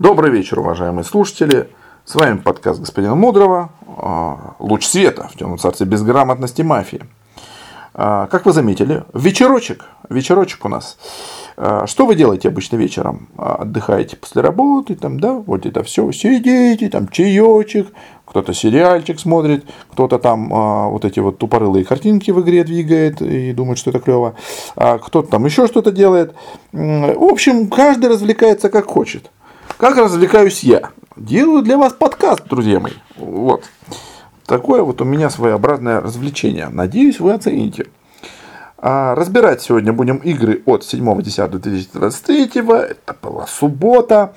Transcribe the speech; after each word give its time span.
Добрый 0.00 0.30
вечер, 0.30 0.58
уважаемые 0.60 1.04
слушатели. 1.04 1.68
С 2.06 2.14
вами 2.14 2.38
подкаст 2.38 2.80
господина 2.80 3.14
Мудрого 3.14 3.68
а, 3.98 4.54
«Луч 4.58 4.86
света 4.86 5.28
в 5.30 5.36
темном 5.36 5.58
царстве 5.58 5.84
безграмотности 5.84 6.62
мафии». 6.62 7.04
А, 7.92 8.26
как 8.28 8.46
вы 8.46 8.54
заметили, 8.54 9.04
вечерочек, 9.12 9.84
вечерочек 10.08 10.64
у 10.64 10.70
нас. 10.70 10.96
А, 11.58 11.86
что 11.86 12.06
вы 12.06 12.14
делаете 12.14 12.48
обычно 12.48 12.76
вечером? 12.76 13.28
Отдыхаете 13.36 14.16
после 14.16 14.40
работы, 14.40 14.94
там, 14.94 15.20
да, 15.20 15.34
вот 15.34 15.66
это 15.66 15.82
все, 15.82 16.10
сидите, 16.12 16.88
там, 16.88 17.06
чаечек, 17.08 17.88
кто-то 18.24 18.54
сериальчик 18.54 19.20
смотрит, 19.20 19.66
кто-то 19.92 20.18
там 20.18 20.48
вот 20.92 21.04
эти 21.04 21.20
вот 21.20 21.36
тупорылые 21.36 21.84
картинки 21.84 22.30
в 22.30 22.40
игре 22.40 22.64
двигает 22.64 23.20
и 23.20 23.52
думает, 23.52 23.76
что 23.76 23.90
это 23.90 23.98
клево, 23.98 24.34
кто-то 24.76 25.24
там 25.24 25.44
еще 25.44 25.66
что-то 25.66 25.92
делает. 25.92 26.34
В 26.72 27.30
общем, 27.30 27.68
каждый 27.68 28.08
развлекается 28.08 28.70
как 28.70 28.86
хочет. 28.86 29.30
Как 29.76 29.96
развлекаюсь 29.96 30.62
я? 30.62 30.90
Делаю 31.16 31.62
для 31.62 31.76
вас 31.76 31.92
подкаст, 31.92 32.44
друзья 32.48 32.80
мои. 32.80 32.92
Вот. 33.16 33.64
Такое 34.46 34.82
вот 34.82 35.00
у 35.00 35.04
меня 35.04 35.30
своеобразное 35.30 36.00
развлечение. 36.00 36.68
Надеюсь, 36.68 37.20
вы 37.20 37.32
оцените. 37.32 37.86
А 38.78 39.14
разбирать 39.14 39.62
сегодня 39.62 39.92
будем 39.92 40.16
игры 40.16 40.62
от 40.66 40.82
7.10.2023. 40.82 42.96
Это 43.06 43.16
была 43.22 43.46
суббота. 43.46 44.34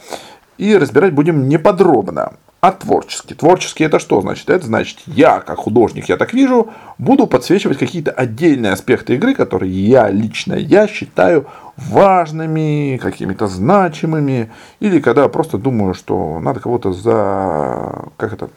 И 0.58 0.77
разбирать 0.77 1.14
будем 1.14 1.50
неподробно 1.50 2.34
а 2.63 2.72
творчески. 2.72 3.34
Творчески 3.34 3.84
это 3.84 3.99
что 3.99 4.22
значит? 4.22 4.49
Это 4.49 4.66
значит, 4.66 4.99
я 5.05 5.41
как 5.41 5.58
художник, 5.58 6.08
я 6.08 6.16
так 6.16 6.34
вижу, 6.34 6.70
буду 6.98 7.27
подсвечивать 7.27 7.77
какие-то 7.77 8.12
отдельные 8.12 8.71
аспекты 8.71 9.16
игры, 9.16 9.35
которые 9.35 9.70
я 9.70 10.09
лично 10.09 10.54
я 10.54 10.88
считаю 10.88 11.45
важными, 11.76 12.98
какими-то 13.04 13.48
значимыми, 13.48 14.49
или 14.80 15.02
когда 15.02 15.27
просто 15.27 15.57
думаю, 15.57 15.94
что 15.94 16.40
надо 16.40 16.62
кого-то 16.62 16.94
за, 16.94 18.05
как 18.15 18.32
это, 18.32 18.49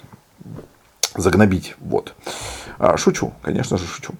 загнобить. 1.16 1.74
Вот. 1.80 2.14
А, 2.78 2.96
шучу, 2.96 3.32
конечно 3.42 3.76
же, 3.76 3.86
шучу. 3.86 4.12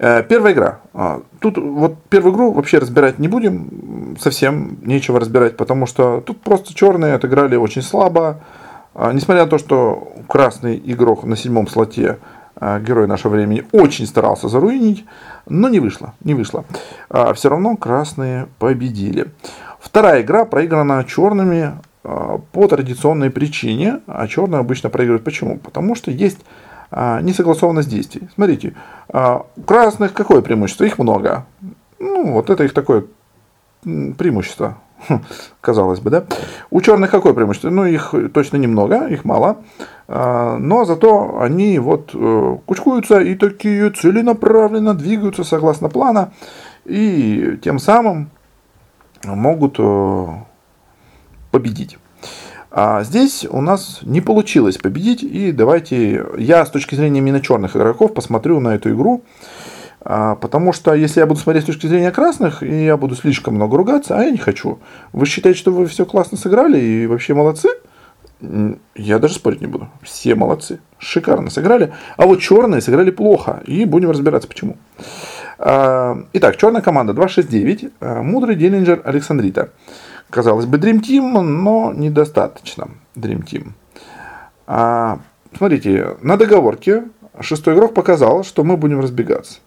Э, 0.00 0.24
первая 0.24 0.52
игра. 0.52 0.80
А, 0.94 1.22
тут 1.38 1.58
вот 1.58 2.02
первую 2.08 2.34
игру 2.34 2.50
вообще 2.50 2.78
разбирать 2.78 3.20
не 3.20 3.28
будем, 3.28 4.16
совсем 4.18 4.78
нечего 4.82 5.20
разбирать, 5.20 5.56
потому 5.56 5.86
что 5.86 6.20
тут 6.22 6.40
просто 6.40 6.74
черные 6.74 7.14
отыграли 7.14 7.54
очень 7.54 7.82
слабо, 7.82 8.40
несмотря 9.12 9.44
на 9.44 9.50
то, 9.50 9.58
что 9.58 10.12
красный 10.28 10.80
игрок 10.84 11.24
на 11.24 11.36
седьмом 11.36 11.68
слоте 11.68 12.18
а, 12.60 12.80
герой 12.80 13.06
нашего 13.06 13.32
времени 13.32 13.64
очень 13.72 14.06
старался 14.06 14.48
заруинить, 14.48 15.04
но 15.46 15.68
не 15.68 15.78
вышло, 15.78 16.14
не 16.24 16.34
вышло. 16.34 16.64
А, 17.08 17.32
Все 17.34 17.48
равно 17.48 17.76
красные 17.76 18.48
победили. 18.58 19.28
Вторая 19.78 20.22
игра 20.22 20.44
проиграна 20.44 21.04
черными 21.04 21.78
по 22.02 22.66
традиционной 22.68 23.30
причине, 23.30 24.00
а 24.06 24.26
черные 24.26 24.60
обычно 24.60 24.88
проигрывают 24.88 25.24
почему? 25.24 25.58
Потому 25.58 25.94
что 25.94 26.10
есть 26.10 26.38
несогласованность 26.90 27.90
действий. 27.90 28.28
Смотрите, 28.34 28.74
у 29.12 29.62
красных 29.66 30.14
какое 30.14 30.40
преимущество? 30.40 30.84
Их 30.84 30.98
много. 30.98 31.44
Ну, 31.98 32.32
вот 32.32 32.48
это 32.48 32.64
их 32.64 32.72
такое 32.72 33.04
преимущество. 33.82 34.78
казалось 35.60 36.00
бы, 36.00 36.10
да. 36.10 36.24
У 36.70 36.80
черных 36.80 37.10
какое 37.10 37.32
преимущество? 37.32 37.70
Ну, 37.70 37.84
их 37.84 38.14
точно 38.32 38.56
немного, 38.56 39.06
их 39.06 39.24
мало, 39.24 39.58
а, 40.08 40.56
но 40.58 40.84
зато 40.84 41.40
они 41.40 41.78
вот 41.78 42.10
э, 42.14 42.56
кучкуются 42.66 43.20
и 43.20 43.34
такие 43.34 43.90
целенаправленно 43.90 44.94
двигаются 44.94 45.44
согласно 45.44 45.88
плана, 45.88 46.32
и 46.84 47.58
тем 47.62 47.78
самым 47.78 48.30
могут 49.24 49.76
э, 49.78 50.26
победить. 51.50 51.98
А 52.70 53.02
здесь 53.02 53.46
у 53.50 53.60
нас 53.60 54.00
не 54.02 54.20
получилось 54.20 54.76
победить, 54.76 55.22
и 55.22 55.52
давайте 55.52 56.24
я 56.36 56.64
с 56.64 56.70
точки 56.70 56.94
зрения 56.94 57.18
именно 57.18 57.40
черных 57.40 57.76
игроков 57.76 58.12
посмотрю 58.12 58.60
на 58.60 58.74
эту 58.74 58.90
игру, 58.90 59.22
потому 60.00 60.72
что 60.72 60.94
если 60.94 61.20
я 61.20 61.26
буду 61.26 61.40
смотреть 61.40 61.64
с 61.64 61.66
точки 61.66 61.86
зрения 61.86 62.10
красных, 62.10 62.62
и 62.62 62.84
я 62.84 62.96
буду 62.96 63.14
слишком 63.14 63.54
много 63.54 63.76
ругаться, 63.76 64.16
а 64.16 64.22
я 64.22 64.30
не 64.30 64.38
хочу. 64.38 64.78
Вы 65.12 65.26
считаете, 65.26 65.58
что 65.58 65.72
вы 65.72 65.86
все 65.86 66.06
классно 66.06 66.38
сыграли 66.38 66.78
и 66.78 67.06
вообще 67.06 67.34
молодцы? 67.34 67.68
Я 68.94 69.18
даже 69.18 69.34
спорить 69.34 69.60
не 69.60 69.66
буду. 69.66 69.88
Все 70.02 70.36
молодцы. 70.36 70.78
Шикарно 70.98 71.50
сыграли. 71.50 71.92
А 72.16 72.26
вот 72.26 72.40
черные 72.40 72.80
сыграли 72.80 73.10
плохо. 73.10 73.62
И 73.66 73.84
будем 73.84 74.10
разбираться 74.10 74.46
почему. 74.48 74.76
А, 75.58 76.16
итак, 76.32 76.56
черная 76.56 76.80
команда 76.80 77.14
269. 77.14 77.90
А, 78.00 78.22
мудрый 78.22 78.54
Диллинджер 78.54 79.02
Александрита. 79.04 79.70
Казалось 80.30 80.66
бы, 80.66 80.78
Dream 80.78 81.00
Team, 81.00 81.40
но 81.40 81.92
недостаточно 81.92 82.90
Dream 83.16 83.44
Team. 83.44 83.72
Смотрите, 85.56 86.16
на 86.20 86.36
договорке 86.36 87.04
шестой 87.40 87.74
игрок 87.74 87.94
показал, 87.94 88.44
что 88.44 88.62
мы 88.62 88.76
будем 88.76 89.00
разбегаться. 89.00 89.58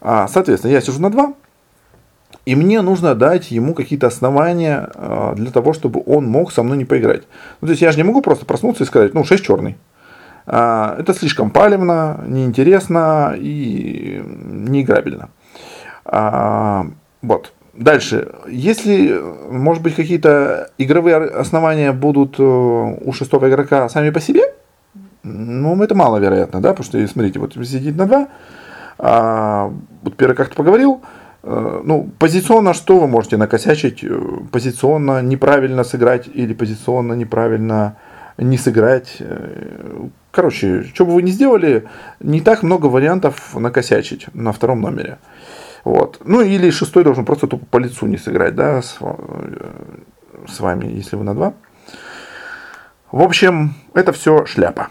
А, 0.00 0.28
соответственно, 0.28 0.72
я 0.72 0.80
сижу 0.80 1.00
на 1.00 1.10
2, 1.10 1.34
и 2.46 2.54
мне 2.54 2.82
нужно 2.82 3.14
дать 3.14 3.50
ему 3.50 3.74
какие-то 3.74 4.06
основания 4.06 4.88
а, 4.94 5.34
для 5.34 5.50
того, 5.50 5.72
чтобы 5.72 6.02
он 6.06 6.26
мог 6.26 6.52
со 6.52 6.62
мной 6.62 6.78
не 6.78 6.84
поиграть. 6.84 7.24
Ну, 7.60 7.66
то 7.66 7.72
есть 7.72 7.82
я 7.82 7.92
же 7.92 7.98
не 7.98 8.04
могу 8.04 8.22
просто 8.22 8.46
проснуться 8.46 8.84
и 8.84 8.86
сказать, 8.86 9.14
ну, 9.14 9.24
6 9.24 9.44
черный. 9.44 9.76
А, 10.46 10.96
это 10.98 11.14
слишком 11.14 11.50
палевно, 11.50 12.24
неинтересно 12.26 13.34
и 13.36 14.22
неиграбельно. 14.24 15.30
Вот. 17.20 17.52
Дальше. 17.78 18.32
Если, 18.48 19.20
может 19.50 19.82
быть, 19.84 19.94
какие-то 19.94 20.70
игровые 20.78 21.16
основания 21.16 21.92
будут 21.92 22.34
э, 22.40 22.42
у 22.42 23.12
шестого 23.12 23.48
игрока 23.48 23.88
сами 23.88 24.10
по 24.10 24.20
себе, 24.20 24.42
ну, 25.22 25.80
это 25.80 25.94
маловероятно, 25.94 26.60
да, 26.60 26.70
потому 26.70 26.84
что, 26.84 27.06
смотрите, 27.06 27.38
вот 27.38 27.54
сидит 27.54 27.96
на 27.96 28.06
2, 28.06 28.28
а, 28.98 29.72
вот 30.02 30.16
первый 30.16 30.34
как-то 30.34 30.56
поговорил, 30.56 31.02
э, 31.42 31.80
ну, 31.84 32.10
позиционно 32.18 32.74
что 32.74 32.98
вы 32.98 33.06
можете 33.06 33.36
накосячить? 33.36 34.02
Э, 34.02 34.20
позиционно 34.50 35.22
неправильно 35.22 35.84
сыграть 35.84 36.28
или 36.32 36.52
позиционно 36.52 37.12
неправильно 37.12 37.96
не 38.38 38.58
сыграть. 38.58 39.16
Э, 39.20 40.08
короче, 40.32 40.82
что 40.82 41.06
бы 41.06 41.14
вы 41.14 41.22
ни 41.22 41.30
сделали, 41.30 41.86
не 42.20 42.40
так 42.40 42.62
много 42.62 42.86
вариантов 42.86 43.54
накосячить 43.54 44.26
на 44.34 44.52
втором 44.52 44.80
номере. 44.80 45.18
Вот. 45.84 46.20
Ну 46.24 46.40
или 46.40 46.70
шестой 46.70 47.04
должен 47.04 47.24
просто 47.24 47.46
тупо 47.46 47.66
по 47.66 47.78
лицу 47.78 48.06
не 48.06 48.16
сыграть, 48.16 48.56
да, 48.56 48.82
с, 48.82 48.98
с 50.48 50.60
вами, 50.60 50.86
если 50.86 51.16
вы 51.16 51.24
на 51.24 51.34
два. 51.34 51.54
В 53.12 53.22
общем, 53.22 53.74
это 53.94 54.12
все 54.12 54.44
шляпа. 54.44 54.88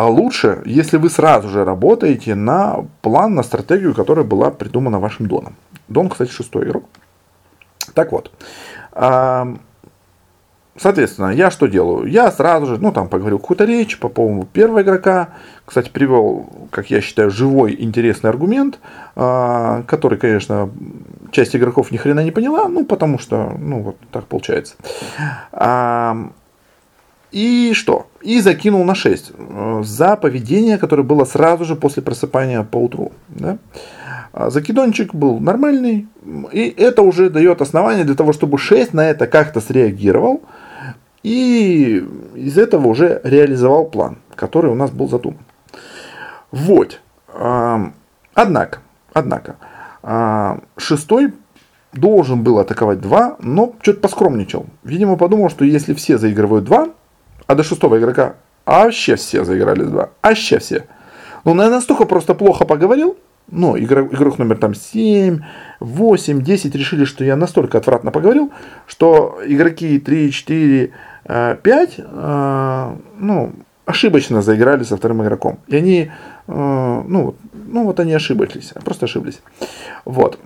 А 0.00 0.06
лучше, 0.06 0.62
если 0.64 0.96
вы 0.96 1.10
сразу 1.10 1.50
же 1.50 1.62
работаете 1.62 2.34
на 2.34 2.86
план, 3.02 3.34
на 3.34 3.42
стратегию, 3.42 3.94
которая 3.94 4.24
была 4.24 4.50
придумана 4.50 4.98
вашим 4.98 5.26
Доном. 5.26 5.56
Дон, 5.88 6.08
кстати, 6.08 6.30
шестой 6.30 6.64
игрок. 6.64 6.84
Так 7.92 8.10
вот. 8.10 8.30
Соответственно, 10.78 11.28
я 11.32 11.50
что 11.50 11.66
делаю? 11.66 12.06
Я 12.06 12.32
сразу 12.32 12.64
же, 12.64 12.78
ну, 12.78 12.92
там, 12.92 13.08
поговорил 13.08 13.38
какую-то 13.38 13.66
речь 13.66 13.98
по 13.98 14.08
поводу 14.08 14.46
первого 14.46 14.80
игрока. 14.80 15.34
Кстати, 15.66 15.90
привел, 15.90 16.48
как 16.70 16.90
я 16.90 17.02
считаю, 17.02 17.30
живой, 17.30 17.76
интересный 17.78 18.30
аргумент, 18.30 18.78
а, 19.16 19.82
который, 19.82 20.16
конечно, 20.16 20.70
часть 21.30 21.54
игроков 21.54 21.90
ни 21.90 21.98
хрена 21.98 22.24
не 22.24 22.30
поняла, 22.30 22.68
ну, 22.68 22.86
потому 22.86 23.18
что, 23.18 23.52
ну, 23.58 23.82
вот 23.82 23.96
так 24.10 24.24
получается. 24.24 24.76
И 27.32 27.72
что? 27.74 28.08
И 28.22 28.40
закинул 28.40 28.84
на 28.84 28.94
6 28.94 29.32
э, 29.36 29.82
за 29.84 30.16
поведение, 30.16 30.78
которое 30.78 31.02
было 31.02 31.24
сразу 31.24 31.64
же 31.64 31.76
после 31.76 32.02
просыпания 32.02 32.62
по 32.62 32.76
утру. 32.78 33.12
Да? 33.28 33.58
А 34.32 34.50
закидончик 34.50 35.14
был 35.14 35.38
нормальный, 35.40 36.06
и 36.52 36.74
это 36.76 37.02
уже 37.02 37.30
дает 37.30 37.60
основание 37.62 38.04
для 38.04 38.14
того, 38.14 38.32
чтобы 38.32 38.58
6 38.58 38.94
на 38.94 39.08
это 39.08 39.26
как-то 39.26 39.60
среагировал, 39.60 40.42
и 41.22 42.04
из 42.34 42.56
этого 42.56 42.88
уже 42.88 43.20
реализовал 43.24 43.86
план, 43.86 44.18
который 44.34 44.70
у 44.70 44.74
нас 44.74 44.90
был 44.90 45.08
задуман. 45.08 45.40
Вот. 46.52 47.00
Однако, 48.34 48.78
однако, 49.12 49.56
шестой 50.76 51.34
должен 51.92 52.42
был 52.42 52.58
атаковать 52.58 53.00
2, 53.00 53.36
но 53.40 53.74
что-то 53.82 54.00
поскромничал. 54.00 54.66
Видимо, 54.84 55.16
подумал, 55.16 55.50
что 55.50 55.64
если 55.64 55.92
все 55.94 56.18
заигрывают 56.18 56.64
2, 56.64 56.88
а 57.50 57.54
до 57.56 57.64
шестого 57.64 57.98
игрока 57.98 58.34
вообще 58.64 59.16
все 59.16 59.44
заиграли 59.44 59.82
2. 59.82 60.08
Вообще 60.22 60.60
все. 60.60 60.84
Ну, 61.44 61.54
настолько 61.54 62.04
просто 62.04 62.34
плохо 62.34 62.64
поговорил, 62.64 63.16
ну, 63.50 63.76
игрок, 63.76 64.14
игрок 64.14 64.38
номер 64.38 64.58
там 64.58 64.72
7, 64.72 65.40
8, 65.80 66.42
10 66.42 66.74
решили, 66.76 67.04
что 67.04 67.24
я 67.24 67.34
настолько 67.34 67.78
отвратно 67.78 68.12
поговорил, 68.12 68.52
что 68.86 69.40
игроки 69.44 69.98
3, 69.98 70.30
4, 70.30 70.92
5, 71.24 71.98
ну, 73.18 73.52
ошибочно 73.84 74.42
заиграли 74.42 74.84
со 74.84 74.96
вторым 74.96 75.24
игроком. 75.24 75.58
И 75.66 75.76
они, 75.76 76.12
э, 76.46 77.02
ну, 77.08 77.34
ну 77.52 77.84
вот 77.84 77.98
они 77.98 78.14
ошиблись, 78.14 78.72
просто 78.84 79.06
ошиблись. 79.06 79.40
Вот. 80.04 80.38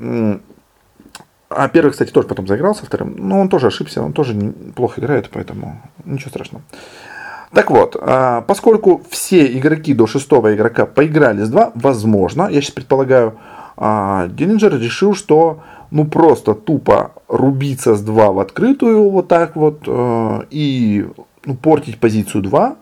А 1.48 1.68
первый, 1.68 1.90
кстати, 1.90 2.10
тоже 2.10 2.26
потом 2.26 2.46
заиграл 2.46 2.74
со 2.74 2.86
вторым. 2.86 3.14
Но 3.16 3.40
он 3.40 3.48
тоже 3.48 3.68
ошибся, 3.68 4.02
он 4.02 4.12
тоже 4.12 4.34
плохо 4.74 5.00
играет, 5.00 5.30
поэтому 5.30 5.80
ничего 6.04 6.30
страшного. 6.30 6.64
Так 7.52 7.70
вот, 7.70 7.96
а, 8.00 8.40
поскольку 8.42 9.02
все 9.10 9.46
игроки 9.56 9.94
до 9.94 10.06
шестого 10.06 10.54
игрока 10.54 10.86
поиграли 10.86 11.44
с 11.44 11.48
2, 11.48 11.72
возможно, 11.74 12.48
я 12.50 12.60
сейчас 12.60 12.72
предполагаю, 12.72 13.38
Диллинджер 13.76 14.78
решил, 14.78 15.14
что 15.14 15.60
ну 15.90 16.04
просто 16.04 16.54
тупо 16.54 17.12
рубиться 17.28 17.94
с 17.94 18.00
2 18.02 18.32
в 18.32 18.38
открытую 18.40 19.10
вот 19.10 19.28
так 19.28 19.56
вот 19.56 19.82
э, 19.86 20.40
и 20.50 21.06
ну, 21.44 21.54
портить 21.54 21.98
позицию 21.98 22.42
2 22.42 22.76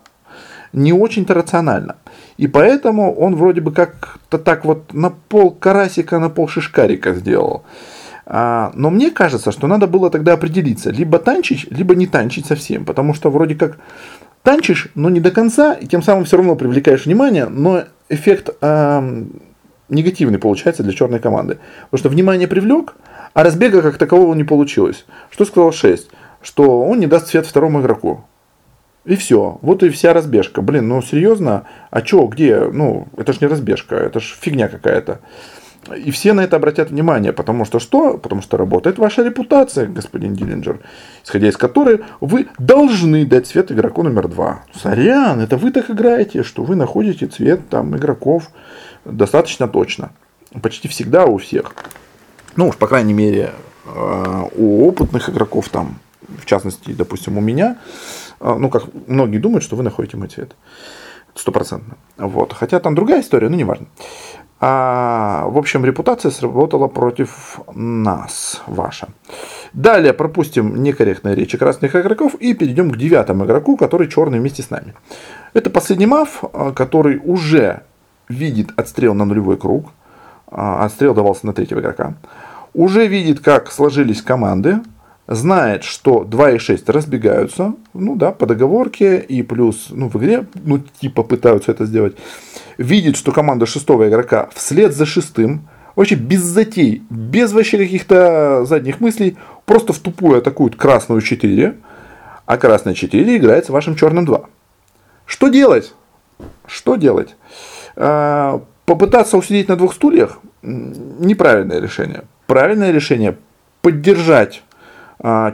не 0.73 0.93
очень-то 0.93 1.33
рационально. 1.33 1.95
И 2.37 2.47
поэтому 2.47 3.13
он 3.13 3.35
вроде 3.35 3.61
бы 3.61 3.71
как-то 3.71 4.39
так 4.39 4.65
вот 4.65 4.93
на 4.93 5.11
пол 5.11 5.51
карасика, 5.51 6.19
на 6.19 6.29
пол 6.29 6.47
шишкарика 6.47 7.13
сделал. 7.13 7.63
А, 8.35 8.71
но 8.73 8.89
мне 8.89 9.11
кажется, 9.11 9.51
что 9.51 9.67
надо 9.67 9.85
было 9.85 10.09
тогда 10.09 10.33
определиться, 10.33 10.89
либо 10.89 11.19
танчить, 11.19 11.67
либо 11.69 11.93
не 11.93 12.07
танчить 12.07 12.47
совсем, 12.47 12.83
потому 12.83 13.13
что 13.13 13.29
вроде 13.29 13.53
как 13.53 13.77
танчишь, 14.41 14.87
но 14.95 15.11
не 15.11 15.19
до 15.19 15.29
конца, 15.29 15.73
и 15.75 15.85
тем 15.85 16.01
самым 16.01 16.25
все 16.25 16.37
равно 16.37 16.55
привлекаешь 16.55 17.05
внимание, 17.05 17.45
но 17.45 17.83
эффект 18.09 18.49
э, 18.59 19.23
негативный 19.87 20.39
получается 20.39 20.81
для 20.81 20.93
черной 20.93 21.19
команды. 21.19 21.59
Потому 21.91 21.99
что 21.99 22.09
внимание 22.09 22.47
привлек, 22.47 22.95
а 23.35 23.43
разбега 23.43 23.83
как 23.83 23.99
такового 23.99 24.33
не 24.33 24.43
получилось. 24.43 25.05
Что 25.29 25.45
сказал 25.45 25.71
6? 25.71 26.09
Что 26.41 26.81
он 26.81 26.99
не 26.99 27.05
даст 27.05 27.27
свет 27.27 27.45
второму 27.45 27.81
игроку. 27.81 28.25
И 29.05 29.15
все. 29.15 29.59
Вот 29.61 29.83
и 29.83 29.89
вся 29.89 30.11
разбежка. 30.11 30.63
Блин, 30.63 30.87
ну 30.87 31.03
серьезно? 31.03 31.67
А 31.91 32.01
чё, 32.01 32.25
где? 32.25 32.61
Ну, 32.61 33.09
это 33.15 33.31
ж 33.31 33.41
не 33.41 33.47
разбежка, 33.47 33.95
это 33.95 34.19
ж 34.19 34.35
фигня 34.41 34.69
какая-то. 34.69 35.19
И 35.97 36.11
все 36.11 36.33
на 36.33 36.41
это 36.41 36.55
обратят 36.55 36.91
внимание, 36.91 37.33
потому 37.33 37.65
что 37.65 37.79
что? 37.79 38.17
Потому 38.17 38.41
что 38.41 38.55
работает 38.57 38.97
ваша 38.97 39.23
репутация, 39.23 39.87
господин 39.87 40.33
Диллинджер, 40.33 40.79
исходя 41.23 41.49
из 41.49 41.57
которой 41.57 42.01
вы 42.21 42.47
должны 42.57 43.25
дать 43.25 43.47
цвет 43.47 43.71
игроку 43.71 44.03
номер 44.03 44.29
два. 44.29 44.63
Сорян, 44.73 45.41
это 45.41 45.57
вы 45.57 45.71
так 45.71 45.89
играете, 45.89 46.43
что 46.43 46.63
вы 46.63 46.75
находите 46.75 47.27
цвет 47.27 47.67
там 47.69 47.95
игроков 47.97 48.49
достаточно 49.03 49.67
точно. 49.67 50.11
Почти 50.61 50.87
всегда 50.87 51.25
у 51.25 51.37
всех. 51.37 51.73
Ну 52.55 52.69
уж, 52.69 52.77
по 52.77 52.87
крайней 52.87 53.13
мере, 53.13 53.51
э, 53.85 54.43
у 54.55 54.87
опытных 54.87 55.29
игроков 55.29 55.67
там, 55.69 55.99
в 56.37 56.45
частности, 56.45 56.91
допустим, 56.91 57.37
у 57.37 57.41
меня, 57.41 57.77
э, 58.39 58.55
ну, 58.57 58.69
как 58.69 58.83
многие 59.07 59.39
думают, 59.39 59.63
что 59.63 59.75
вы 59.75 59.83
находите 59.83 60.15
мой 60.15 60.27
цвет. 60.27 60.55
Стопроцентно. 61.35 61.97
Вот. 62.17 62.53
Хотя 62.53 62.79
там 62.79 62.93
другая 62.93 63.21
история, 63.21 63.49
но 63.49 63.55
неважно. 63.55 63.87
А, 64.65 65.45
в 65.49 65.57
общем, 65.57 65.83
репутация 65.83 66.31
сработала 66.31 66.87
против 66.87 67.59
нас, 67.75 68.61
ваша. 68.65 69.09
Далее 69.73 70.13
пропустим 70.13 70.81
некорректные 70.81 71.35
речи 71.35 71.57
красных 71.57 71.97
игроков 71.97 72.35
и 72.35 72.53
перейдем 72.53 72.89
к 72.89 72.95
девятому 72.95 73.43
игроку, 73.43 73.75
который 73.75 74.07
черный 74.07 74.39
вместе 74.39 74.63
с 74.63 74.69
нами. 74.69 74.93
Это 75.53 75.69
последний 75.69 76.05
мав, 76.05 76.45
э, 76.45 76.71
который 76.73 77.19
уже 77.25 77.81
видит 78.29 78.69
отстрел 78.77 79.13
на 79.13 79.25
нулевой 79.25 79.57
круг. 79.57 79.91
А, 80.47 80.85
отстрел 80.85 81.13
давался 81.13 81.45
на 81.45 81.51
третьего 81.51 81.81
игрока. 81.81 82.13
Уже 82.73 83.05
видит, 83.05 83.41
как 83.41 83.69
сложились 83.69 84.21
команды. 84.21 84.79
Знает, 85.27 85.85
что 85.85 86.25
2 86.25 86.51
и 86.51 86.57
6 86.57 86.89
разбегаются. 86.89 87.75
Ну 87.93 88.15
да, 88.15 88.31
по 88.31 88.45
договорке. 88.45 89.19
И 89.19 89.41
плюс, 89.41 89.87
ну 89.89 90.09
в 90.09 90.15
игре, 90.17 90.45
ну 90.53 90.79
типа 90.99 91.23
пытаются 91.23 91.71
это 91.71 91.85
сделать. 91.85 92.17
Видит, 92.77 93.15
что 93.15 93.31
команда 93.31 93.65
шестого 93.65 94.09
игрока 94.09 94.49
вслед 94.53 94.93
за 94.93 95.05
шестым. 95.05 95.67
Вообще 95.95 96.15
без 96.15 96.41
затей, 96.41 97.03
без 97.09 97.53
вообще 97.53 97.77
каких-то 97.77 98.65
задних 98.65 98.99
мыслей. 98.99 99.37
Просто 99.65 99.93
в 99.93 99.99
тупую 99.99 100.39
атакуют 100.39 100.75
красную 100.75 101.21
4. 101.21 101.75
А 102.45 102.57
красная 102.57 102.93
4 102.93 103.37
играет 103.37 103.65
с 103.65 103.69
вашим 103.69 103.95
черным 103.95 104.25
2. 104.25 104.41
Что 105.25 105.47
делать? 105.47 105.93
Что 106.67 106.97
делать? 106.97 107.35
А, 107.95 108.61
попытаться 108.85 109.37
усидеть 109.37 109.69
на 109.69 109.77
двух 109.77 109.93
стульях 109.93 110.39
неправильное 110.61 111.79
решение. 111.79 112.23
Правильное 112.47 112.91
решение 112.91 113.37
поддержать 113.81 114.63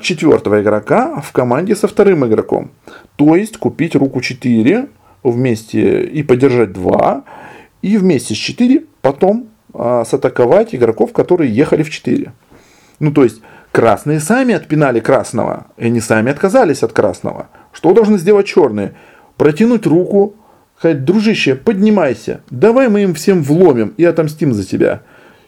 четвертого 0.02 0.62
игрока 0.62 1.22
в 1.22 1.32
команде 1.32 1.76
со 1.76 1.88
вторым 1.88 2.26
игроком. 2.26 2.72
То 3.16 3.36
есть 3.36 3.58
купить 3.58 3.96
руку 3.96 4.20
4 4.20 4.88
вместе 5.24 6.04
и 6.04 6.24
поддержать 6.24 6.74
2, 6.74 7.24
и 7.82 7.98
вместе 7.98 8.34
с 8.34 8.38
4 8.38 8.86
потом 9.02 9.50
а, 9.74 10.04
сатаковать 10.06 10.74
игроков, 10.74 11.14
которые 11.14 11.54
ехали 11.54 11.84
в 11.84 11.90
4. 11.90 12.32
Ну, 13.00 13.12
то 13.12 13.24
есть, 13.24 13.42
красные 13.72 14.20
сами 14.20 14.56
отпинали 14.56 15.00
красного, 15.00 15.68
и 15.78 15.86
они 15.86 16.02
сами 16.02 16.32
отказались 16.32 16.84
от 16.84 16.92
красного. 16.92 17.48
Что 17.72 17.94
должны 17.94 18.18
сделать 18.18 18.48
черные? 18.48 18.94
Протянуть 19.38 19.86
руку, 19.86 20.36
сказать, 20.78 21.06
дружище, 21.06 21.56
поднимайся, 21.56 22.42
давай 22.50 22.90
мы 22.90 23.04
им 23.04 23.14
всем 23.14 23.44
вломим 23.44 23.94
и 23.98 24.04
отомстим 24.04 24.54
за 24.54 24.66
тебя. 24.66 25.02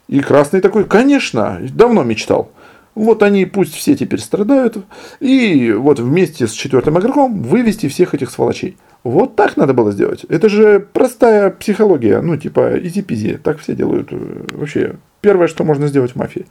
И 0.08 0.20
Красный 0.20 0.62
такой, 0.62 0.86
конечно, 0.86 1.60
давно 1.74 2.04
мечтал. 2.04 2.52
Вот 2.94 3.24
они 3.24 3.46
пусть 3.46 3.74
все 3.74 3.96
теперь 3.96 4.20
страдают. 4.20 4.78
И 5.20 5.72
вот 5.72 6.00
вместе 6.00 6.48
с 6.48 6.52
четвертым 6.52 7.00
игроком 7.00 7.42
вывести 7.42 7.88
всех 7.88 8.14
этих 8.14 8.32
сволочей. 8.32 8.78
Вот 9.04 9.36
так 9.36 9.58
надо 9.58 9.74
было 9.74 9.92
сделать. 9.92 10.26
Это 10.30 10.50
же 10.50 10.86
простая 10.94 11.50
психология. 11.50 12.22
Ну, 12.22 12.38
типа, 12.38 12.78
изи-пизи. 12.78 13.38
Так 13.38 13.60
все 13.60 13.76
делают. 13.76 14.10
Вообще, 14.12 14.96
первое, 15.22 15.48
что 15.48 15.64
можно 15.64 15.88
сделать 15.88 16.12
в 16.12 16.16
мафии. 16.18 16.46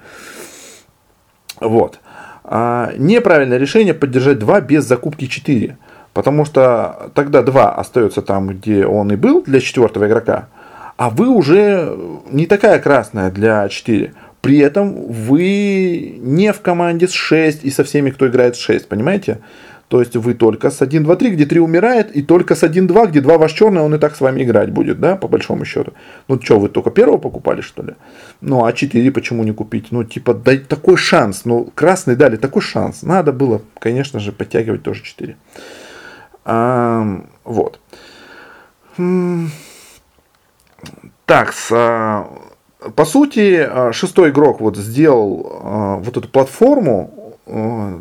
Вот. 1.61 2.01
А 2.45 2.93
неправильное 2.97 3.59
решение 3.59 3.95
поддержать 3.95 4.39
2 4.39 4.61
без 4.63 4.85
закупки 4.85 5.27
4. 5.27 5.77
Потому 6.13 6.45
что 6.45 7.13
тогда 7.15 7.43
2 7.43 7.75
остается 7.75 8.23
там, 8.23 8.49
где 8.49 8.87
он 8.87 9.13
и 9.13 9.17
был 9.17 9.43
для 9.43 9.61
четвертого 9.61 10.09
игрока, 10.09 10.49
а 10.97 11.09
вы 11.09 11.29
уже 11.29 11.97
не 12.31 12.47
такая 12.47 12.79
красная 12.79 13.31
для 13.31 13.69
4. 13.69 14.13
При 14.41 14.59
этом 14.59 14.95
вы 15.13 16.19
не 16.19 16.53
в 16.53 16.61
команде 16.61 17.09
с 17.09 17.13
6 17.13 17.65
и 17.65 17.71
со 17.71 17.85
всеми, 17.85 18.11
кто 18.11 18.27
играет 18.27 18.57
с 18.57 18.59
6, 18.61 18.89
понимаете? 18.89 19.39
То 19.91 19.99
есть 19.99 20.15
вы 20.15 20.35
только 20.35 20.71
с 20.71 20.83
1, 20.83 21.03
2, 21.03 21.17
3, 21.17 21.31
где 21.31 21.47
3 21.47 21.61
умирает, 21.61 22.17
и 22.17 22.23
только 22.23 22.55
с 22.55 22.63
1, 22.63 22.87
2, 22.87 23.07
где 23.07 23.21
2 23.21 23.39
ваш 23.39 23.53
черный, 23.53 23.81
он 23.81 23.93
и 23.93 23.99
так 23.99 24.15
с 24.15 24.21
вами 24.21 24.45
играть 24.45 24.71
будет, 24.71 25.01
да, 25.01 25.17
по 25.17 25.27
большому 25.27 25.65
счету. 25.65 25.95
Ну 26.29 26.41
что, 26.41 26.61
вы 26.61 26.69
только 26.69 26.91
первого 26.91 27.19
покупали, 27.19 27.61
что 27.61 27.83
ли? 27.83 27.95
Ну, 28.41 28.65
а 28.65 28.73
4 28.73 29.11
почему 29.11 29.43
не 29.43 29.53
купить? 29.53 29.89
Ну, 29.91 30.05
типа, 30.05 30.33
дай 30.33 30.59
такой 30.59 30.97
шанс. 30.97 31.45
Ну, 31.45 31.73
красный 31.75 32.15
дали 32.15 32.37
такой 32.37 32.63
шанс. 32.63 33.03
Надо 33.03 33.33
было, 33.33 33.63
конечно 33.81 34.21
же, 34.21 34.31
подтягивать 34.31 34.85
тоже 34.85 35.03
4. 35.03 35.37
А, 36.45 37.25
вот. 37.43 37.81
Так, 41.27 41.53
с, 41.53 41.69
а, 41.73 42.31
по 42.95 43.05
сути, 43.05 43.67
а, 43.69 43.93
шестой 43.93 44.31
игрок 44.31 44.61
вот 44.61 44.77
сделал 44.77 45.61
а, 45.63 45.97
вот 45.97 46.17
эту 46.17 46.29
платформу, 46.29 47.17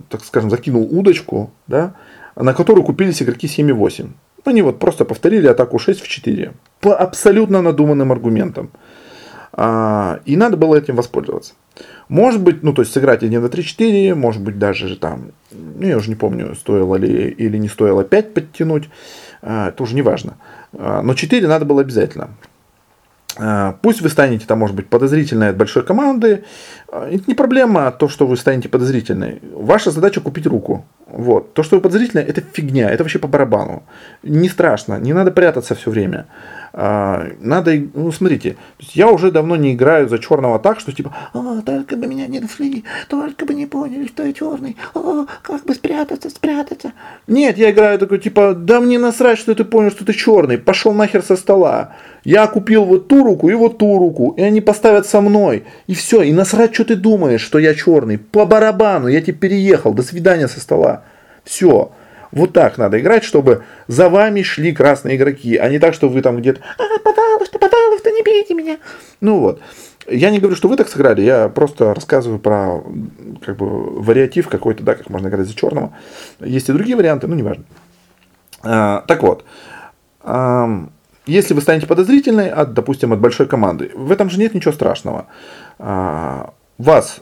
так 0.10 0.24
скажем, 0.24 0.52
закинул 0.52 0.88
удочку, 0.92 1.50
да, 1.66 1.96
на 2.36 2.54
которую 2.54 2.86
купились 2.86 3.24
игроки 3.24 3.48
7 3.48 3.70
и 3.70 3.74
8. 3.74 4.10
Они 4.46 4.62
вот 4.62 4.78
просто 4.78 5.06
повторили 5.06 5.48
атаку 5.48 5.80
6 5.80 6.02
в 6.02 6.08
4 6.08 6.54
по 6.82 6.96
абсолютно 6.96 7.64
надуманным 7.64 8.12
аргументам. 8.12 8.70
И 9.58 10.36
надо 10.36 10.56
было 10.56 10.76
этим 10.76 10.96
воспользоваться. 10.96 11.54
Может 12.10 12.42
быть, 12.42 12.62
ну, 12.62 12.74
то 12.74 12.84
есть 12.84 12.94
сыграть 12.94 13.24
1 13.24 13.42
на 13.42 13.50
3, 13.50 13.64
4, 13.64 14.16
может 14.16 14.42
быть, 14.44 14.60
даже 14.60 14.96
там, 14.96 15.32
ну, 15.52 15.88
я 15.88 15.98
уже 15.98 16.10
не 16.10 16.16
помню, 16.16 16.56
стоило 16.56 16.96
ли 16.96 17.30
или 17.30 17.58
не 17.58 17.70
стоило 17.70 18.04
5 18.04 18.34
подтянуть, 18.34 18.90
а, 19.42 19.70
это 19.70 19.84
уже 19.84 19.96
не 19.96 20.02
важно. 20.02 20.38
А, 20.74 21.02
но 21.02 21.14
4 21.14 21.48
надо 21.48 21.66
было 21.66 21.82
обязательно. 21.82 22.30
А, 23.38 23.78
пусть 23.82 24.02
вы 24.02 24.10
станете 24.10 24.46
там, 24.46 24.60
может 24.60 24.76
быть, 24.76 24.90
подозрительной 24.90 25.50
от 25.50 25.58
большой 25.58 25.84
команды. 25.84 26.44
Это 26.92 27.24
не 27.28 27.36
проблема, 27.36 27.92
то, 27.92 28.08
что 28.08 28.26
вы 28.26 28.38
станете 28.38 28.70
подозрительной. 28.70 29.42
Ваша 29.54 29.92
задача 29.92 30.22
купить 30.22 30.48
руку. 30.48 30.86
Вот. 31.08 31.54
То, 31.54 31.64
что 31.64 31.76
вы 31.76 31.82
подозрительны, 31.82 32.22
это 32.22 32.42
фигня, 32.42 32.90
это 32.90 33.04
вообще 33.04 33.20
по 33.20 33.28
барабану. 33.28 33.84
Не 34.24 34.50
страшно, 34.50 35.00
не 35.00 35.14
надо 35.14 35.32
прятаться 35.32 35.76
все 35.76 35.92
время. 35.92 36.26
А, 36.72 37.28
надо, 37.40 37.72
ну 37.94 38.12
смотрите, 38.12 38.58
я 38.80 39.08
уже 39.08 39.32
давно 39.32 39.56
не 39.56 39.74
играю 39.74 40.08
за 40.08 40.20
черного 40.20 40.60
так, 40.60 40.80
что 40.80 40.92
типа, 40.92 41.16
о, 41.34 41.62
только 41.62 41.96
бы 41.96 42.08
меня 42.08 42.28
не 42.28 42.40
нашли, 42.40 42.84
только 43.08 43.46
бы 43.46 43.54
не 43.54 43.66
поняли, 43.66 44.08
что 44.08 44.24
я 44.24 44.34
черный, 44.34 44.78
о, 44.94 45.26
как 45.42 45.64
бы 45.66 45.74
спрятаться, 45.74 46.30
спрятаться. 46.30 46.94
Нет, 47.28 47.58
я 47.58 47.72
играю 47.72 47.98
такой, 47.98 48.20
типа, 48.20 48.54
да 48.54 48.80
мне 48.82 49.00
насрать, 49.00 49.40
что 49.40 49.56
ты 49.56 49.64
понял, 49.64 49.92
что 49.92 50.06
ты 50.06 50.14
черный, 50.14 50.58
пошел 50.58 50.94
нахер 50.94 51.24
со 51.24 51.36
стола. 51.36 51.96
Я 52.24 52.48
купил 52.48 52.84
вот 52.86 53.08
ту 53.08 53.24
руку 53.24 53.50
и 53.50 53.54
вот 53.54 53.78
ту 53.78 53.98
руку, 53.98 54.34
и 54.38 54.42
они 54.42 54.62
поставят 54.62 55.08
со 55.08 55.22
мной, 55.22 55.64
и 55.88 55.96
все, 55.96 56.22
и 56.22 56.32
насрать, 56.32 56.74
что 56.74 56.86
ты 56.86 56.96
думаешь, 56.96 57.42
что 57.42 57.58
я 57.60 57.74
черный, 57.74 58.18
по 58.18 58.46
барабану, 58.46 59.08
я 59.08 59.22
тебе 59.22 59.34
переехал, 59.34 59.94
до 59.94 60.04
свидания 60.04 60.48
со 60.48 60.60
стола. 60.60 61.04
Все. 61.44 61.92
Вот 62.32 62.54
так 62.54 62.78
надо 62.78 63.00
играть, 63.00 63.24
чтобы 63.24 63.64
за 63.88 64.10
вами 64.10 64.44
шли 64.44 64.72
красные 64.72 65.18
игроки, 65.18 65.56
а 65.58 65.70
не 65.70 65.80
так, 65.80 65.94
что 65.94 66.10
вы 66.10 66.22
там 66.22 66.38
где-то, 66.38 66.62
а, 66.78 67.00
пожалуйста, 67.04 67.60
пожалуйста, 67.60 68.12
не 68.12 68.24
бейте 68.24 68.54
меня. 68.54 68.78
Ну 69.22 69.40
вот. 69.40 69.62
Я 70.08 70.32
не 70.32 70.40
говорю, 70.40 70.56
что 70.56 70.68
вы 70.68 70.76
так 70.76 70.90
сыграли, 70.90 71.22
я 71.22 71.50
просто 71.50 71.94
рассказываю 71.94 72.40
про 72.40 72.84
как 73.46 73.58
бы, 73.58 74.02
вариатив 74.02 74.48
какой-то, 74.48 74.84
да, 74.84 74.96
как 74.96 75.10
можно 75.10 75.28
играть 75.28 75.46
за 75.46 75.56
черного. 75.56 75.94
Есть 76.40 76.70
и 76.70 76.74
другие 76.74 76.96
варианты, 76.96 77.28
ну, 77.28 77.36
неважно. 77.36 77.64
А, 78.64 79.04
так 79.08 79.22
вот, 79.22 79.46
а, 80.22 80.88
если 81.26 81.54
вы 81.54 81.62
станете 81.62 81.86
подозрительной, 81.86 82.50
от, 82.50 82.74
допустим, 82.74 83.14
от 83.14 83.20
большой 83.20 83.48
команды, 83.48 83.92
в 83.94 84.12
этом 84.12 84.30
же 84.30 84.40
нет 84.40 84.56
ничего 84.56 84.74
страшного. 84.74 85.28
А, 85.78 86.54
вас 86.78 87.22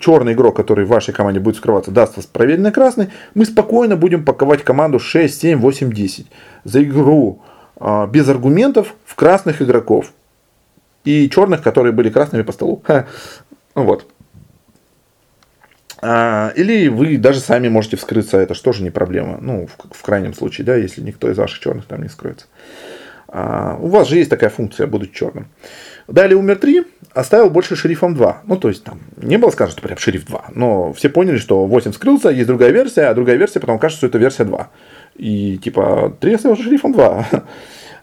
черный 0.00 0.34
игрок, 0.34 0.56
который 0.56 0.84
в 0.84 0.88
вашей 0.88 1.12
команде 1.12 1.40
будет 1.40 1.56
скрываться, 1.56 1.90
даст 1.90 2.16
вас 2.16 2.26
проверенный 2.26 2.72
красный, 2.72 3.10
мы 3.34 3.44
спокойно 3.44 3.96
будем 3.96 4.24
паковать 4.24 4.62
команду 4.62 4.98
6, 4.98 5.40
7, 5.40 5.58
8, 5.58 5.92
10 5.92 6.26
за 6.64 6.82
игру 6.82 7.42
а, 7.78 8.06
без 8.06 8.28
аргументов 8.28 8.94
в 9.04 9.14
красных 9.14 9.60
игроков 9.60 10.12
и 11.04 11.28
черных, 11.30 11.62
которые 11.62 11.92
были 11.92 12.10
красными 12.10 12.42
по 12.42 12.52
столу. 12.52 12.82
Ха. 12.84 13.06
Вот. 13.74 14.06
А, 16.00 16.52
или 16.56 16.88
вы 16.88 17.18
даже 17.18 17.40
сами 17.40 17.68
можете 17.68 17.96
вскрыться, 17.96 18.38
это 18.38 18.54
же 18.54 18.62
тоже 18.62 18.82
не 18.82 18.90
проблема. 18.90 19.38
Ну, 19.40 19.66
в, 19.66 19.96
в 19.96 20.02
крайнем 20.02 20.34
случае, 20.34 20.64
да, 20.64 20.76
если 20.76 21.00
никто 21.00 21.30
из 21.30 21.38
ваших 21.38 21.58
черных 21.60 21.86
там 21.86 22.02
не 22.02 22.08
скроется. 22.08 22.46
А, 23.28 23.76
у 23.80 23.88
вас 23.88 24.08
же 24.08 24.16
есть 24.16 24.30
такая 24.30 24.50
функция, 24.50 24.86
будучи 24.86 25.14
черным. 25.14 25.48
Далее 26.08 26.36
умер 26.36 26.56
3, 26.56 26.84
оставил 27.14 27.50
больше 27.50 27.74
шерифом 27.74 28.14
2. 28.14 28.42
Ну, 28.44 28.56
то 28.56 28.68
есть 28.68 28.84
там 28.84 29.00
не 29.16 29.38
было 29.38 29.50
сказано, 29.50 29.72
что 29.72 29.82
прям 29.82 29.98
шериф 29.98 30.26
2. 30.26 30.44
Но 30.54 30.92
все 30.92 31.08
поняли, 31.08 31.38
что 31.38 31.66
8 31.66 31.92
скрылся, 31.92 32.28
есть 32.28 32.46
другая 32.46 32.70
версия, 32.70 33.06
а 33.06 33.14
другая 33.14 33.36
версия 33.36 33.58
потом 33.58 33.78
кажется, 33.78 33.98
что 33.98 34.06
это 34.06 34.18
версия 34.18 34.44
2. 34.44 34.68
И 35.16 35.58
типа 35.58 36.14
3 36.20 36.34
оставил 36.34 36.56
шерифом 36.56 36.92
2. 36.92 37.26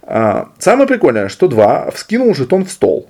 А, 0.05 0.50
самое 0.60 0.86
прикольное, 0.86 1.29
что 1.29 1.48
2 1.48 1.91
вскинул 1.91 2.36
жетон 2.36 2.65
в 2.65 2.72
стол. 2.72 3.07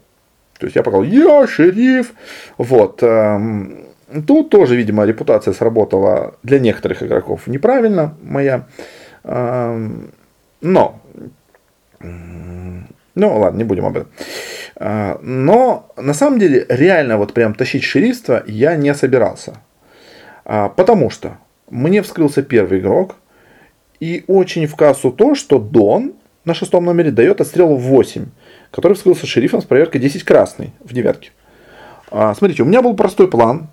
То 0.59 0.67
есть 0.67 0.75
я 0.75 0.83
показал, 0.83 1.03
я 1.03 1.47
шериф. 1.47 2.13
Вот. 2.59 3.01
Эм, 3.01 3.87
тут 4.27 4.51
тоже, 4.51 4.75
видимо, 4.75 5.03
репутация 5.03 5.53
сработала 5.53 6.35
для 6.43 6.59
некоторых 6.59 7.01
игроков 7.01 7.47
неправильно 7.47 8.15
моя. 8.21 8.67
Эм, 9.23 10.11
но 10.61 11.01
ну, 13.15 13.37
ладно, 13.37 13.57
не 13.57 13.63
будем 13.63 13.85
об 13.85 13.97
этом. 13.97 14.09
А, 14.75 15.19
но 15.21 15.91
на 15.97 16.13
самом 16.13 16.39
деле 16.39 16.65
реально 16.69 17.17
вот 17.17 17.33
прям 17.33 17.53
тащить 17.53 17.83
шерифство 17.83 18.43
я 18.47 18.75
не 18.75 18.93
собирался. 18.93 19.57
А, 20.45 20.69
потому 20.69 21.09
что 21.09 21.37
мне 21.69 22.01
вскрылся 22.01 22.41
первый 22.41 22.79
игрок. 22.79 23.15
И 23.99 24.25
очень 24.27 24.67
в 24.67 24.75
кассу 24.75 25.11
то, 25.11 25.33
что 25.33 25.59
Дон 25.59 26.13
на 26.43 26.53
шестом 26.53 26.85
номере 26.85 27.11
дает 27.11 27.39
отстрел 27.39 27.75
в 27.75 27.81
8, 27.81 28.25
который 28.69 28.93
вскрылся 28.93 29.25
шерифом 29.25 29.61
с 29.61 29.65
проверкой 29.65 30.01
10 30.01 30.23
красный 30.23 30.73
в 30.81 30.93
девятке. 30.93 31.31
А, 32.11 32.33
смотрите, 32.33 32.63
у 32.63 32.65
меня 32.65 32.81
был 32.81 32.95
простой 32.95 33.29
план. 33.29 33.69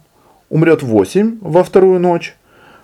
Умрет 0.48 0.82
8 0.82 1.38
во 1.40 1.64
вторую 1.64 1.98
ночь. 2.00 2.36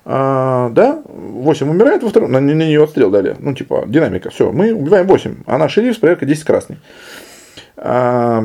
А, 0.08 0.70
да, 0.70 1.02
8 1.04 1.68
умирает 1.68 2.04
во 2.04 2.10
втором, 2.10 2.30
на, 2.30 2.38
на 2.40 2.52
нее 2.52 2.84
отстрел 2.84 3.10
дали. 3.10 3.34
Ну, 3.40 3.54
типа, 3.54 3.84
динамика. 3.88 4.30
Все, 4.30 4.52
мы 4.52 4.72
убиваем 4.72 5.08
8. 5.08 5.42
Она 5.46 5.68
шериф 5.68 5.96
с 5.96 5.98
проверкой 5.98 6.28
10 6.28 6.44
красный. 6.44 6.76
А, 7.76 8.44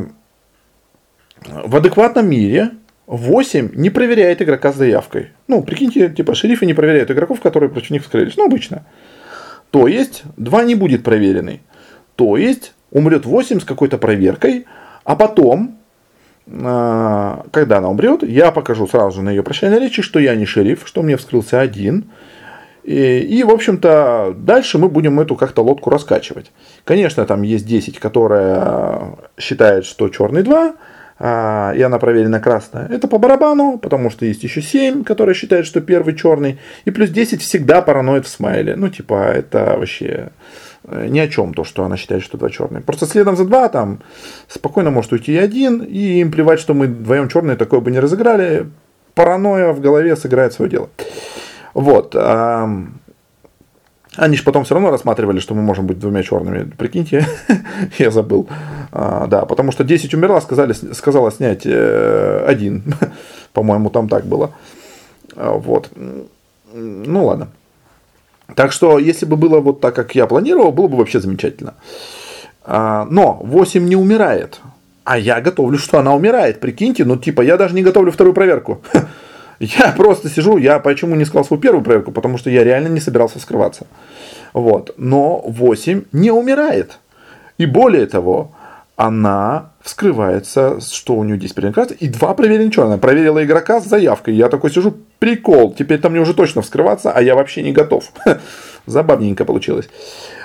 в 1.46 1.76
адекватном 1.76 2.28
мире 2.28 2.72
8 3.06 3.76
не 3.76 3.92
проверяет 3.92 4.42
игрока 4.42 4.74
с 4.74 4.76
заявкой. 4.76 5.34
Ну, 5.48 5.62
прикиньте, 5.62 6.10
типа, 6.10 6.34
шерифы 6.34 6.66
не 6.66 6.74
проверяют 6.74 7.12
игроков, 7.12 7.42
которые 7.42 7.70
против 7.70 7.92
них 7.92 8.02
вскрылись. 8.02 8.38
Ну, 8.38 8.46
обычно. 8.46 8.84
То 9.70 9.88
есть, 9.88 10.24
2 10.38 10.64
не 10.64 10.74
будет 10.74 11.04
проверенный. 11.04 11.62
То 12.16 12.38
есть, 12.38 12.74
умрет 12.90 13.28
8 13.28 13.60
с 13.60 13.66
какой-то 13.66 14.00
проверкой, 14.00 14.66
а 15.04 15.16
потом 15.16 15.78
а, 15.78 15.81
когда 16.48 17.78
она 17.78 17.90
умрет, 17.90 18.24
я 18.24 18.52
покажу 18.52 18.88
сразу 18.88 19.18
же 19.18 19.22
на 19.22 19.30
ее 19.30 19.44
прощальной 19.44 19.80
речи, 19.80 20.02
что 20.02 20.20
я 20.20 20.36
не 20.36 20.46
шериф, 20.46 20.84
что 20.86 21.02
мне 21.04 21.16
вскрылся 21.16 21.62
один. 21.62 22.06
И, 22.84 23.20
и, 23.20 23.44
в 23.44 23.52
общем-то, 23.52 24.34
дальше 24.36 24.78
мы 24.78 24.90
будем 24.90 25.20
эту 25.20 25.36
как-то 25.36 25.64
лодку 25.64 25.90
раскачивать. 25.90 26.52
Конечно, 26.84 27.26
там 27.26 27.44
есть 27.44 27.66
10, 27.66 28.00
которая 28.00 29.18
считает, 29.38 29.86
что 29.86 30.10
черный 30.10 30.42
2, 30.42 30.74
а, 31.20 31.74
и 31.76 31.82
она 31.84 32.00
проверена 32.00 32.40
красная. 32.40 32.88
Это 32.88 33.08
по 33.08 33.20
барабану, 33.20 33.78
потому 33.78 34.10
что 34.10 34.26
есть 34.26 34.44
еще 34.44 34.64
7, 34.64 35.04
которые 35.04 35.36
считают, 35.36 35.68
что 35.68 35.80
первый 35.80 36.16
черный. 36.16 36.58
И 36.86 36.90
плюс 36.90 37.12
10 37.12 37.42
всегда 37.44 37.84
параноид 37.84 38.26
в 38.26 38.30
смайле. 38.30 38.76
Ну, 38.76 38.90
типа, 38.90 39.32
это 39.32 39.76
вообще 39.78 40.30
ни 40.92 41.20
о 41.20 41.28
чем 41.28 41.54
то, 41.54 41.64
что 41.64 41.84
она 41.84 41.98
считает, 41.98 42.24
что 42.24 42.38
два 42.38 42.50
черные. 42.50 42.82
Просто 42.82 43.06
следом 43.06 43.36
за 43.36 43.46
два 43.46 43.70
там 43.70 44.00
спокойно 44.48 44.92
может 44.92 45.12
уйти 45.12 45.34
и 45.34 45.38
один, 45.38 45.82
и 45.82 46.20
им 46.20 46.32
плевать, 46.32 46.60
что 46.60 46.74
мы 46.74 46.88
вдвоем 46.88 47.30
черные 47.30 47.58
такое 47.58 47.80
бы 47.80 47.92
не 47.92 48.00
разыграли. 48.00 48.70
Паранойя 49.14 49.74
в 49.74 49.82
голове 49.82 50.16
сыграет 50.16 50.54
свое 50.54 50.72
дело. 50.72 50.90
Вот. 51.74 52.16
Они 54.18 54.36
же 54.36 54.44
потом 54.44 54.66
все 54.66 54.74
равно 54.74 54.92
рассматривали, 54.92 55.40
что 55.40 55.56
мы 55.56 55.62
можем 55.62 55.88
быть 55.88 56.00
двумя 56.00 56.22
черными. 56.22 56.70
Прикиньте, 56.78 57.26
я 57.98 58.12
забыл. 58.12 58.50
А, 58.92 59.26
да, 59.28 59.46
потому 59.46 59.72
что 59.72 59.86
10 59.86 60.14
умерла, 60.14 60.42
сказали, 60.42 60.74
сказала 60.74 61.32
снять 61.32 61.62
э, 61.66 62.44
один. 62.46 62.94
По-моему, 63.54 63.90
там 63.90 64.10
так 64.10 64.26
было. 64.26 64.52
А, 65.36 65.54
вот. 65.54 65.90
Ну 66.74 67.26
ладно. 67.26 67.48
Так 68.56 68.72
что, 68.72 69.00
если 69.00 69.26
бы 69.26 69.38
было 69.38 69.60
вот 69.60 69.82
так, 69.82 69.96
как 69.96 70.16
я 70.16 70.28
планировал, 70.28 70.72
было 70.72 70.88
бы 70.88 70.98
вообще 70.98 71.20
замечательно. 71.20 71.76
А, 72.64 73.08
но 73.10 73.40
8 73.44 73.86
не 73.86 73.96
умирает. 73.96 74.60
А 75.04 75.18
я 75.18 75.42
готовлю, 75.42 75.78
что 75.78 76.00
она 76.00 76.14
умирает. 76.14 76.60
Прикиньте, 76.60 77.06
ну 77.06 77.18
типа 77.18 77.42
я 77.42 77.58
даже 77.58 77.76
не 77.76 77.84
готовлю 77.84 78.12
вторую 78.12 78.34
проверку. 78.34 78.82
Я 79.60 79.94
просто 79.96 80.28
сижу, 80.28 80.58
я 80.58 80.80
почему 80.80 81.16
не 81.16 81.24
сказал 81.24 81.46
свою 81.46 81.62
первую 81.62 81.84
проверку, 81.84 82.12
потому 82.12 82.40
что 82.40 82.50
я 82.50 82.64
реально 82.64 82.88
не 82.88 83.00
собирался 83.00 83.38
скрываться. 83.38 83.86
Вот. 84.54 84.96
Но 84.98 85.40
8 85.46 86.06
не 86.14 86.32
умирает. 86.32 86.98
И 87.60 87.68
более 87.68 88.08
того, 88.08 88.56
она 88.96 89.72
вскрывается, 89.82 90.80
что 90.80 91.16
у 91.16 91.24
нее 91.24 91.38
здесь 91.38 91.54
проверена 91.54 91.88
и 92.00 92.08
два 92.08 92.34
проверенных 92.34 92.74
черных. 92.74 93.00
Проверила 93.00 93.44
игрока 93.44 93.82
с 93.82 93.86
заявкой. 93.86 94.36
Я 94.36 94.48
такой 94.48 94.72
сижу, 94.72 94.96
прикол, 95.20 95.74
теперь 95.74 96.00
там 96.00 96.12
мне 96.12 96.22
уже 96.22 96.34
точно 96.34 96.62
вскрываться, 96.62 97.12
а 97.12 97.22
я 97.22 97.36
вообще 97.36 97.64
не 97.64 97.72
готов. 97.72 98.12
Забавненько 98.86 99.46
получилось. 99.46 99.90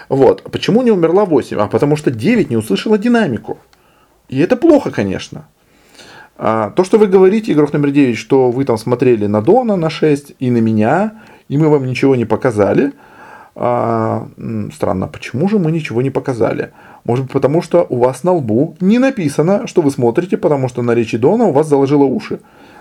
Вот. 0.08 0.42
Почему 0.50 0.82
не 0.82 0.90
умерла 0.90 1.24
8? 1.24 1.58
А 1.58 1.66
потому 1.66 1.96
что 1.96 2.10
9 2.10 2.50
не 2.50 2.56
услышала 2.56 2.98
динамику. 2.98 3.58
И 4.28 4.40
это 4.40 4.56
плохо, 4.56 4.90
конечно. 4.90 5.46
А, 6.38 6.70
то, 6.70 6.84
что 6.84 6.98
вы 6.98 7.06
говорите, 7.06 7.52
игрок 7.52 7.72
номер 7.72 7.90
9, 7.90 8.16
что 8.16 8.50
вы 8.50 8.64
там 8.64 8.76
смотрели 8.78 9.26
на 9.26 9.40
Дона 9.40 9.76
на 9.76 9.90
6 9.90 10.34
и 10.38 10.50
на 10.50 10.58
меня, 10.58 11.22
и 11.48 11.56
мы 11.56 11.68
вам 11.68 11.86
ничего 11.86 12.14
не 12.16 12.24
показали. 12.24 12.92
А, 13.54 14.28
странно, 14.74 15.08
почему 15.08 15.48
же 15.48 15.58
мы 15.58 15.72
ничего 15.72 16.02
не 16.02 16.10
показали? 16.10 16.72
Может 17.06 17.26
быть, 17.26 17.32
потому 17.32 17.62
что 17.62 17.86
у 17.88 17.98
вас 17.98 18.24
на 18.24 18.32
лбу 18.32 18.76
не 18.80 18.98
написано, 18.98 19.68
что 19.68 19.80
вы 19.80 19.92
смотрите, 19.92 20.36
потому 20.36 20.68
что 20.68 20.82
на 20.82 20.92
речи 20.92 21.16
Дона 21.16 21.44
у 21.44 21.52
вас 21.52 21.68
заложило 21.68 22.02
уши. 22.02 22.40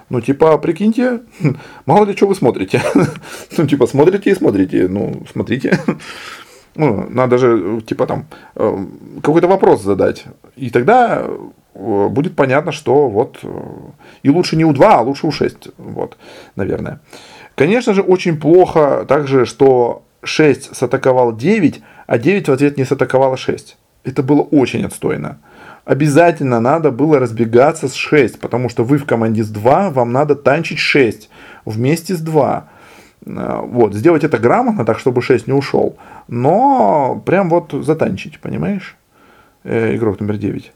Ну, 0.10 0.20
типа, 0.20 0.58
прикиньте, 0.58 1.20
мало 1.86 2.06
ли 2.06 2.16
что 2.16 2.28
вы 2.28 2.34
смотрите. 2.34 2.82
ну, 3.58 3.68
типа, 3.68 3.86
смотрите 3.86 4.32
и 4.32 4.36
смотрите. 4.36 4.88
Ну, 4.88 5.24
смотрите. 5.32 5.80
ну, 6.76 7.06
надо 7.10 7.38
же, 7.38 7.82
типа, 7.86 8.08
там, 8.08 8.26
э, 8.56 8.86
какой-то 9.22 9.48
вопрос 9.48 9.84
задать. 9.84 10.26
И 10.56 10.72
тогда 10.72 11.24
э, 11.76 12.08
будет 12.08 12.36
понятно, 12.36 12.72
что 12.72 13.10
вот 13.10 13.38
э, 13.44 13.48
и 14.24 14.30
лучше 14.32 14.56
не 14.56 14.66
у 14.66 14.74
2, 14.74 15.00
а 15.00 15.02
лучше 15.02 15.28
у 15.28 15.32
6. 15.32 15.68
Вот, 15.78 16.18
наверное. 16.56 17.00
Конечно 17.54 17.94
же, 17.94 18.02
очень 18.02 18.40
плохо 18.40 19.06
также, 19.08 19.46
что 19.46 20.02
6 20.24 20.76
сатаковал 20.76 21.36
9, 21.36 21.82
а 22.08 22.18
9 22.18 22.48
в 22.48 22.52
ответ 22.52 22.78
не 22.78 22.86
сатаковало 22.86 23.38
6. 23.38 23.78
Это 24.06 24.24
было 24.24 24.42
очень 24.42 24.86
отстойно 24.86 25.40
обязательно 25.86 26.60
надо 26.60 26.92
было 26.92 27.20
разбегаться 27.20 27.88
с 27.88 27.94
6, 27.94 28.40
потому 28.40 28.70
что 28.70 28.84
вы 28.84 28.98
в 28.98 29.06
команде 29.06 29.44
с 29.44 29.50
2, 29.50 29.92
вам 29.92 30.12
надо 30.12 30.36
танчить 30.36 30.80
6 30.80 31.30
вместе 31.64 32.16
с 32.16 32.20
2. 32.20 32.68
Э, 33.26 33.62
вот, 33.64 33.94
сделать 33.94 34.24
это 34.24 34.38
грамотно, 34.40 34.84
так, 34.84 35.00
чтобы 35.00 35.22
6 35.22 35.48
не 35.48 35.54
ушел. 35.54 35.96
Но 36.28 37.22
прям 37.26 37.50
вот 37.50 37.72
затанчить, 37.72 38.40
понимаешь? 38.40 38.98
Э, 39.64 39.96
игрок 39.96 40.20
номер 40.20 40.38
9. 40.38 40.72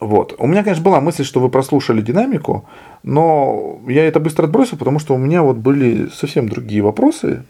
Вот. 0.00 0.34
У 0.38 0.46
меня, 0.46 0.62
конечно, 0.62 0.84
была 0.84 1.00
мысль, 1.00 1.24
что 1.24 1.40
вы 1.40 1.50
прослушали 1.50 2.00
динамику, 2.00 2.66
но 3.02 3.80
я 3.86 4.06
это 4.06 4.20
быстро 4.20 4.44
отбросил, 4.44 4.78
потому 4.78 4.98
что 4.98 5.14
у 5.14 5.18
меня 5.18 5.42
вот 5.42 5.56
были 5.56 6.08
совсем 6.08 6.48
другие 6.48 6.82
вопросы, 6.82 7.44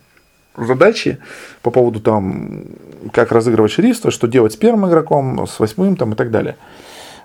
задачи 0.57 1.19
по 1.63 1.71
поводу 1.71 2.01
там, 2.01 2.65
как 3.13 3.33
разыгрывать 3.33 3.73
шерифство, 3.73 4.11
что 4.11 4.27
делать 4.27 4.53
с 4.53 4.57
первым 4.57 4.89
игроком, 4.89 5.47
с 5.47 5.59
восьмым 5.59 5.97
там 5.97 6.13
и 6.13 6.17
так 6.17 6.31
далее. 6.31 6.57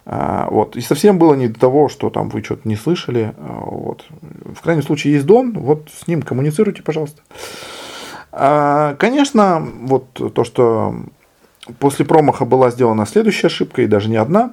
А, 0.05 0.47
вот. 0.49 0.75
И 0.75 0.81
совсем 0.81 1.17
было 1.17 1.33
не 1.33 1.47
до 1.47 1.59
того, 1.59 1.89
что 1.89 2.09
там 2.09 2.29
вы 2.29 2.43
что-то 2.43 2.67
не 2.67 2.75
слышали. 2.75 3.33
А, 3.37 3.59
вот. 3.65 4.05
В 4.53 4.61
крайнем 4.61 4.83
случае 4.83 5.13
есть 5.13 5.25
Дон, 5.25 5.53
вот 5.53 5.89
с 5.91 6.07
ним 6.07 6.21
коммуницируйте, 6.21 6.83
пожалуйста. 6.83 7.21
А, 8.31 8.95
конечно, 8.95 9.67
вот 9.81 10.13
то, 10.33 10.43
что 10.43 10.95
после 11.79 12.05
промаха 12.05 12.45
была 12.45 12.69
сделана 12.69 13.05
следующая 13.05 13.47
ошибка, 13.47 13.81
и 13.81 13.87
даже 13.87 14.09
не 14.09 14.17
одна, 14.17 14.51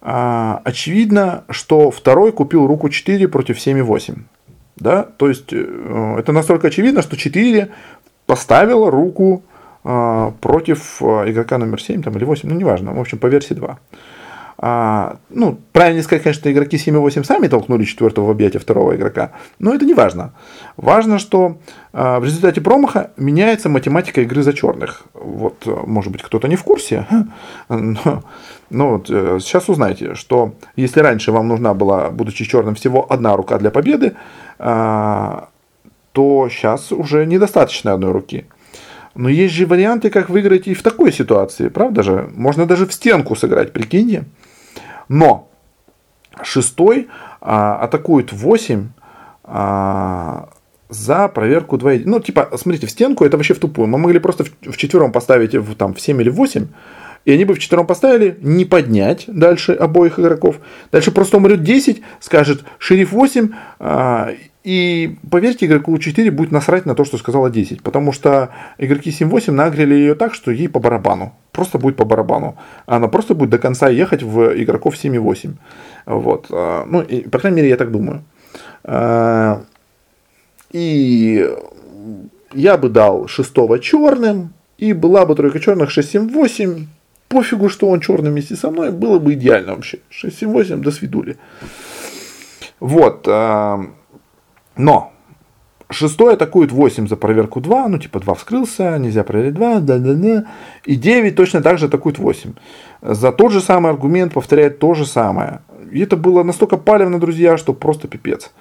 очевидно, 0.00 1.44
что 1.50 1.90
второй 1.90 2.32
купил 2.32 2.66
руку 2.66 2.88
4 2.88 3.28
против 3.28 3.58
7,8. 3.58 4.18
Да? 4.76 5.02
То 5.02 5.28
есть 5.28 5.52
э, 5.52 6.16
это 6.18 6.32
настолько 6.32 6.68
очевидно, 6.68 7.02
что 7.02 7.16
4 7.16 7.68
поставила 8.26 8.90
руку 8.90 9.44
против 9.82 11.00
э, 11.00 11.30
игрока 11.30 11.58
номер 11.58 11.80
7 11.80 12.02
там, 12.02 12.16
или 12.16 12.24
8, 12.24 12.48
ну 12.48 12.54
неважно, 12.54 12.92
в 12.92 13.00
общем, 13.00 13.18
по 13.18 13.26
версии 13.26 13.54
2. 13.54 13.78
А, 14.62 15.16
ну, 15.30 15.58
правильно 15.72 16.02
сказать, 16.02 16.22
конечно, 16.22 16.52
игроки 16.52 16.76
7 16.76 16.94
и 16.94 16.98
8 16.98 17.24
сами 17.24 17.48
толкнули 17.48 17.84
четвертого 17.84 18.26
в 18.26 18.30
объятие 18.30 18.60
второго 18.60 18.94
игрока, 18.94 19.32
но 19.58 19.74
это 19.74 19.86
не 19.86 19.94
важно. 19.94 20.34
Важно, 20.76 21.18
что 21.18 21.56
а, 21.94 22.20
в 22.20 22.24
результате 22.24 22.60
промаха 22.60 23.10
меняется 23.16 23.70
математика 23.70 24.20
игры 24.20 24.42
за 24.42 24.52
черных. 24.52 25.04
Вот, 25.14 25.64
может 25.86 26.12
быть, 26.12 26.22
кто-то 26.22 26.46
не 26.46 26.56
в 26.56 26.62
курсе, 26.62 27.06
но, 27.70 28.22
но 28.68 28.90
вот, 28.90 29.08
э, 29.08 29.38
сейчас 29.40 29.70
узнаете, 29.70 30.14
что 30.14 30.52
если 30.76 31.00
раньше 31.00 31.32
вам 31.32 31.48
нужна 31.48 31.72
была, 31.72 32.10
будучи 32.10 32.44
черным, 32.44 32.74
всего 32.74 33.10
одна 33.10 33.36
рука 33.36 33.56
для 33.56 33.70
победы, 33.70 34.12
а, 34.58 35.48
то 36.12 36.50
сейчас 36.50 36.92
уже 36.92 37.24
недостаточно 37.24 37.94
одной 37.94 38.12
руки. 38.12 38.44
Но 39.20 39.28
есть 39.28 39.52
же 39.52 39.66
варианты, 39.66 40.08
как 40.08 40.30
выиграть 40.30 40.66
и 40.66 40.72
в 40.72 40.82
такой 40.82 41.12
ситуации, 41.12 41.68
правда 41.68 42.02
же? 42.02 42.30
Можно 42.34 42.64
даже 42.64 42.86
в 42.86 42.92
стенку 42.94 43.36
сыграть, 43.36 43.70
прикиньте. 43.70 44.24
Но 45.08 45.50
шестой 46.42 47.08
а, 47.42 47.76
атакует 47.82 48.32
8 48.32 48.88
а, 49.44 50.48
за 50.88 51.28
проверку 51.28 51.76
2. 51.76 51.92
Ну, 52.06 52.20
типа, 52.20 52.48
смотрите, 52.56 52.86
в 52.86 52.90
стенку 52.90 53.26
это 53.26 53.36
вообще 53.36 53.52
в 53.52 53.58
тупую. 53.58 53.88
Мы 53.88 53.98
могли 53.98 54.20
просто 54.20 54.44
в, 54.44 54.72
в 54.72 54.76
четвером 54.78 55.12
поставить 55.12 55.54
в, 55.54 55.74
там, 55.74 55.92
в 55.92 56.00
7 56.00 56.18
или 56.22 56.30
в 56.30 56.36
8, 56.36 56.68
и 57.26 57.32
они 57.32 57.44
бы 57.44 57.52
в 57.52 57.58
четвером 57.58 57.86
поставили, 57.86 58.38
не 58.40 58.64
поднять 58.64 59.24
дальше 59.26 59.72
обоих 59.72 60.18
игроков. 60.18 60.56
Дальше 60.92 61.10
просто 61.10 61.36
умрет 61.36 61.62
10, 61.62 62.00
скажет 62.20 62.64
шериф 62.78 63.12
8, 63.12 63.50
а, 63.80 64.30
и 64.62 65.16
поверьте, 65.30 65.64
игроку 65.64 65.96
4 65.98 66.30
будет 66.30 66.52
насрать 66.52 66.84
на 66.84 66.94
то, 66.94 67.04
что 67.04 67.16
сказала 67.16 67.50
10, 67.50 67.82
потому 67.82 68.12
что 68.12 68.50
игроки 68.76 69.10
7-8 69.10 69.52
нагрели 69.52 69.94
ее 69.94 70.14
так, 70.14 70.34
что 70.34 70.50
ей 70.50 70.68
по 70.68 70.80
барабану. 70.80 71.32
Просто 71.52 71.78
будет 71.78 71.96
по 71.96 72.04
барабану. 72.04 72.56
Она 72.84 73.08
просто 73.08 73.34
будет 73.34 73.50
до 73.50 73.58
конца 73.58 73.88
ехать 73.88 74.22
в 74.22 74.62
игроков 74.62 74.96
7-8. 75.02 75.54
Вот. 76.04 76.46
А, 76.50 76.84
ну, 76.86 77.00
и, 77.00 77.26
по 77.28 77.38
крайней 77.38 77.56
мере, 77.56 77.68
я 77.70 77.76
так 77.76 77.90
думаю. 77.90 78.22
А, 78.84 79.62
и 80.72 81.48
я 82.52 82.76
бы 82.76 82.90
дал 82.90 83.28
шестого 83.28 83.78
черным, 83.78 84.52
и 84.76 84.92
была 84.92 85.24
бы 85.24 85.34
тройка 85.34 85.58
черных 85.58 85.96
6-7-8. 85.96 86.86
Пофигу, 87.28 87.70
что 87.70 87.88
он 87.88 88.00
черный 88.00 88.30
вместе 88.30 88.56
со 88.56 88.70
мной, 88.70 88.90
было 88.90 89.18
бы 89.18 89.32
идеально 89.32 89.74
вообще. 89.74 90.00
6-7-8, 90.10 90.76
до 90.82 90.90
свидули. 90.90 91.38
Вот. 92.78 93.26
Но 94.76 95.12
шестой 95.90 96.34
атакует 96.34 96.72
8 96.72 97.08
за 97.08 97.16
проверку 97.16 97.60
2, 97.60 97.88
ну 97.88 97.98
типа 97.98 98.20
2 98.20 98.34
вскрылся, 98.34 98.98
нельзя 98.98 99.24
проверить 99.24 99.54
2, 99.54 99.80
да, 99.80 99.98
да, 99.98 100.14
да. 100.14 100.44
И 100.84 100.96
9 100.96 101.34
точно 101.34 101.62
так 101.62 101.78
же 101.78 101.86
атакует 101.86 102.18
8. 102.18 102.52
За 103.02 103.32
тот 103.32 103.52
же 103.52 103.60
самый 103.60 103.90
аргумент 103.90 104.32
повторяет 104.32 104.78
то 104.78 104.94
же 104.94 105.06
самое. 105.06 105.60
И 105.90 106.00
это 106.00 106.16
было 106.16 106.42
настолько 106.42 106.76
палевно, 106.76 107.18
друзья, 107.18 107.56
что 107.56 107.72
просто 107.72 108.08
пипец. 108.08 108.52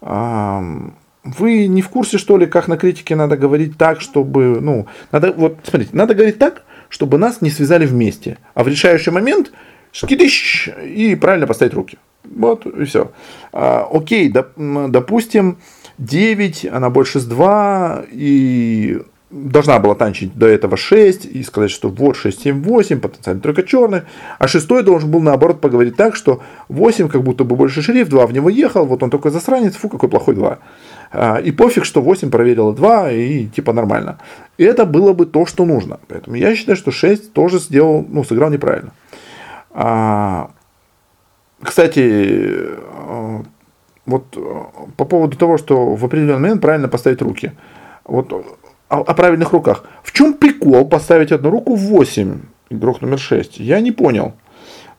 Вы 0.00 1.68
не 1.68 1.80
в 1.80 1.88
курсе, 1.88 2.18
что 2.18 2.36
ли, 2.36 2.46
как 2.46 2.68
на 2.68 2.76
критике 2.76 3.16
надо 3.16 3.36
говорить 3.36 3.78
так, 3.78 4.00
чтобы, 4.02 4.58
ну, 4.60 4.86
надо, 5.10 5.32
вот, 5.32 5.58
смотрите, 5.64 5.96
надо 5.96 6.14
говорить 6.14 6.38
так, 6.38 6.64
чтобы 6.90 7.16
нас 7.16 7.40
не 7.40 7.48
связали 7.48 7.86
вместе. 7.86 8.36
А 8.54 8.62
в 8.62 8.68
решающий 8.68 9.10
момент 9.10 9.50
скидыщ, 9.94 10.68
и 10.82 11.14
правильно 11.14 11.46
поставить 11.46 11.74
руки. 11.74 11.98
Вот 12.24 12.66
и 12.66 12.84
все. 12.84 13.12
А, 13.52 13.88
окей, 13.90 14.28
доп, 14.28 14.48
допустим, 14.56 15.58
9, 15.98 16.66
она 16.72 16.90
больше 16.90 17.20
с 17.20 17.24
2, 17.24 18.04
и 18.10 19.00
должна 19.30 19.78
была 19.80 19.94
танчить 19.94 20.36
до 20.36 20.46
этого 20.46 20.76
6 20.76 21.26
и 21.26 21.42
сказать, 21.42 21.70
что 21.70 21.88
вот 21.88 22.16
6, 22.16 22.42
7, 22.42 22.62
8, 22.62 23.00
потенциально 23.00 23.40
только 23.40 23.62
черных. 23.62 24.04
А 24.38 24.48
шестой 24.48 24.82
должен 24.82 25.10
был 25.10 25.20
наоборот 25.20 25.60
поговорить 25.60 25.96
так, 25.96 26.14
что 26.14 26.40
8 26.68 27.08
как 27.08 27.22
будто 27.22 27.44
бы 27.44 27.56
больше 27.56 27.82
шериф, 27.82 28.08
2 28.08 28.26
в 28.26 28.32
него 28.32 28.48
ехал, 28.48 28.86
вот 28.86 29.02
он 29.02 29.10
такой 29.10 29.30
засранец, 29.30 29.74
фу, 29.74 29.88
какой 29.88 30.08
плохой 30.08 30.34
2. 30.34 30.58
А, 31.12 31.36
и 31.36 31.52
пофиг, 31.52 31.84
что 31.84 32.00
8 32.00 32.30
проверила 32.30 32.72
2 32.72 33.10
и 33.12 33.46
типа 33.46 33.72
нормально. 33.72 34.18
И 34.56 34.64
это 34.64 34.84
было 34.84 35.12
бы 35.12 35.26
то, 35.26 35.46
что 35.46 35.64
нужно. 35.64 35.98
Поэтому 36.08 36.36
я 36.36 36.54
считаю, 36.54 36.76
что 36.76 36.90
6 36.90 37.32
тоже 37.32 37.58
сделал, 37.58 38.06
ну, 38.08 38.24
сыграл 38.24 38.50
неправильно. 38.50 38.92
А, 39.74 40.50
кстати, 41.60 42.00
э, 42.00 43.42
вот 44.06 44.36
э, 44.36 44.40
по 44.96 45.04
поводу 45.04 45.36
того, 45.36 45.58
что 45.58 45.94
в 45.94 46.04
определенный 46.04 46.40
момент 46.40 46.62
правильно 46.62 46.88
поставить 46.88 47.22
руки. 47.22 47.52
Вот 48.04 48.32
о, 48.88 48.98
о 48.98 49.14
правильных 49.14 49.52
руках. 49.52 49.84
В 50.02 50.12
чем 50.12 50.34
прикол 50.34 50.88
поставить 50.88 51.32
одну 51.32 51.50
руку 51.50 51.74
в 51.74 51.80
8, 51.80 52.40
игрок 52.70 53.00
номер 53.00 53.18
6? 53.18 53.58
Я 53.58 53.80
не 53.80 53.92
понял. 53.92 54.34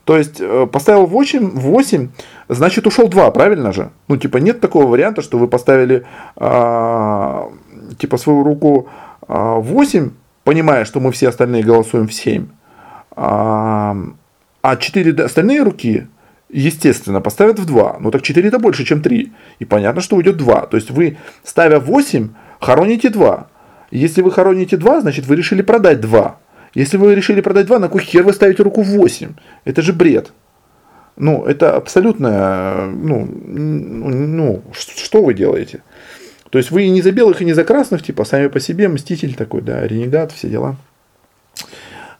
То 0.04 0.18
есть 0.18 0.42
э, 0.42 0.68
поставил 0.68 1.06
8, 1.06 1.52
8, 1.52 2.10
значит 2.50 2.86
ушел 2.88 3.08
2, 3.08 3.32
правильно 3.32 3.72
же? 3.72 3.90
Ну, 4.08 4.18
типа, 4.18 4.38
нет 4.38 4.60
такого 4.60 4.86
варианта, 4.86 5.22
что 5.22 5.38
вы 5.38 5.48
поставили 5.48 6.06
а, 6.36 7.50
типа 7.98 8.18
свою 8.18 8.44
руку 8.44 8.88
а, 9.28 9.56
8, 9.56 10.12
понимая, 10.44 10.86
что 10.86 11.00
мы 11.00 11.12
все 11.12 11.30
остальные 11.30 11.64
голосуем 11.64 12.08
в 12.08 12.14
7. 12.14 12.48
А, 13.16 13.98
а 14.68 14.78
4 14.78 15.24
остальные 15.24 15.62
руки 15.62 16.08
естественно, 16.50 17.22
поставят 17.22 17.60
в 17.60 17.66
2. 17.66 17.98
Ну 18.00 18.10
так 18.10 18.24
4 18.24 18.48
это 18.48 18.58
больше, 18.58 18.84
чем 18.84 19.02
3. 19.02 19.32
И 19.60 19.66
понятно, 19.66 20.02
что 20.02 20.16
уйдет 20.16 20.38
2. 20.38 20.66
То 20.68 20.78
есть 20.78 20.90
вы, 20.90 21.18
ставя 21.44 21.80
8, 21.80 22.30
хороните 22.60 23.10
2. 23.10 23.48
Если 23.92 24.24
вы 24.24 24.32
хороните 24.32 24.78
2, 24.78 25.02
значит 25.02 25.28
вы 25.28 25.36
решили 25.36 25.62
продать 25.62 26.02
2. 26.02 26.40
Если 26.74 26.98
вы 26.98 27.14
решили 27.14 27.42
продать 27.42 27.68
2, 27.68 27.78
на 27.78 27.88
какой 27.88 28.02
хер 28.02 28.24
вы 28.24 28.34
ставите 28.34 28.64
руку 28.64 28.82
в 28.82 28.88
8? 28.88 29.34
Это 29.66 29.82
же 29.84 29.94
бред. 29.94 30.32
Ну, 31.16 31.46
это 31.46 31.76
абсолютно, 31.76 32.88
ну, 32.88 33.24
ну 33.26 34.64
что 34.74 35.24
вы 35.24 35.36
делаете? 35.36 35.84
То 36.50 36.58
есть 36.58 36.72
вы 36.72 36.84
и 36.84 36.90
не 36.90 37.04
за 37.04 37.12
белых, 37.12 37.42
и 37.42 37.46
не 37.46 37.54
за 37.54 37.64
красных, 37.64 38.02
типа, 38.02 38.26
сами 38.26 38.48
по 38.48 38.60
себе, 38.60 38.88
мститель 38.88 39.36
такой, 39.36 39.62
да, 39.62 39.86
ренегат, 39.88 40.32
все 40.32 40.50
дела. 40.50 40.76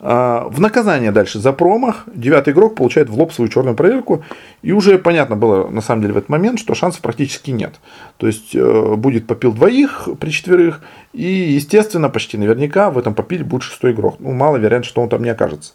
А, 0.08 0.48
в 0.50 0.62
наказание 0.62 1.12
дальше 1.12 1.40
за 1.40 1.52
промах 1.52 2.04
девятый 2.14 2.54
игрок 2.54 2.76
получает 2.76 3.10
в 3.10 3.18
лоб 3.18 3.34
свою 3.34 3.50
черную 3.50 3.76
проверку. 3.76 4.24
И 4.62 4.72
уже 4.72 5.00
понятно 5.00 5.36
было 5.36 5.68
на 5.68 5.82
самом 5.82 6.04
деле 6.04 6.14
в 6.14 6.18
этот 6.18 6.30
момент, 6.30 6.60
что 6.60 6.76
шансов 6.76 7.02
практически 7.02 7.50
нет. 7.50 7.80
То 8.18 8.28
есть 8.28 8.56
э, 8.56 8.96
будет 8.96 9.26
попил 9.26 9.52
двоих 9.52 10.08
при 10.20 10.30
четверых. 10.30 10.82
И 11.12 11.26
естественно, 11.26 12.10
почти 12.10 12.38
наверняка 12.38 12.92
в 12.92 13.00
этом 13.00 13.16
попиле 13.16 13.44
будет 13.44 13.64
шестой 13.64 13.94
игрок. 13.94 14.18
Ну, 14.20 14.32
мало 14.32 14.58
вероятно, 14.58 14.88
что 14.88 15.02
он 15.02 15.10
там 15.10 15.24
не 15.24 15.30
окажется. 15.30 15.74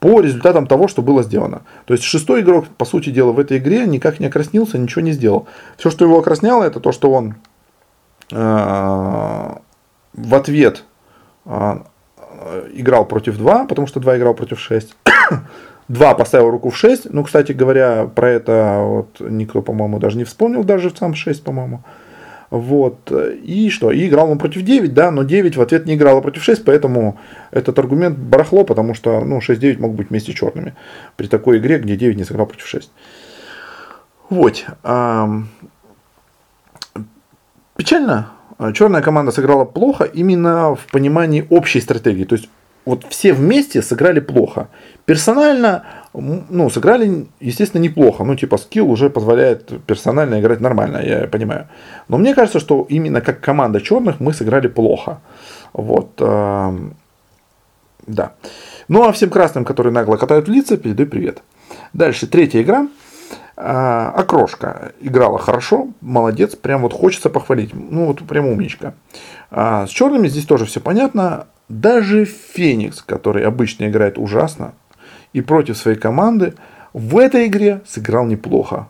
По 0.00 0.20
результатам 0.20 0.66
того, 0.66 0.86
что 0.86 1.00
было 1.00 1.22
сделано. 1.22 1.62
То 1.86 1.94
есть 1.94 2.04
шестой 2.04 2.42
игрок, 2.42 2.66
по 2.76 2.84
сути 2.84 3.08
дела, 3.08 3.32
в 3.32 3.38
этой 3.38 3.56
игре 3.56 3.86
никак 3.86 4.20
не 4.20 4.26
окраснился, 4.26 4.76
ничего 4.76 5.00
не 5.00 5.12
сделал. 5.12 5.46
Все, 5.78 5.88
что 5.88 6.04
его 6.04 6.18
окрасняло, 6.18 6.62
это 6.62 6.78
то, 6.78 6.92
что 6.92 7.10
он 7.10 7.36
э, 8.32 8.36
в 10.12 10.34
ответ 10.34 10.84
э, 11.46 11.78
играл 12.74 13.04
против 13.04 13.36
2, 13.36 13.66
потому 13.66 13.86
что 13.86 14.00
2 14.00 14.18
играл 14.18 14.34
против 14.34 14.60
6. 14.60 14.94
2 15.88 16.14
поставил 16.18 16.50
руку 16.50 16.70
в 16.70 16.76
6. 16.76 17.12
Ну, 17.12 17.24
кстати 17.24 17.52
говоря, 17.52 18.06
про 18.06 18.30
это 18.30 18.78
вот 18.80 19.20
никто, 19.20 19.62
по-моему, 19.62 19.98
даже 19.98 20.16
не 20.18 20.24
вспомнил, 20.24 20.64
даже 20.64 20.90
сам 20.90 21.14
6, 21.14 21.44
по-моему. 21.44 21.82
Вот. 22.52 23.10
И 23.10 23.70
что? 23.70 23.90
И 23.90 24.06
играл 24.06 24.30
он 24.30 24.38
против 24.38 24.62
9, 24.62 24.92
да, 24.92 25.10
но 25.10 25.22
9 25.22 25.56
в 25.56 25.62
ответ 25.62 25.86
не 25.86 25.94
играла 25.94 26.20
против 26.20 26.44
6, 26.44 26.64
поэтому 26.66 27.18
этот 27.50 27.78
аргумент 27.78 28.18
барахло, 28.18 28.64
потому 28.64 28.92
что 28.92 29.24
ну, 29.24 29.38
6-9 29.38 29.78
могут 29.78 29.96
быть 29.96 30.10
вместе 30.10 30.34
черными 30.34 30.74
при 31.16 31.28
такой 31.28 31.56
игре, 31.56 31.78
где 31.78 31.96
9 31.96 32.14
не 32.14 32.24
сыграл 32.24 32.46
против 32.46 32.66
6. 32.66 32.90
Вот. 34.28 34.66
Печально, 37.76 38.28
черная 38.72 39.02
команда 39.02 39.32
сыграла 39.32 39.64
плохо 39.64 40.04
именно 40.04 40.74
в 40.74 40.86
понимании 40.92 41.46
общей 41.50 41.80
стратегии. 41.80 42.24
То 42.24 42.36
есть 42.36 42.48
вот 42.84 43.04
все 43.08 43.32
вместе 43.32 43.80
сыграли 43.82 44.20
плохо. 44.20 44.68
Персонально, 45.04 45.84
ну, 46.14 46.70
сыграли, 46.70 47.26
естественно, 47.40 47.80
неплохо. 47.82 48.24
Ну, 48.24 48.34
типа, 48.34 48.56
скилл 48.56 48.90
уже 48.90 49.08
позволяет 49.08 49.70
персонально 49.86 50.40
играть 50.40 50.60
нормально, 50.60 50.98
я 50.98 51.28
понимаю. 51.28 51.68
Но 52.08 52.18
мне 52.18 52.34
кажется, 52.34 52.60
что 52.60 52.86
именно 52.88 53.20
как 53.20 53.40
команда 53.40 53.80
черных 53.80 54.20
мы 54.20 54.32
сыграли 54.32 54.68
плохо. 54.68 55.20
Вот. 55.72 56.10
Э, 56.18 56.76
да. 58.06 58.32
Ну, 58.88 59.04
а 59.04 59.12
всем 59.12 59.30
красным, 59.30 59.64
которые 59.64 59.92
нагло 59.92 60.16
катают 60.16 60.48
лица, 60.48 60.76
передаю 60.76 61.08
привет. 61.08 61.42
Дальше, 61.92 62.26
третья 62.26 62.62
игра. 62.62 62.88
А, 63.64 64.12
окрошка 64.16 64.90
играла 65.00 65.38
хорошо, 65.38 65.90
молодец, 66.00 66.56
прям 66.56 66.82
вот 66.82 66.92
хочется 66.92 67.30
похвалить. 67.30 67.72
Ну 67.72 68.06
вот 68.06 68.18
прям 68.26 68.46
умничка. 68.46 68.94
А, 69.52 69.86
с 69.86 69.90
черными 69.90 70.26
здесь 70.26 70.46
тоже 70.46 70.64
все 70.64 70.80
понятно. 70.80 71.46
Даже 71.68 72.24
Феникс, 72.24 73.02
который 73.02 73.44
обычно 73.44 73.88
играет 73.88 74.18
ужасно 74.18 74.74
и 75.32 75.42
против 75.42 75.76
своей 75.76 75.96
команды, 75.96 76.54
в 76.92 77.16
этой 77.16 77.46
игре 77.46 77.82
сыграл 77.86 78.26
неплохо. 78.26 78.88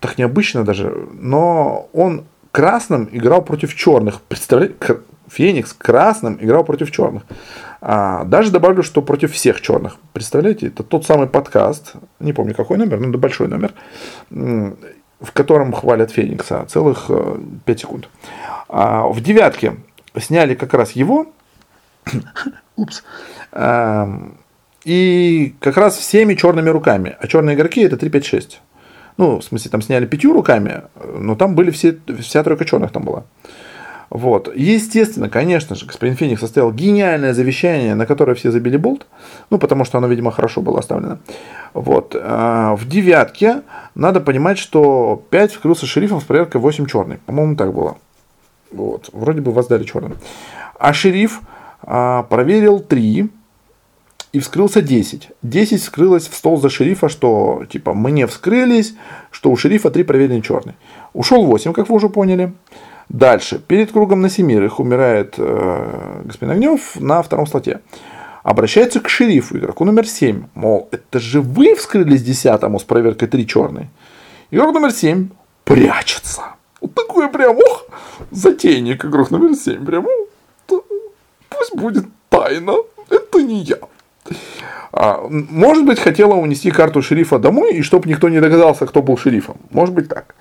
Так 0.00 0.18
необычно 0.18 0.64
даже, 0.64 0.92
но 1.12 1.88
он 1.92 2.24
красным 2.50 3.08
играл 3.12 3.42
против 3.42 3.72
черных. 3.76 4.20
Представляете, 4.22 4.74
Феникс 5.28 5.74
красным 5.74 6.38
играл 6.40 6.64
против 6.64 6.90
черных. 6.90 7.22
А, 7.80 8.24
даже 8.24 8.50
добавлю, 8.50 8.82
что 8.82 9.02
против 9.02 9.32
всех 9.32 9.60
черных. 9.60 9.96
Представляете, 10.12 10.68
это 10.68 10.82
тот 10.82 11.06
самый 11.06 11.28
подкаст, 11.28 11.94
не 12.20 12.32
помню 12.32 12.54
какой 12.54 12.76
номер, 12.76 12.98
но 12.98 13.08
это 13.08 13.18
большой 13.18 13.48
номер, 13.48 13.72
в 14.30 15.32
котором 15.32 15.72
хвалят 15.72 16.10
Феникса 16.10 16.66
целых 16.68 17.10
5 17.64 17.76
э, 17.76 17.80
секунд. 17.80 18.08
А, 18.68 19.06
в 19.06 19.20
девятке 19.20 19.76
сняли 20.18 20.54
как 20.54 20.74
раз 20.74 20.92
его. 20.92 21.26
Упс. 22.76 23.04
А, 23.52 24.08
и 24.84 25.54
как 25.60 25.76
раз 25.76 25.96
всеми 25.96 26.34
черными 26.34 26.70
руками. 26.70 27.16
А 27.20 27.26
черные 27.26 27.56
игроки 27.56 27.82
это 27.82 27.96
3, 27.96 28.10
5, 28.10 28.24
6. 28.24 28.60
Ну, 29.18 29.38
в 29.40 29.44
смысле, 29.44 29.70
там 29.70 29.82
сняли 29.82 30.06
пятью 30.06 30.32
руками, 30.32 30.82
но 31.18 31.34
там 31.34 31.56
были 31.56 31.70
все, 31.72 31.98
вся 32.20 32.42
тройка 32.44 32.64
черных 32.64 32.92
там 32.92 33.02
была. 33.02 33.24
Вот. 34.10 34.50
Естественно, 34.54 35.28
конечно 35.28 35.76
же, 35.76 35.84
господин 35.86 36.16
Феникс 36.16 36.40
составил 36.40 36.72
гениальное 36.72 37.34
завещание, 37.34 37.94
на 37.94 38.06
которое 38.06 38.34
все 38.34 38.50
забили 38.50 38.76
болт, 38.76 39.06
ну, 39.50 39.58
потому 39.58 39.84
что 39.84 39.98
оно, 39.98 40.06
видимо, 40.06 40.30
хорошо 40.30 40.62
было 40.62 40.78
оставлено. 40.78 41.18
Вот. 41.74 42.16
А, 42.18 42.74
в 42.76 42.88
девятке 42.88 43.62
надо 43.94 44.20
понимать, 44.20 44.58
что 44.58 45.22
5 45.30 45.52
вскрылся 45.52 45.86
шерифом 45.86 46.20
с 46.20 46.24
проверкой 46.24 46.60
8 46.60 46.86
черный. 46.86 47.18
По-моему, 47.26 47.56
так 47.56 47.74
было. 47.74 47.98
Вот. 48.72 49.10
Вроде 49.12 49.40
бы 49.40 49.52
воздали 49.52 49.84
черным. 49.84 50.16
А 50.78 50.92
шериф 50.92 51.40
а, 51.82 52.22
проверил 52.24 52.80
3 52.80 53.30
и 54.32 54.40
вскрылся 54.40 54.80
10. 54.80 55.30
10 55.42 55.82
вскрылось 55.82 56.28
в 56.28 56.34
стол 56.34 56.58
за 56.58 56.70
шерифа, 56.70 57.08
что 57.08 57.64
типа 57.68 57.92
мы 57.92 58.10
не 58.10 58.26
вскрылись, 58.26 58.94
что 59.30 59.50
у 59.50 59.56
шерифа 59.56 59.90
3 59.90 60.02
проверены 60.04 60.40
черный. 60.40 60.74
Ушел 61.12 61.44
8, 61.44 61.72
как 61.72 61.88
вы 61.88 61.96
уже 61.96 62.08
поняли. 62.08 62.52
Дальше. 63.08 63.58
Перед 63.58 63.92
кругом 63.92 64.20
на 64.20 64.28
семерых 64.28 64.80
умирает 64.80 65.34
э, 65.38 66.22
господин 66.24 66.52
Огнев 66.52 66.96
на 67.00 67.22
втором 67.22 67.46
слоте. 67.46 67.80
Обращается 68.42 69.00
к 69.00 69.08
шерифу, 69.08 69.58
игроку 69.58 69.84
номер 69.84 70.06
7. 70.06 70.46
Мол, 70.54 70.88
это 70.90 71.18
же 71.18 71.40
вы 71.40 71.74
вскрылись 71.74 72.22
десятому 72.22 72.78
с 72.78 72.84
проверкой 72.84 73.28
3 73.28 73.46
черный. 73.46 73.88
Игрок 74.50 74.74
номер 74.74 74.92
7 74.92 75.28
прячется. 75.64 76.42
Вот 76.80 76.94
такой 76.94 77.28
прям, 77.28 77.56
ох, 77.56 77.86
затейник 78.30 79.04
игрок 79.04 79.30
номер 79.30 79.54
7. 79.54 79.84
Прям, 79.84 80.06
пусть 80.66 81.74
будет 81.74 82.06
тайна. 82.28 82.74
Это 83.10 83.42
не 83.42 83.62
я. 83.62 83.78
А, 84.92 85.26
может 85.28 85.84
быть, 85.84 85.98
хотела 85.98 86.34
унести 86.34 86.70
карту 86.70 87.02
шерифа 87.02 87.38
домой, 87.38 87.74
и 87.74 87.82
чтобы 87.82 88.08
никто 88.08 88.28
не 88.28 88.40
догадался, 88.40 88.86
кто 88.86 89.02
был 89.02 89.16
шерифом. 89.16 89.56
Может 89.70 89.94
быть 89.94 90.08
так. 90.08 90.34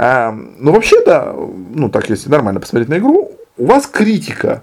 А, 0.00 0.30
но 0.30 0.70
вообще, 0.70 1.04
да, 1.04 1.34
ну 1.34 1.88
так, 1.88 2.08
если 2.08 2.30
нормально 2.30 2.60
посмотреть 2.60 2.88
на 2.88 2.98
игру, 2.98 3.32
у 3.56 3.66
вас 3.66 3.88
критика. 3.88 4.62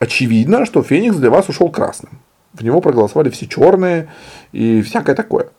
Очевидно, 0.00 0.66
что 0.66 0.82
Феникс 0.82 1.16
для 1.16 1.30
вас 1.30 1.48
ушел 1.48 1.70
красным. 1.70 2.18
В 2.52 2.64
него 2.64 2.80
проголосовали 2.80 3.30
все 3.30 3.46
черные 3.46 4.10
и 4.50 4.82
всякое 4.82 5.14
такое. 5.14 5.50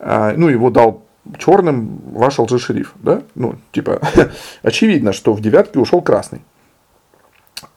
А, 0.00 0.34
ну, 0.36 0.48
его 0.48 0.70
дал 0.70 1.04
черным 1.38 2.00
ваш 2.12 2.40
лжешериф, 2.40 2.94
да? 2.96 3.22
Ну, 3.36 3.54
типа, 3.70 4.00
очевидно, 4.62 5.12
что 5.12 5.34
в 5.34 5.40
девятке 5.40 5.78
ушел 5.78 6.02
красный. 6.02 6.42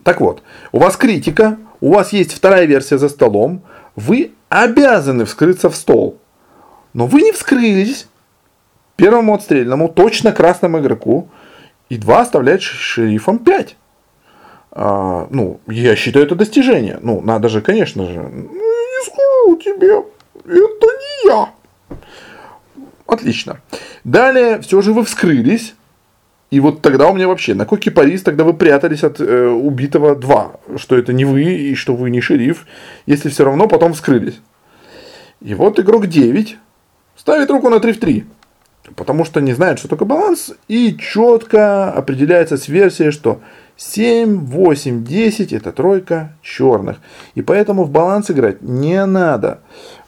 Так 0.04 0.20
вот, 0.20 0.42
у 0.72 0.80
вас 0.80 0.98
критика, 0.98 1.60
у 1.80 1.94
вас 1.94 2.12
есть 2.12 2.34
вторая 2.34 2.66
версия 2.66 2.98
за 2.98 3.10
столом, 3.10 3.62
вы 3.96 4.32
обязаны 4.50 5.26
вскрыться 5.26 5.70
в 5.70 5.76
стол. 5.76 6.18
Но 6.94 7.06
вы 7.06 7.22
не 7.22 7.32
вскрылись. 7.34 8.08
Первому 8.96 9.34
отстрельному, 9.34 9.90
точно 9.90 10.32
красному 10.32 10.80
игроку. 10.80 11.30
И 11.90 11.98
два 11.98 12.22
оставляет 12.22 12.62
шерифом 12.62 13.40
5. 13.40 13.76
А, 14.72 15.28
ну, 15.30 15.60
я 15.68 15.96
считаю 15.96 16.26
это 16.26 16.36
достижение. 16.36 17.00
Ну, 17.02 17.22
надо 17.22 17.50
же, 17.50 17.62
конечно 17.62 18.06
же. 18.06 18.14
Не 18.14 19.06
скажу 19.06 19.58
тебе, 19.58 20.04
это 20.36 20.88
не 20.88 21.30
я. 21.30 21.50
Отлично. 23.06 23.62
Далее, 24.04 24.60
все 24.62 24.82
же 24.82 24.94
вы 24.94 25.04
вскрылись. 25.04 25.76
И 26.52 26.60
вот 26.60 26.82
тогда 26.82 27.10
у 27.10 27.14
меня 27.14 27.28
вообще, 27.28 27.54
на 27.54 27.66
какой 27.66 27.80
кипарис 27.80 28.22
тогда 28.22 28.44
вы 28.44 28.54
прятались 28.54 29.04
от 29.04 29.20
э, 29.20 29.48
убитого 29.48 30.16
2, 30.16 30.52
что 30.78 30.96
это 30.96 31.12
не 31.12 31.26
вы 31.26 31.44
и 31.44 31.76
что 31.76 31.96
вы 31.96 32.10
не 32.10 32.22
шериф, 32.22 32.66
если 33.06 33.30
все 33.30 33.46
равно 33.46 33.68
потом 33.68 33.94
вскрылись. 33.94 34.40
И 35.42 35.54
вот 35.54 35.80
игрок 35.80 36.08
9 36.08 36.58
ставит 37.16 37.50
руку 37.50 37.70
на 37.70 37.80
3 37.80 37.94
в 37.94 38.00
3, 38.00 38.26
потому 38.96 39.26
что 39.26 39.42
не 39.42 39.54
знает, 39.54 39.80
что 39.80 39.88
такое 39.88 40.08
баланс, 40.08 40.54
и 40.68 40.98
четко 40.98 41.92
определяется 41.92 42.58
с 42.58 42.68
версией, 42.68 43.12
что 43.12 43.40
7, 43.78 44.46
8, 44.46 45.04
10 45.04 45.54
это 45.54 45.72
тройка 45.72 46.34
черных. 46.42 46.98
И 47.36 47.42
поэтому 47.42 47.84
в 47.84 47.92
баланс 47.92 48.32
играть 48.32 48.62
не 48.62 49.06
надо. 49.06 49.60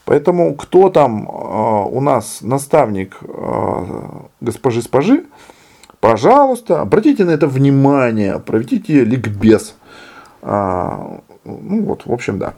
Поэтому 0.05 0.55
кто 0.55 0.89
там 0.89 1.27
э, 1.27 1.87
у 1.89 1.99
нас 1.99 2.39
наставник 2.41 3.17
э, 3.21 3.85
госпожи 4.39 4.81
Спажи, 4.81 5.25
Пожалуйста, 5.99 6.81
обратите 6.81 7.25
на 7.25 7.31
это 7.31 7.47
внимание, 7.47 8.39
проведите 8.39 9.03
ликбез. 9.03 9.75
А, 10.41 11.19
ну 11.43 11.83
вот, 11.83 12.05
в 12.05 12.13
общем, 12.13 12.37
да. 12.37 12.53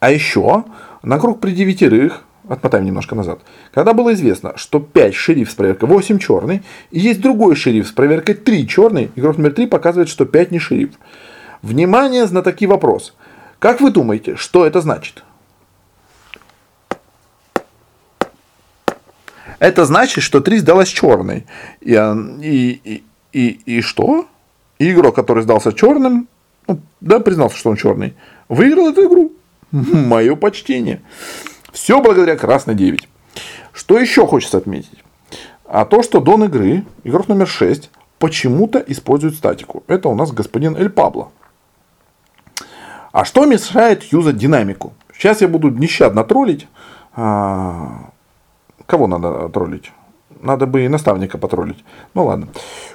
А 0.00 0.10
еще 0.10 0.64
на 1.02 1.18
круг 1.18 1.40
при 1.40 1.52
девятерых, 1.52 2.24
отмотаем 2.48 2.84
немножко 2.84 3.14
назад, 3.14 3.40
когда 3.72 3.92
было 3.92 4.14
известно, 4.14 4.52
что 4.56 4.80
5 4.80 5.14
шериф 5.14 5.50
с 5.50 5.54
проверкой 5.54 5.88
8 5.88 6.18
черный, 6.18 6.62
и 6.90 7.00
есть 7.00 7.20
другой 7.20 7.56
шериф 7.56 7.88
с 7.88 7.92
проверкой 7.92 8.34
3 8.34 8.68
черный, 8.68 9.10
игрок 9.16 9.38
номер 9.38 9.52
3 9.52 9.66
показывает, 9.66 10.08
что 10.08 10.24
5 10.24 10.50
не 10.52 10.58
шериф. 10.58 10.90
Внимание, 11.62 12.26
знатоки 12.26 12.66
вопрос. 12.66 13.14
Как 13.58 13.80
вы 13.80 13.90
думаете, 13.90 14.36
что 14.36 14.66
это 14.66 14.80
значит? 14.80 15.24
Это 19.58 19.84
значит, 19.84 20.22
что 20.22 20.40
3 20.40 20.58
сдалась 20.58 20.88
черной. 20.88 21.46
И, 21.80 21.94
и, 22.42 22.80
и, 22.84 23.04
и, 23.32 23.60
и 23.64 23.80
что? 23.80 24.26
И 24.78 24.92
игрок, 24.92 25.14
который 25.14 25.42
сдался 25.42 25.72
черным, 25.72 26.28
ну, 26.68 26.80
да, 27.00 27.20
признался, 27.20 27.56
что 27.56 27.70
он 27.70 27.76
черный, 27.76 28.14
выиграл 28.48 28.88
эту 28.90 29.06
игру. 29.06 29.32
Мое 29.70 30.36
почтение. 30.36 31.00
Все 31.76 32.00
благодаря 32.00 32.36
красной 32.36 32.74
9. 32.74 33.06
Что 33.74 33.98
еще 33.98 34.26
хочется 34.26 34.56
отметить? 34.56 35.04
А 35.66 35.84
то, 35.84 36.02
что 36.02 36.20
дон 36.20 36.44
игры, 36.44 36.86
игрок 37.04 37.28
номер 37.28 37.46
6, 37.46 37.90
почему-то 38.18 38.78
использует 38.78 39.34
статику. 39.34 39.84
Это 39.86 40.08
у 40.08 40.14
нас 40.14 40.32
господин 40.32 40.74
Эль 40.74 40.88
Пабло. 40.88 41.28
А 43.12 43.26
что 43.26 43.44
мешает 43.44 44.04
юзать 44.04 44.38
динамику? 44.38 44.94
Сейчас 45.12 45.42
я 45.42 45.48
буду 45.48 45.68
нещадно 45.68 46.24
троллить. 46.24 46.66
А, 47.14 48.08
Кого 48.86 49.06
надо 49.06 49.50
троллить? 49.50 49.92
Надо 50.40 50.64
бы 50.64 50.86
и 50.86 50.88
наставника 50.88 51.36
потроллить. 51.36 51.84
Ну 52.14 52.24
ладно. 52.24 52.48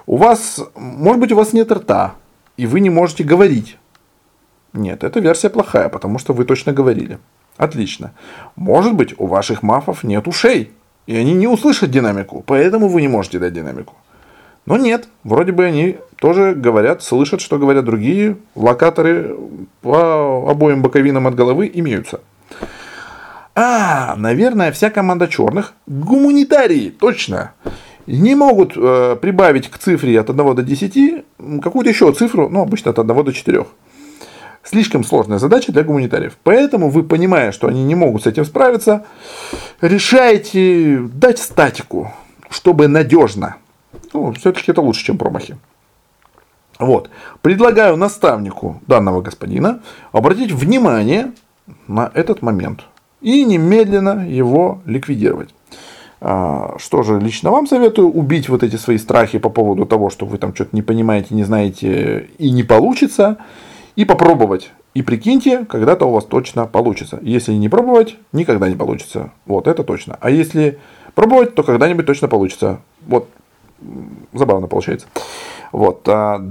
У 0.08 0.18
вас, 0.18 0.60
может 0.76 1.22
быть, 1.22 1.32
у 1.32 1.36
вас 1.36 1.54
нет 1.54 1.72
рта, 1.72 2.16
и 2.58 2.66
вы 2.66 2.80
не 2.80 2.90
можете 2.90 3.24
говорить. 3.24 3.78
Нет, 4.74 5.04
эта 5.04 5.20
версия 5.20 5.52
плохая, 5.52 5.88
потому 5.88 6.18
что 6.18 6.34
вы 6.34 6.46
точно 6.46 6.74
говорили. 6.74 7.20
Отлично. 7.58 8.12
Может 8.56 8.96
быть, 8.96 9.14
у 9.18 9.28
ваших 9.28 9.64
мафов 9.64 10.04
нет 10.04 10.28
ушей, 10.28 10.72
и 11.08 11.16
они 11.16 11.34
не 11.34 11.48
услышат 11.48 11.92
динамику, 11.92 12.44
поэтому 12.46 12.88
вы 12.88 13.02
не 13.02 13.08
можете 13.08 13.40
дать 13.40 13.54
динамику. 13.54 13.96
Но 14.66 14.78
нет, 14.78 15.08
вроде 15.24 15.52
бы 15.52 15.66
они 15.66 15.98
тоже 16.18 16.54
говорят, 16.54 17.02
слышат, 17.02 17.42
что 17.42 17.58
говорят 17.58 17.84
другие. 17.84 18.38
Локаторы 18.56 19.36
по 19.82 20.50
обоим 20.50 20.82
боковинам 20.82 21.28
от 21.28 21.36
головы 21.36 21.70
имеются. 21.74 22.22
А, 23.56 24.16
наверное, 24.16 24.72
вся 24.72 24.90
команда 24.90 25.28
черных 25.28 25.74
гуманитарии, 25.88 26.90
точно. 26.90 27.54
Не 28.08 28.36
могут 28.36 28.74
э, 28.76 29.18
прибавить 29.22 29.70
к 29.70 29.78
цифре 29.78 30.20
от 30.20 30.30
1 30.30 30.56
до 30.56 30.64
10 30.64 31.26
какую-то 31.62 31.90
еще 31.90 32.12
цифру, 32.14 32.50
ну, 32.50 32.62
обычно 32.62 32.92
от 32.92 33.00
1 33.00 33.24
до 33.24 33.32
4. 33.32 33.66
Слишком 34.64 35.04
сложная 35.04 35.40
задача 35.40 35.72
для 35.72 35.84
гуманитариев. 35.84 36.38
Поэтому 36.44 36.90
вы, 36.90 37.04
понимая, 37.04 37.52
что 37.52 37.68
они 37.68 37.84
не 37.84 37.96
могут 37.96 38.24
с 38.24 38.28
этим 38.28 38.46
справиться, 38.46 39.06
решаете 39.82 41.00
дать 41.14 41.40
статику, 41.40 42.14
чтобы 42.50 42.88
надежно. 42.88 43.58
Ну, 44.14 44.34
все-таки 44.34 44.72
это 44.72 44.82
лучше, 44.82 45.06
чем 45.06 45.18
промахи. 45.18 45.58
Вот. 46.80 47.10
Предлагаю 47.42 47.96
наставнику 47.96 48.82
данного 48.88 49.22
господина 49.22 49.82
обратить 50.12 50.52
внимание 50.52 51.32
на 51.88 52.12
этот 52.14 52.42
момент 52.42 52.82
и 53.22 53.44
немедленно 53.44 54.28
его 54.28 54.82
ликвидировать. 54.86 55.54
А, 56.20 56.76
что 56.78 57.02
же, 57.02 57.20
лично 57.20 57.50
вам 57.50 57.68
советую 57.68 58.10
убить 58.10 58.50
вот 58.50 58.64
эти 58.64 58.76
свои 58.76 58.98
страхи 58.98 59.40
по 59.40 59.50
поводу 59.50 59.86
того, 59.86 60.10
что 60.10 60.26
вы 60.26 60.38
там 60.38 60.54
что-то 60.54 60.76
не 60.76 60.82
понимаете, 60.82 61.34
не 61.34 61.44
знаете 61.44 62.30
и 62.38 62.52
не 62.52 62.64
получится, 62.64 63.38
и 63.96 64.06
попробовать. 64.06 64.72
И 64.94 65.02
прикиньте, 65.02 65.66
когда-то 65.66 66.06
у 66.06 66.12
вас 66.12 66.26
точно 66.26 66.68
получится. 66.68 67.20
Если 67.22 67.54
не 67.54 67.70
пробовать, 67.70 68.18
никогда 68.34 68.68
не 68.68 68.76
получится. 68.76 69.32
Вот, 69.46 69.68
это 69.68 69.84
точно. 69.84 70.18
А 70.20 70.30
если 70.30 70.80
пробовать, 71.16 71.56
то 71.56 71.64
когда-нибудь 71.64 72.06
точно 72.06 72.28
получится. 72.28 72.82
Вот, 73.08 73.30
забавно 74.34 74.68
получается. 74.68 75.08
Вот. 75.72 76.08
А, 76.08 76.46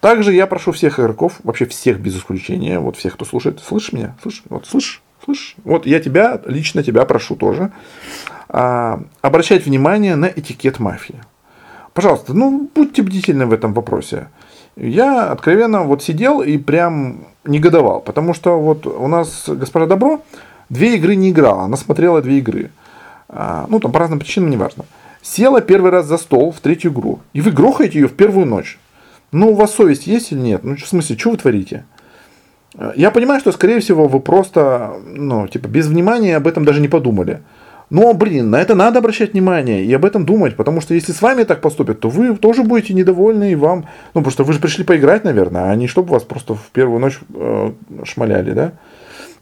также 0.00 0.32
я 0.32 0.48
прошу 0.48 0.72
всех 0.72 0.98
игроков, 0.98 1.38
вообще 1.44 1.64
всех 1.66 2.00
без 2.00 2.16
исключения, 2.16 2.80
вот 2.80 2.96
всех, 2.96 3.14
кто 3.14 3.24
слушает, 3.24 3.60
слышишь 3.60 3.92
меня? 3.92 4.16
Слышишь? 4.20 4.42
Вот, 4.48 4.66
слышишь? 4.66 5.02
Слышишь? 5.24 5.54
Вот 5.62 5.86
я 5.86 6.00
тебя, 6.00 6.40
лично 6.46 6.82
тебя 6.82 7.04
прошу 7.04 7.36
тоже, 7.36 7.70
а, 8.48 9.00
обращать 9.20 9.64
внимание 9.64 10.16
на 10.16 10.26
этикет 10.26 10.80
мафии. 10.80 11.20
Пожалуйста, 11.94 12.34
ну, 12.34 12.68
будьте 12.74 13.02
бдительны 13.02 13.46
в 13.46 13.52
этом 13.52 13.72
вопросе. 13.72 14.28
Я 14.76 15.30
откровенно 15.30 15.82
вот 15.82 16.02
сидел 16.02 16.40
и 16.40 16.56
прям 16.56 17.26
негодовал, 17.44 18.00
потому 18.00 18.34
что 18.34 18.58
вот 18.58 18.86
у 18.86 19.06
нас 19.06 19.44
госпожа 19.48 19.86
Добро 19.86 20.22
две 20.70 20.96
игры 20.96 21.14
не 21.14 21.30
играла, 21.30 21.64
она 21.64 21.76
смотрела 21.76 22.22
две 22.22 22.38
игры. 22.38 22.70
А, 23.28 23.66
ну, 23.68 23.80
там 23.80 23.92
по 23.92 23.98
разным 23.98 24.18
причинам, 24.18 24.50
неважно. 24.50 24.84
Села 25.20 25.60
первый 25.60 25.90
раз 25.90 26.06
за 26.06 26.16
стол 26.16 26.52
в 26.52 26.60
третью 26.60 26.92
игру, 26.92 27.20
и 27.32 27.40
вы 27.40 27.50
грохаете 27.50 28.00
ее 28.00 28.08
в 28.08 28.14
первую 28.14 28.46
ночь. 28.46 28.78
Ну, 29.30 29.52
у 29.52 29.54
вас 29.54 29.74
совесть 29.74 30.06
есть 30.06 30.32
или 30.32 30.40
нет? 30.40 30.64
Ну, 30.64 30.76
в 30.76 30.86
смысле, 30.86 31.16
что 31.16 31.30
вы 31.30 31.36
творите? 31.36 31.84
Я 32.96 33.10
понимаю, 33.10 33.40
что, 33.40 33.52
скорее 33.52 33.80
всего, 33.80 34.08
вы 34.08 34.20
просто, 34.20 34.94
ну, 35.06 35.46
типа, 35.46 35.68
без 35.68 35.86
внимания 35.86 36.36
об 36.36 36.46
этом 36.46 36.64
даже 36.64 36.80
не 36.80 36.88
подумали. 36.88 37.42
Но, 37.92 38.14
блин, 38.14 38.48
на 38.48 38.58
это 38.58 38.74
надо 38.74 39.00
обращать 39.00 39.34
внимание 39.34 39.84
и 39.84 39.92
об 39.92 40.06
этом 40.06 40.24
думать, 40.24 40.56
потому 40.56 40.80
что 40.80 40.94
если 40.94 41.12
с 41.12 41.20
вами 41.20 41.42
так 41.42 41.60
поступят, 41.60 42.00
то 42.00 42.08
вы 42.08 42.34
тоже 42.38 42.62
будете 42.62 42.94
недовольны 42.94 43.52
и 43.52 43.54
вам, 43.54 43.84
ну, 44.14 44.22
потому 44.22 44.30
что 44.30 44.44
вы 44.44 44.54
же 44.54 44.60
пришли 44.60 44.82
поиграть, 44.82 45.24
наверное, 45.24 45.70
а 45.70 45.76
не 45.76 45.88
чтобы 45.88 46.12
вас 46.12 46.22
просто 46.22 46.54
в 46.54 46.70
первую 46.72 47.00
ночь 47.00 47.20
э, 47.34 47.72
шмаляли, 48.04 48.52
да? 48.52 48.72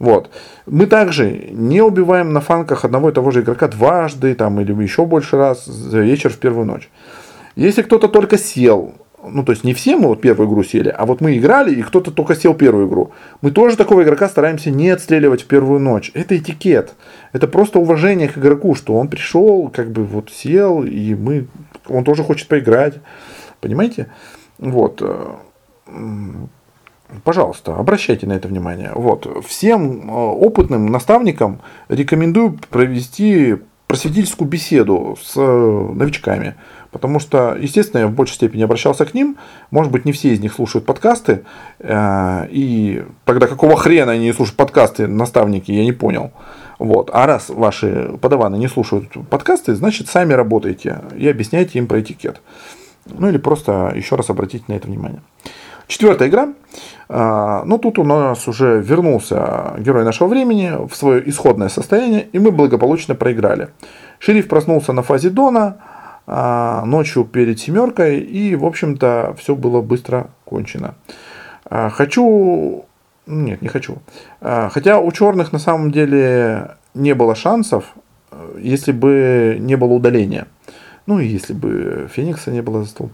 Вот. 0.00 0.30
Мы 0.66 0.86
также 0.86 1.30
не 1.52 1.80
убиваем 1.80 2.32
на 2.32 2.40
фанках 2.40 2.84
одного 2.84 3.10
и 3.10 3.12
того 3.12 3.30
же 3.30 3.42
игрока 3.42 3.68
дважды 3.68 4.34
там, 4.34 4.60
или 4.60 4.72
еще 4.82 5.06
больше 5.06 5.36
раз 5.36 5.64
за 5.66 6.00
вечер 6.00 6.30
в 6.30 6.38
первую 6.38 6.66
ночь. 6.66 6.90
Если 7.54 7.82
кто-то 7.82 8.08
только 8.08 8.36
сел, 8.36 8.94
ну, 9.22 9.44
то 9.44 9.52
есть 9.52 9.64
не 9.64 9.74
все 9.74 9.96
мы 9.96 10.08
вот 10.08 10.20
первую 10.20 10.48
игру 10.48 10.62
сели, 10.62 10.88
а 10.88 11.04
вот 11.06 11.20
мы 11.20 11.36
играли, 11.36 11.74
и 11.74 11.82
кто-то 11.82 12.10
только 12.10 12.34
сел 12.34 12.54
первую 12.54 12.88
игру. 12.88 13.12
Мы 13.42 13.50
тоже 13.50 13.76
такого 13.76 14.02
игрока 14.02 14.28
стараемся 14.28 14.70
не 14.70 14.88
отстреливать 14.88 15.42
в 15.42 15.46
первую 15.46 15.80
ночь. 15.80 16.10
Это 16.14 16.36
этикет. 16.36 16.94
Это 17.32 17.46
просто 17.46 17.78
уважение 17.78 18.28
к 18.28 18.38
игроку, 18.38 18.74
что 18.74 18.96
он 18.96 19.08
пришел, 19.08 19.70
как 19.74 19.90
бы 19.90 20.04
вот 20.04 20.30
сел, 20.30 20.82
и 20.84 21.14
мы, 21.14 21.48
он 21.88 22.04
тоже 22.04 22.24
хочет 22.24 22.48
поиграть. 22.48 22.94
Понимаете? 23.60 24.08
Вот. 24.58 25.02
Пожалуйста, 27.24 27.74
обращайте 27.74 28.26
на 28.26 28.34
это 28.34 28.48
внимание. 28.48 28.92
Вот. 28.94 29.44
Всем 29.44 30.08
э, 30.08 30.12
опытным 30.12 30.86
наставникам 30.86 31.60
рекомендую 31.88 32.58
провести 32.70 33.56
просветительскую 33.90 34.48
беседу 34.48 35.18
с 35.20 35.32
э, 35.36 35.40
новичками. 35.40 36.54
Потому 36.92 37.18
что, 37.18 37.56
естественно, 37.60 38.02
я 38.02 38.06
в 38.06 38.12
большей 38.12 38.34
степени 38.34 38.62
обращался 38.62 39.04
к 39.04 39.14
ним. 39.14 39.36
Может 39.72 39.90
быть, 39.90 40.04
не 40.04 40.12
все 40.12 40.32
из 40.32 40.38
них 40.38 40.52
слушают 40.52 40.86
подкасты. 40.86 41.42
Э, 41.80 42.46
и 42.50 43.04
тогда 43.24 43.48
какого 43.48 43.76
хрена 43.76 44.12
они 44.12 44.26
не 44.26 44.32
слушают 44.32 44.56
подкасты, 44.56 45.08
наставники, 45.08 45.72
я 45.72 45.82
не 45.82 45.90
понял. 45.90 46.30
Вот. 46.78 47.10
А 47.12 47.26
раз 47.26 47.48
ваши 47.48 48.12
подаваны 48.20 48.54
не 48.58 48.68
слушают 48.68 49.08
подкасты, 49.28 49.74
значит, 49.74 50.06
сами 50.06 50.34
работаете 50.34 51.00
и 51.16 51.26
объясняйте 51.28 51.80
им 51.80 51.88
про 51.88 52.00
этикет. 52.00 52.40
Ну 53.06 53.28
или 53.28 53.38
просто 53.38 53.92
еще 53.96 54.14
раз 54.14 54.30
обратите 54.30 54.66
на 54.68 54.74
это 54.74 54.86
внимание. 54.86 55.20
Четвертая 55.88 56.28
игра. 56.28 56.52
Э, 57.12 57.62
ну, 57.64 57.78
тут 57.78 57.98
у 57.98 58.04
нас 58.04 58.46
уже 58.46 58.80
вернулся 58.80 59.74
герой 59.78 60.04
нашего 60.04 60.28
времени 60.28 60.72
в 60.88 60.94
свое 60.94 61.28
исходное 61.28 61.68
состояние, 61.68 62.28
и 62.32 62.38
мы 62.38 62.52
благополучно 62.52 63.14
проиграли. 63.16 63.68
Шериф 64.20 64.48
проснулся 64.48 64.92
на 64.92 65.02
фазе 65.02 65.30
Дона, 65.30 65.78
а, 66.26 66.84
ночью 66.84 67.24
перед 67.24 67.58
семеркой, 67.58 68.20
и, 68.20 68.54
в 68.54 68.64
общем-то, 68.64 69.34
все 69.38 69.56
было 69.56 69.80
быстро 69.82 70.28
кончено. 70.44 70.94
А, 71.64 71.90
хочу... 71.90 72.84
Нет, 73.26 73.62
не 73.62 73.68
хочу. 73.68 73.98
А, 74.40 74.68
хотя 74.68 75.00
у 75.00 75.10
черных 75.10 75.52
на 75.52 75.58
самом 75.58 75.90
деле 75.90 76.76
не 76.94 77.14
было 77.14 77.34
шансов, 77.34 77.84
если 78.56 78.92
бы 78.92 79.56
не 79.58 79.76
было 79.76 79.92
удаления. 79.94 80.46
Ну, 81.06 81.18
если 81.18 81.54
бы 81.54 82.08
Феникса 82.12 82.52
не 82.52 82.62
было 82.62 82.82
за 82.82 82.88
стол. 82.88 83.10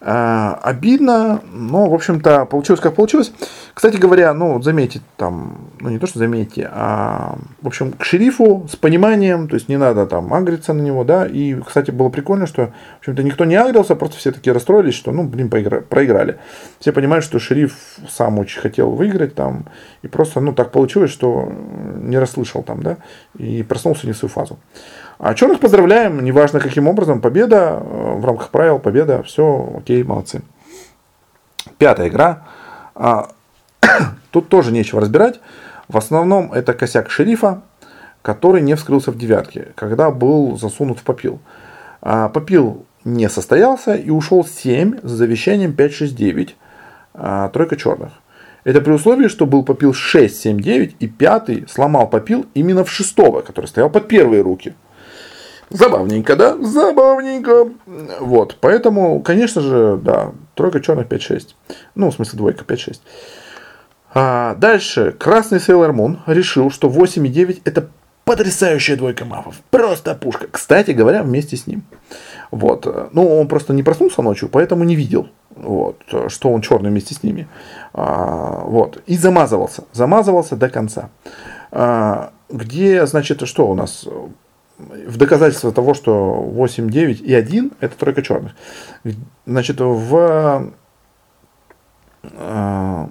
А, 0.00 0.54
обидно, 0.62 1.40
но, 1.52 1.90
в 1.90 1.94
общем-то, 1.94 2.44
получилось 2.44 2.80
как 2.80 2.94
получилось. 2.94 3.32
Кстати 3.74 3.96
говоря, 3.96 4.32
ну, 4.32 4.62
заметьте, 4.62 5.00
там, 5.16 5.70
ну, 5.80 5.88
не 5.88 5.98
то, 5.98 6.06
что 6.06 6.20
заметьте, 6.20 6.70
а, 6.72 7.36
в 7.62 7.66
общем, 7.66 7.90
к 7.92 8.04
шерифу 8.04 8.68
с 8.70 8.76
пониманием, 8.76 9.48
то 9.48 9.54
есть 9.54 9.68
не 9.68 9.76
надо 9.76 10.06
там 10.06 10.32
агриться 10.32 10.72
на 10.72 10.82
него, 10.82 11.02
да, 11.02 11.26
и, 11.26 11.54
кстати, 11.60 11.90
было 11.90 12.10
прикольно, 12.10 12.46
что, 12.46 12.66
в 12.66 12.98
общем-то, 13.00 13.24
никто 13.24 13.44
не 13.44 13.56
агрился, 13.56 13.96
просто 13.96 14.18
все 14.18 14.30
такие 14.30 14.52
расстроились, 14.52 14.94
что, 14.94 15.10
ну, 15.10 15.24
блин, 15.24 15.48
поигра- 15.48 15.80
проиграли. 15.80 16.38
Все 16.78 16.92
понимают, 16.92 17.24
что 17.24 17.40
шериф 17.40 17.76
сам 18.08 18.38
очень 18.38 18.60
хотел 18.60 18.90
выиграть 18.90 19.34
там, 19.34 19.66
и 20.02 20.06
просто, 20.08 20.38
ну, 20.40 20.52
так 20.52 20.70
получилось, 20.70 21.10
что 21.10 21.52
не 22.00 22.18
расслышал 22.18 22.62
там, 22.62 22.84
да, 22.84 22.98
и 23.36 23.64
проснулся 23.64 24.06
не 24.06 24.12
в 24.12 24.16
свою 24.16 24.30
фазу. 24.30 24.60
А 25.18 25.34
черных 25.34 25.58
поздравляем, 25.58 26.22
неважно 26.22 26.60
каким 26.60 26.86
образом, 26.86 27.20
победа, 27.20 27.80
э, 27.80 28.14
в 28.18 28.24
рамках 28.24 28.50
правил 28.50 28.78
победа, 28.78 29.22
все 29.24 29.68
окей, 29.76 30.04
молодцы. 30.04 30.42
Пятая 31.76 32.08
игра. 32.08 32.44
А, 32.94 33.30
тут 34.30 34.48
тоже 34.48 34.70
нечего 34.70 35.00
разбирать. 35.00 35.40
В 35.88 35.96
основном 35.96 36.52
это 36.52 36.72
косяк 36.72 37.10
шерифа, 37.10 37.62
который 38.22 38.60
не 38.60 38.74
вскрылся 38.76 39.10
в 39.10 39.18
девятке, 39.18 39.68
когда 39.74 40.10
был 40.10 40.56
засунут 40.56 41.00
в 41.00 41.02
попил. 41.02 41.40
А, 42.00 42.28
попил 42.28 42.86
не 43.04 43.28
состоялся 43.28 43.94
и 43.94 44.10
ушел 44.10 44.44
7 44.44 45.00
с 45.02 45.10
завещанием 45.10 45.72
5-6-9. 45.72 46.50
А, 47.14 47.48
тройка 47.48 47.76
черных. 47.76 48.12
Это 48.62 48.80
при 48.80 48.92
условии, 48.92 49.26
что 49.26 49.46
был 49.46 49.64
попил 49.64 49.94
6, 49.94 50.40
7, 50.42 50.60
9 50.60 50.96
и 51.00 51.08
пятый 51.08 51.66
сломал 51.68 52.08
попил 52.08 52.46
именно 52.54 52.84
в 52.84 52.90
шестого, 52.90 53.40
который 53.40 53.66
стоял 53.66 53.90
под 53.90 54.06
первые 54.06 54.42
руки. 54.42 54.74
Забавненько, 55.70 56.36
да? 56.36 56.56
Забавненько. 56.62 57.70
Вот, 58.20 58.56
поэтому, 58.60 59.20
конечно 59.20 59.60
же, 59.60 59.98
да, 60.02 60.32
тройка 60.54 60.80
черных 60.80 61.06
5-6. 61.08 61.54
Ну, 61.94 62.10
в 62.10 62.14
смысле, 62.14 62.38
двойка 62.38 62.64
5-6. 62.64 63.00
А, 64.14 64.54
дальше, 64.54 65.12
красный 65.12 65.60
Сейлор 65.60 65.92
Мун 65.92 66.20
решил, 66.26 66.70
что 66.70 66.88
8,9 66.88 67.62
это 67.64 67.88
потрясающая 68.24 68.96
двойка 68.96 69.24
мафов. 69.24 69.56
Просто 69.70 70.14
пушка. 70.14 70.48
Кстати 70.50 70.90
говоря, 70.90 71.22
вместе 71.22 71.56
с 71.56 71.66
ним. 71.66 71.82
Вот. 72.50 72.86
Ну, 73.12 73.38
он 73.40 73.48
просто 73.48 73.72
не 73.72 73.82
проснулся 73.82 74.22
ночью, 74.22 74.48
поэтому 74.48 74.84
не 74.84 74.96
видел, 74.96 75.28
вот, 75.54 76.02
что 76.28 76.50
он 76.50 76.60
черный 76.60 76.90
вместе 76.90 77.14
с 77.14 77.22
ними. 77.22 77.48
А, 77.94 78.64
вот. 78.64 79.02
И 79.06 79.16
замазывался. 79.16 79.84
Замазывался 79.92 80.56
до 80.56 80.68
конца. 80.68 81.10
А, 81.70 82.32
где, 82.50 83.06
значит, 83.06 83.46
что 83.46 83.66
у 83.66 83.74
нас? 83.74 84.06
В 84.78 85.16
доказательство 85.16 85.72
того, 85.72 85.94
что 85.94 86.34
8, 86.34 86.88
9 86.88 87.20
и 87.20 87.34
1 87.34 87.72
это 87.80 87.96
тройка 87.96 88.22
черных. 88.22 88.52
Значит, 89.44 89.80
в... 89.80 90.72
Э, 92.22 93.06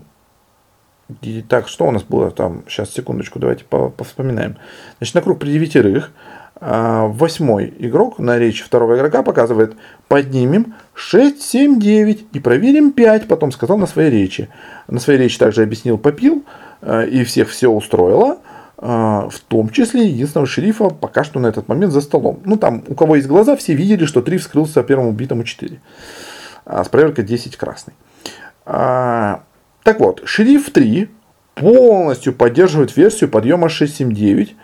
так, 1.47 1.67
что 1.67 1.85
у 1.85 1.91
нас 1.91 2.03
было 2.03 2.31
там? 2.31 2.63
Сейчас, 2.67 2.91
секундочку, 2.91 3.39
давайте 3.39 3.65
повспоминаем. 3.65 4.57
Значит, 4.97 5.15
на 5.15 5.21
круг 5.21 5.39
при 5.39 5.51
девятерых 5.51 6.11
э, 6.59 7.05
восьмой 7.07 7.73
игрок 7.79 8.19
на 8.19 8.37
речь 8.37 8.61
второго 8.61 8.95
игрока 8.95 9.23
показывает 9.23 9.75
поднимем 10.07 10.75
6, 10.93 11.41
7, 11.41 11.79
9 11.79 12.27
и 12.33 12.39
проверим 12.39 12.91
5, 12.91 13.27
потом 13.27 13.51
сказал 13.51 13.77
на 13.77 13.87
своей 13.87 14.09
речи. 14.09 14.49
На 14.87 14.99
своей 14.99 15.19
речи 15.19 15.37
также 15.37 15.63
объяснил 15.63 15.97
попил 15.97 16.43
э, 16.81 17.07
и 17.07 17.23
всех 17.23 17.49
все 17.49 17.69
устроило. 17.69 18.39
А, 18.79 19.27
в 19.29 19.39
том 19.39 19.69
числе 19.69 20.07
единственного 20.07 20.45
шерифа 20.45 20.89
пока 20.89 21.23
что 21.23 21.39
на 21.39 21.47
этот 21.47 21.67
момент 21.67 21.91
за 21.91 22.01
столом. 22.01 22.41
Ну, 22.45 22.57
там, 22.57 22.83
у 22.87 22.93
кого 22.93 23.15
есть 23.15 23.27
глаза, 23.27 23.55
все 23.55 23.73
видели, 23.73 24.05
что 24.05 24.21
3 24.21 24.37
вскрылся 24.37 24.83
первому 24.83 25.09
убитому 25.09 25.43
4. 25.43 25.81
А, 26.65 26.83
с 26.83 26.89
проверкой 26.89 27.25
10 27.25 27.57
красный. 27.57 27.93
А, 28.65 29.43
так 29.83 29.99
вот, 29.99 30.21
шериф 30.25 30.69
3 30.69 31.09
полностью 31.55 32.33
поддерживает 32.33 32.95
версию 32.95 33.31
подъема 33.31 33.67
679 33.67 34.55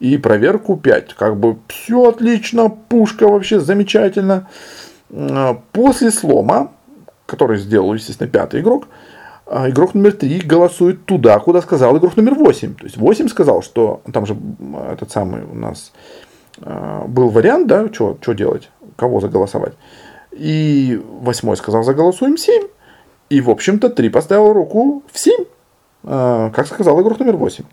и 0.00 0.16
проверку 0.18 0.76
5. 0.76 1.14
Как 1.14 1.38
бы 1.38 1.58
все 1.68 2.08
отлично, 2.08 2.68
пушка 2.68 3.28
вообще 3.28 3.60
замечательно. 3.60 4.48
После 5.72 6.10
слома, 6.10 6.72
который 7.26 7.58
сделал, 7.58 7.94
естественно, 7.94 8.28
пятый 8.28 8.60
игрок, 8.62 8.88
а 8.88 8.88
игрок 9.50 9.94
номер 9.94 10.12
три 10.12 10.38
голосует 10.40 11.04
туда, 11.06 11.38
куда 11.40 11.60
сказал 11.60 11.96
игрок 11.98 12.16
номер 12.16 12.34
восемь. 12.34 12.74
То 12.74 12.84
есть 12.84 12.96
восемь 12.96 13.28
сказал, 13.28 13.62
что 13.62 14.00
там 14.12 14.24
же 14.24 14.36
этот 14.90 15.10
самый 15.10 15.42
у 15.42 15.54
нас 15.54 15.92
а, 16.62 17.04
был 17.06 17.30
вариант, 17.30 17.66
да, 17.66 17.92
что 17.92 18.32
делать, 18.32 18.70
кого 18.96 19.20
заголосовать. 19.20 19.74
И 20.30 21.02
восьмой 21.20 21.56
сказал, 21.56 21.82
заголосуем 21.82 22.36
семь. 22.36 22.68
И, 23.28 23.40
в 23.40 23.50
общем-то, 23.50 23.90
три 23.90 24.08
поставил 24.08 24.52
руку 24.52 25.02
в 25.12 25.18
семь. 25.18 25.44
э, 26.04 26.50
как 26.52 26.66
сказал 26.66 27.00
игрок 27.00 27.20
номер 27.20 27.36
8. 27.36 27.64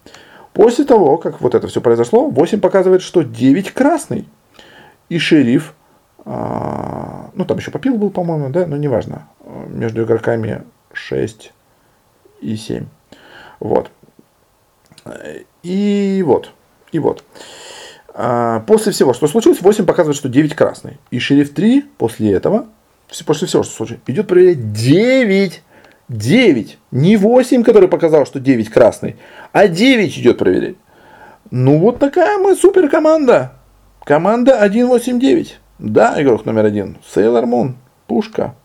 После 0.54 0.86
того, 0.86 1.18
как 1.18 1.42
вот 1.42 1.56
это 1.56 1.68
все 1.68 1.82
произошло, 1.82 2.30
8 2.30 2.60
показывает, 2.60 3.02
что 3.02 3.24
9 3.24 3.72
красный. 3.72 4.28
И 5.10 5.20
шериф, 5.20 5.74
ну 6.26 7.46
там 7.48 7.58
еще 7.58 7.72
попил 7.72 7.96
был, 7.96 8.10
по-моему, 8.10 8.50
да, 8.50 8.68
но 8.68 8.76
неважно, 8.76 9.30
между 9.70 10.04
игроками 10.04 10.64
6 10.92 11.54
и 12.42 12.56
7. 12.56 12.86
Вот. 13.60 13.92
И 15.64 16.24
вот. 16.26 16.52
И 16.92 17.00
вот. 17.00 17.24
А, 18.14 18.62
после 18.62 18.92
всего, 18.92 19.14
что 19.14 19.28
случилось, 19.28 19.62
8 19.62 19.86
показывает, 19.86 20.18
что 20.18 20.30
9 20.30 20.56
красный. 20.56 20.98
И 21.12 21.20
шериф 21.20 21.54
3 21.54 21.86
после 21.98 22.32
этого, 22.32 22.68
после 23.26 23.48
всего, 23.48 23.64
что 23.64 23.74
случилось, 23.74 24.02
идет 24.08 24.28
проверять 24.28 24.74
9. 24.74 25.62
9. 26.10 26.78
Не 26.92 27.18
8, 27.18 27.64
который 27.64 27.90
показал, 27.90 28.26
что 28.26 28.40
9 28.40 28.70
красный, 28.70 29.18
а 29.52 29.68
9 29.68 30.18
идет 30.18 30.38
проверять. 30.38 30.78
Ну 31.52 31.80
вот 31.80 32.00
такая 32.00 32.38
мы 32.38 32.56
супер 32.56 32.90
команда. 32.90 33.54
Команда 34.04 34.58
189. 34.68 35.60
Да, 35.80 36.22
игрок 36.22 36.46
номер 36.46 36.66
один. 36.66 36.98
Сейлор 37.08 37.46
Мун. 37.46 37.78
Пушка. 38.08 38.56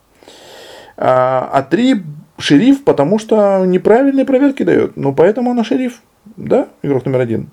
А, 0.96 1.50
а 1.52 1.62
3 1.62 2.02
шериф, 2.42 2.84
потому 2.84 3.18
что 3.18 3.64
неправильные 3.64 4.24
проверки 4.24 4.62
дает. 4.62 4.96
Ну 4.96 5.14
поэтому 5.14 5.50
она 5.50 5.64
шериф. 5.64 6.02
Да, 6.36 6.68
игрок 6.82 7.04
номер 7.04 7.20
один. 7.20 7.48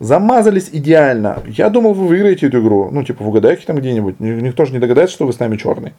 Замазались 0.00 0.70
идеально. 0.72 1.42
Я 1.46 1.68
думал, 1.68 1.92
вы 1.92 2.06
выиграете 2.06 2.46
эту 2.46 2.60
игру. 2.62 2.88
Ну, 2.90 3.04
типа, 3.04 3.22
в 3.22 3.28
угадайке 3.28 3.64
там 3.66 3.76
где-нибудь. 3.76 4.18
Никто 4.18 4.64
же 4.64 4.72
не 4.72 4.78
догадается, 4.78 5.14
что 5.14 5.26
вы 5.26 5.32
с 5.32 5.38
нами 5.38 5.56
черный. 5.56 5.92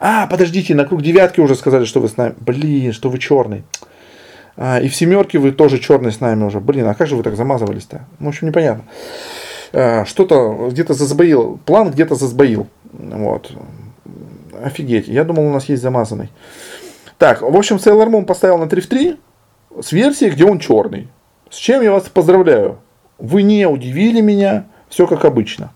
А, 0.00 0.26
подождите, 0.26 0.74
на 0.74 0.84
круг 0.84 1.02
девятки 1.02 1.40
уже 1.40 1.54
сказали, 1.54 1.84
что 1.84 2.00
вы 2.00 2.08
с 2.08 2.16
нами. 2.16 2.34
Блин, 2.40 2.92
что 2.92 3.08
вы 3.08 3.18
черный. 3.18 3.62
А, 4.56 4.80
и 4.80 4.88
в 4.88 4.96
семерке 4.96 5.38
вы 5.38 5.52
тоже 5.52 5.78
черный 5.78 6.10
с 6.10 6.20
нами 6.20 6.44
уже. 6.44 6.58
Блин, 6.58 6.86
а 6.88 6.94
как 6.94 7.06
же 7.06 7.14
вы 7.14 7.22
так 7.22 7.36
замазывались-то? 7.36 8.06
Ну, 8.18 8.26
в 8.26 8.28
общем, 8.30 8.48
непонятно. 8.48 8.84
А, 9.72 10.04
что-то 10.04 10.68
где-то 10.70 10.94
засбоил. 10.94 11.60
План 11.64 11.92
где-то 11.92 12.16
засбоил. 12.16 12.66
Вот. 12.92 13.52
Офигеть. 14.62 15.06
Я 15.06 15.22
думал, 15.22 15.46
у 15.46 15.52
нас 15.52 15.66
есть 15.66 15.82
замазанный. 15.82 16.30
Так, 17.18 17.42
в 17.42 17.56
общем, 17.56 17.76
Sailor 17.76 18.08
Moon 18.08 18.24
поставил 18.24 18.58
на 18.58 18.68
3 18.68 18.80
в 18.80 18.86
3 18.86 19.16
с 19.82 19.92
версией, 19.92 20.30
где 20.30 20.44
он 20.44 20.60
черный. 20.60 21.08
С 21.50 21.56
чем 21.56 21.82
я 21.82 21.92
вас 21.92 22.04
поздравляю. 22.04 22.78
Вы 23.18 23.42
не 23.42 23.66
удивили 23.66 24.20
меня, 24.20 24.66
все 24.88 25.06
как 25.08 25.24
обычно. 25.24 25.70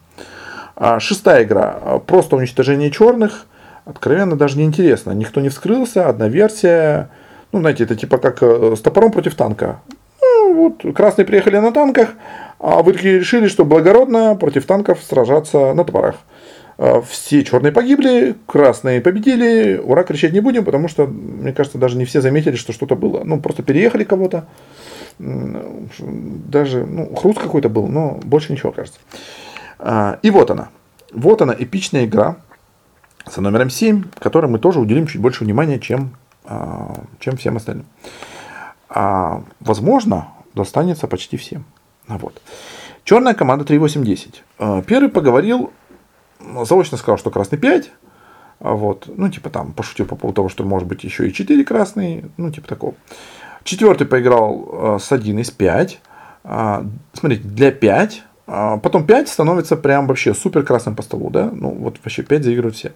А, 0.77 1.01
шестая 1.01 1.43
игра. 1.43 2.01
Просто 2.07 2.37
уничтожение 2.37 2.93
черных. 2.93 3.47
Откровенно 3.85 4.37
даже 4.37 4.57
не 4.57 4.65
интересно. 4.65 5.11
Никто 5.11 5.41
не 5.41 5.49
вскрылся, 5.49 6.09
одна 6.09 6.29
версия. 6.29 7.11
Ну, 7.51 7.59
знаете, 7.59 7.85
это 7.85 7.97
типа 7.97 8.19
как 8.19 8.43
э, 8.43 8.77
с 8.77 8.81
топором 8.81 9.11
против 9.11 9.35
танка. 9.35 9.81
Ну, 10.21 10.55
вот, 10.55 10.95
красные 10.95 11.25
приехали 11.25 11.59
на 11.59 11.73
танках, 11.73 12.11
а 12.61 12.83
вы 12.83 12.93
такие 12.93 13.19
решили, 13.19 13.49
что 13.49 13.65
благородно 13.65 14.37
против 14.37 14.67
танков 14.67 15.01
сражаться 15.03 15.75
на 15.75 15.85
топорах. 15.85 16.17
А, 16.79 17.03
все 17.03 17.45
черные 17.45 17.73
погибли, 17.73 18.37
красные 18.47 19.01
победили, 19.01 19.77
ура 19.77 20.05
кричать 20.05 20.33
не 20.33 20.41
будем, 20.41 20.65
потому 20.65 20.89
что, 20.89 21.07
мне 21.07 21.53
кажется, 21.53 21.79
даже 21.79 21.97
не 21.97 22.05
все 22.05 22.21
заметили, 22.21 22.57
что 22.57 22.73
что-то 22.73 22.97
было. 22.97 23.23
Ну, 23.25 23.41
просто 23.41 23.63
переехали 23.63 24.05
кого-то, 24.05 24.47
даже 25.19 26.85
ну, 26.85 27.15
хруст 27.15 27.39
какой-то 27.39 27.69
был, 27.69 27.87
но 27.87 28.21
больше 28.25 28.53
ничего, 28.53 28.73
кажется. 28.73 28.99
А, 29.79 30.19
и 30.23 30.31
вот 30.31 30.51
она. 30.51 30.71
Вот 31.13 31.43
она, 31.43 31.55
эпичная 31.59 32.07
игра 32.07 32.37
со 33.29 33.41
номером 33.41 33.71
7, 33.71 34.05
которой 34.19 34.47
мы 34.47 34.59
тоже 34.59 34.81
уделим 34.81 35.07
чуть 35.07 35.21
больше 35.21 35.45
внимания, 35.45 35.79
чем, 35.79 36.17
а, 36.45 37.05
чем 37.21 37.37
всем 37.37 37.57
остальным. 37.57 37.87
Возможно, 39.61 40.29
достанется 40.55 41.07
почти 41.07 41.39
всем. 41.39 41.65
Вот. 42.09 42.43
Черная 43.05 43.33
команда 43.33 43.65
3.8.10. 43.65 44.83
Первый 44.83 45.09
поговорил, 45.09 45.73
заочно 46.65 46.97
сказал, 46.97 47.19
что 47.19 47.31
красный 47.31 47.59
5. 47.59 47.91
Вот. 48.61 49.09
Ну, 49.17 49.29
типа 49.29 49.51
там 49.51 49.73
пошутил 49.73 50.07
по 50.07 50.17
поводу 50.17 50.37
того, 50.37 50.49
что 50.49 50.65
может 50.65 50.89
быть 50.89 51.05
еще 51.05 51.29
и 51.29 51.33
4 51.33 51.65
красные. 51.65 52.25
Ну, 52.37 52.51
типа 52.51 52.69
такого. 52.69 52.95
Четвертый 53.65 54.07
поиграл 54.07 54.69
э, 54.73 54.99
с 55.01 55.11
1 55.13 55.39
из 55.39 55.51
5. 55.51 56.01
А, 56.45 56.85
смотрите, 57.13 57.43
для 57.47 57.73
5. 57.73 58.23
А, 58.47 58.77
потом 58.79 59.05
5 59.05 59.29
становится 59.29 59.77
прям 59.77 60.07
вообще 60.07 60.35
супер 60.35 60.63
красным 60.63 60.95
по 60.95 61.03
столу, 61.03 61.31
да? 61.31 61.51
Ну, 61.53 61.71
вот 61.71 61.99
вообще 62.03 62.23
5 62.23 62.45
заигрывают 62.45 62.77
все. 62.77 62.93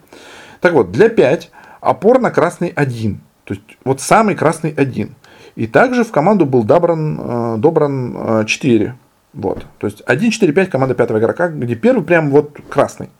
Так 0.61 0.73
вот, 0.73 0.93
для 0.93 1.09
5 1.09 1.51
опор 1.81 2.21
на 2.21 2.31
красный 2.31 2.69
1. 2.69 3.21
То 3.45 3.55
есть, 3.55 3.65
вот 3.85 4.01
самый 4.01 4.35
красный 4.35 4.71
1. 4.71 5.15
И 5.57 5.67
также 5.67 6.05
в 6.05 6.11
команду 6.13 6.47
был 6.47 6.65
добран, 6.65 7.21
э, 7.21 7.57
добран 7.59 8.45
4. 8.47 8.87
Э, 8.87 8.93
вот. 9.33 9.67
То 9.79 9.87
есть 9.87 10.03
1, 10.07 10.31
4, 10.31 10.53
5 10.53 10.71
команда 10.71 10.95
пятого 10.95 11.19
игрока, 11.19 11.49
где 11.49 11.75
первый 11.75 12.05
прям 12.05 12.31
вот 12.31 12.59
красный. 12.69 13.11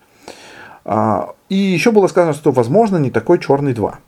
А, 0.89 1.35
и 1.49 1.57
еще 1.57 1.91
было 1.91 2.07
сказано, 2.07 2.33
что 2.33 2.53
возможно 2.53 2.97
не 2.97 3.11
такой 3.11 3.41
черный 3.41 3.75
2. 3.75 3.99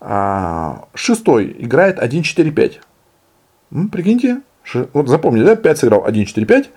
А, 0.00 0.88
шестой 0.94 1.54
играет 1.58 1.98
1-4-5. 1.98 2.80
Прикиньте, 3.92 4.40
вот 4.94 5.08
запомни, 5.08 5.42
да, 5.42 5.54
5 5.54 5.78
сыграл 5.78 6.08
1-4-5, 6.08 6.68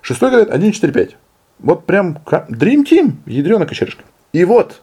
шестой 0.00 0.30
играет 0.30 0.50
1-4-5. 0.50 1.14
Вот 1.58 1.84
прям 1.84 2.16
Dream 2.24 2.84
Team, 2.84 3.12
ядрена 3.26 3.66
кочерышка. 3.66 4.04
И 4.32 4.44
вот, 4.46 4.80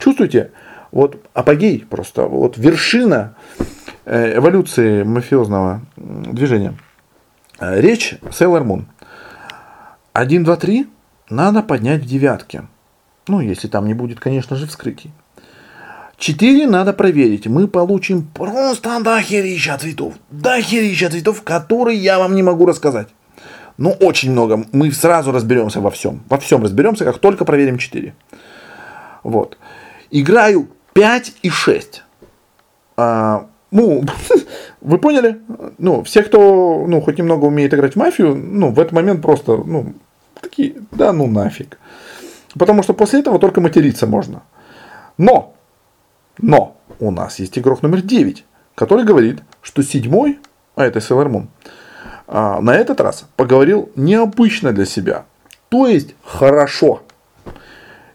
чувствуете, 0.00 0.50
вот 0.90 1.24
апогей 1.32 1.86
просто, 1.88 2.26
вот 2.26 2.58
вершина 2.58 3.36
э, 4.04 4.36
эволюции 4.36 5.04
мафиозного 5.04 5.82
движения. 5.96 6.74
Э, 7.60 7.80
речь 7.80 8.18
Sailor 8.22 8.64
Moon. 8.64 8.84
1, 10.12 10.44
2, 10.44 10.56
3 10.56 10.86
надо 11.30 11.62
поднять 11.62 12.02
в 12.02 12.06
девятке. 12.06 12.64
Ну, 13.28 13.40
если 13.40 13.68
там 13.68 13.86
не 13.86 13.94
будет, 13.94 14.20
конечно 14.20 14.56
же, 14.56 14.66
вскрытий. 14.66 15.10
4 16.18 16.66
надо 16.66 16.92
проверить. 16.92 17.46
Мы 17.46 17.68
получим 17.68 18.22
просто 18.22 19.00
дохерища 19.02 19.76
цветов. 19.78 20.14
Дохерища 20.30 21.10
цветов, 21.10 21.42
которые 21.42 21.98
я 21.98 22.18
вам 22.18 22.34
не 22.34 22.42
могу 22.42 22.66
рассказать. 22.66 23.08
Ну, 23.78 23.90
очень 23.90 24.32
много. 24.32 24.64
Мы 24.72 24.90
сразу 24.92 25.32
разберемся 25.32 25.80
во 25.80 25.90
всем. 25.90 26.22
Во 26.28 26.38
всем 26.38 26.62
разберемся, 26.62 27.04
как 27.04 27.18
только 27.18 27.44
проверим 27.44 27.78
4. 27.78 28.14
Вот. 29.22 29.58
Играю 30.10 30.68
5 30.94 31.32
и 31.42 31.50
6. 31.50 32.02
А, 32.96 33.46
ну, 33.70 34.02
вы 34.80 34.98
поняли? 34.98 35.40
Ну, 35.78 36.02
все, 36.04 36.22
кто, 36.22 36.86
ну, 36.88 37.02
хоть 37.02 37.18
немного 37.18 37.44
умеет 37.44 37.74
играть 37.74 37.94
в 37.94 37.96
мафию, 37.96 38.34
ну, 38.34 38.70
в 38.70 38.80
этот 38.80 38.92
момент 38.92 39.20
просто, 39.20 39.56
ну, 39.56 39.92
такие, 40.40 40.74
да 40.92 41.12
ну 41.12 41.26
нафиг. 41.26 41.78
Потому 42.58 42.82
что 42.82 42.94
после 42.94 43.20
этого 43.20 43.38
только 43.38 43.60
материться 43.60 44.06
можно. 44.06 44.42
Но 45.18 45.56
но 46.38 46.76
у 47.00 47.10
нас 47.10 47.38
есть 47.38 47.58
игрок 47.58 47.82
номер 47.82 48.02
9, 48.02 48.44
который 48.74 49.04
говорит, 49.04 49.42
что 49.62 49.82
седьмой, 49.82 50.38
а 50.74 50.84
это 50.84 50.98
Sailor 50.98 51.30
Moon, 51.30 51.46
а, 52.26 52.60
на 52.60 52.74
этот 52.74 53.00
раз 53.00 53.26
поговорил 53.36 53.90
необычно 53.96 54.72
для 54.72 54.84
себя. 54.84 55.24
То 55.68 55.86
есть 55.86 56.14
хорошо. 56.24 57.02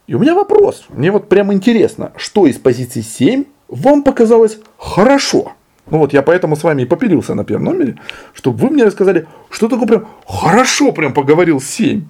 И 0.07 0.13
у 0.13 0.19
меня 0.19 0.35
вопрос. 0.35 0.85
Мне 0.89 1.11
вот 1.11 1.29
прям 1.29 1.51
интересно, 1.53 2.11
что 2.15 2.45
из 2.45 2.57
позиции 2.57 3.01
7 3.01 3.45
вам 3.67 4.03
показалось 4.03 4.59
хорошо. 4.77 5.53
Ну 5.89 5.99
вот 5.99 6.13
я 6.13 6.21
поэтому 6.21 6.55
с 6.55 6.63
вами 6.63 6.83
и 6.83 6.85
попилился 6.85 7.33
на 7.33 7.43
первом 7.43 7.65
номере, 7.65 7.97
чтобы 8.33 8.57
вы 8.57 8.69
мне 8.69 8.83
рассказали, 8.83 9.27
что 9.49 9.67
такое 9.67 9.87
прям 9.87 10.07
хорошо 10.27 10.91
прям 10.91 11.13
поговорил 11.13 11.59
7. 11.59 12.03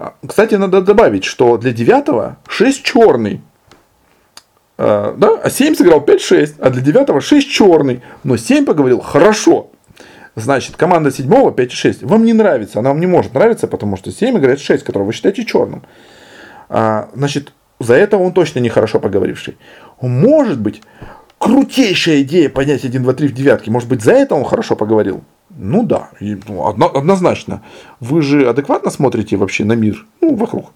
А, 0.00 0.14
кстати, 0.26 0.54
надо 0.54 0.80
добавить, 0.80 1.24
что 1.24 1.58
для 1.58 1.72
девятого 1.72 2.38
6 2.48 2.82
черный, 2.82 3.42
а, 4.78 5.14
да, 5.14 5.38
а 5.42 5.50
7 5.50 5.74
сыграл 5.74 6.00
5-6, 6.00 6.54
а 6.58 6.70
для 6.70 6.80
9 6.80 7.22
6 7.22 7.50
черный. 7.50 8.00
Но 8.24 8.38
7 8.38 8.64
поговорил 8.64 9.00
хорошо. 9.00 9.70
Значит, 10.36 10.76
команда 10.76 11.10
7 11.10 11.28
5-6. 11.28 12.06
Вам 12.06 12.24
не 12.24 12.32
нравится, 12.32 12.78
она 12.78 12.88
вам 12.88 13.00
не 13.00 13.06
может 13.06 13.34
нравиться, 13.34 13.66
потому 13.66 13.98
что 13.98 14.10
7 14.10 14.38
играет 14.38 14.60
6, 14.60 14.84
которого 14.84 15.08
вы 15.08 15.12
считаете 15.12 15.44
черным. 15.44 15.82
А, 16.70 17.10
значит, 17.14 17.52
за 17.78 17.94
это 17.94 18.16
он 18.16 18.32
точно 18.32 18.60
не 18.60 18.70
хорошо 18.70 19.00
поговоривший. 19.00 19.58
Может 20.00 20.58
быть, 20.60 20.80
крутейшая 21.36 22.22
идея 22.22 22.48
поднять 22.48 22.86
1, 22.86 23.02
2, 23.02 23.12
3 23.12 23.28
в 23.28 23.34
девятке. 23.34 23.70
Может 23.70 23.90
быть, 23.90 24.02
за 24.02 24.12
это 24.12 24.34
он 24.34 24.44
хорошо 24.44 24.76
поговорил? 24.76 25.22
Ну 25.62 25.82
да, 25.82 26.08
ну, 26.20 26.64
однозначно. 26.64 27.62
Вы 28.00 28.22
же 28.22 28.48
адекватно 28.48 28.90
смотрите 28.90 29.36
вообще 29.36 29.64
на 29.64 29.74
мир, 29.74 30.06
ну, 30.22 30.34
вокруг. 30.34 30.72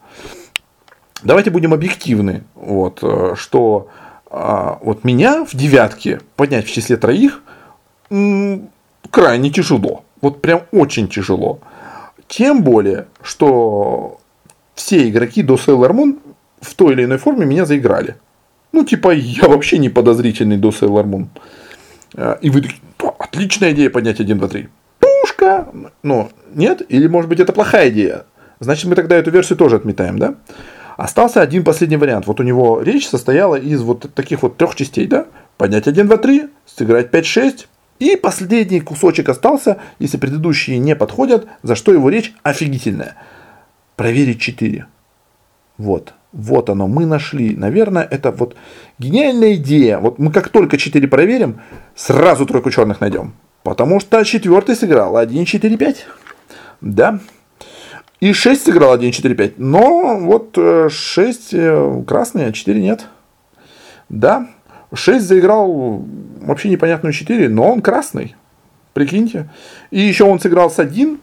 Давайте 1.22 1.50
будем 1.50 1.72
объективны, 1.72 2.44
вот, 2.54 2.98
э, 3.02 3.34
что 3.34 3.88
а, 4.30 4.78
вот 4.82 5.04
меня 5.04 5.46
в 5.46 5.56
девятке 5.56 6.20
поднять 6.36 6.66
в 6.66 6.72
числе 6.72 6.98
троих 6.98 7.42
крайне 9.10 9.50
тяжело. 9.50 10.04
Вот 10.20 10.42
прям 10.42 10.62
очень 10.70 11.08
тяжело. 11.08 11.60
Тем 12.28 12.62
более, 12.62 13.06
что 13.22 14.20
все 14.74 15.08
игроки 15.08 15.42
до 15.42 15.54
Sailor 15.54 15.92
Moon 15.92 16.18
в 16.60 16.74
той 16.74 16.92
или 16.92 17.04
иной 17.04 17.16
форме 17.16 17.46
меня 17.46 17.64
заиграли. 17.64 18.16
Ну, 18.72 18.84
типа, 18.84 19.14
я 19.14 19.48
вообще 19.48 19.78
не 19.78 19.88
подозрительный 19.88 20.58
до 20.58 20.68
Sailor 20.68 21.04
Moon. 21.04 21.26
Э, 22.16 22.36
и 22.42 22.50
вы 22.50 22.60
такие, 22.60 22.80
Отличная 23.34 23.72
идея 23.72 23.90
поднять 23.90 24.20
1, 24.20 24.38
2, 24.38 24.46
3. 24.46 24.68
Пушка! 25.00 25.66
Ну, 26.04 26.30
нет? 26.54 26.82
Или, 26.88 27.08
может 27.08 27.28
быть, 27.28 27.40
это 27.40 27.52
плохая 27.52 27.90
идея? 27.90 28.26
Значит, 28.60 28.84
мы 28.84 28.94
тогда 28.94 29.16
эту 29.16 29.32
версию 29.32 29.58
тоже 29.58 29.74
отметаем, 29.74 30.20
да? 30.20 30.36
Остался 30.96 31.40
один 31.40 31.64
последний 31.64 31.96
вариант. 31.96 32.28
Вот 32.28 32.38
у 32.38 32.44
него 32.44 32.80
речь 32.80 33.08
состояла 33.08 33.56
из 33.56 33.82
вот 33.82 34.14
таких 34.14 34.42
вот 34.42 34.56
трех 34.56 34.76
частей, 34.76 35.08
да? 35.08 35.26
Поднять 35.56 35.88
1, 35.88 36.06
2, 36.06 36.16
3, 36.16 36.44
сыграть 36.64 37.10
5, 37.10 37.26
6. 37.26 37.68
И 37.98 38.14
последний 38.14 38.78
кусочек 38.78 39.28
остался, 39.28 39.78
если 39.98 40.16
предыдущие 40.16 40.78
не 40.78 40.94
подходят, 40.94 41.48
за 41.64 41.74
что 41.74 41.92
его 41.92 42.10
речь 42.10 42.32
офигительная. 42.44 43.16
Проверить 43.96 44.40
4. 44.40 44.86
Вот. 45.78 46.14
Вот 46.32 46.68
оно, 46.68 46.88
мы 46.88 47.06
нашли. 47.06 47.56
Наверное, 47.56 48.02
это 48.02 48.30
вот 48.32 48.56
гениальная 48.98 49.54
идея. 49.54 49.98
Вот 49.98 50.18
мы 50.18 50.32
как 50.32 50.48
только 50.48 50.78
4 50.78 51.06
проверим, 51.08 51.60
сразу 51.94 52.46
тройку 52.46 52.70
черных 52.70 53.00
найдем. 53.00 53.34
Потому 53.62 54.00
что 54.00 54.22
четвертый 54.24 54.76
сыграл 54.76 55.16
1, 55.16 55.44
4, 55.44 55.76
5. 55.76 56.06
Да. 56.80 57.20
И 58.20 58.32
6 58.32 58.64
сыграл 58.64 58.92
1, 58.92 59.12
4, 59.12 59.34
5. 59.34 59.58
Но 59.58 60.18
вот 60.18 60.58
6 60.90 61.54
э, 61.54 61.58
э, 61.58 62.02
красные, 62.06 62.48
а 62.48 62.52
4 62.52 62.80
нет. 62.80 63.06
Да. 64.08 64.48
6 64.92 65.24
заиграл 65.24 66.04
вообще 66.40 66.68
непонятную 66.68 67.12
4, 67.12 67.48
но 67.48 67.72
он 67.72 67.80
красный. 67.80 68.36
Прикиньте. 68.92 69.48
И 69.90 70.00
еще 70.00 70.24
он 70.24 70.38
сыграл 70.40 70.70
с 70.70 70.78
1, 70.78 71.18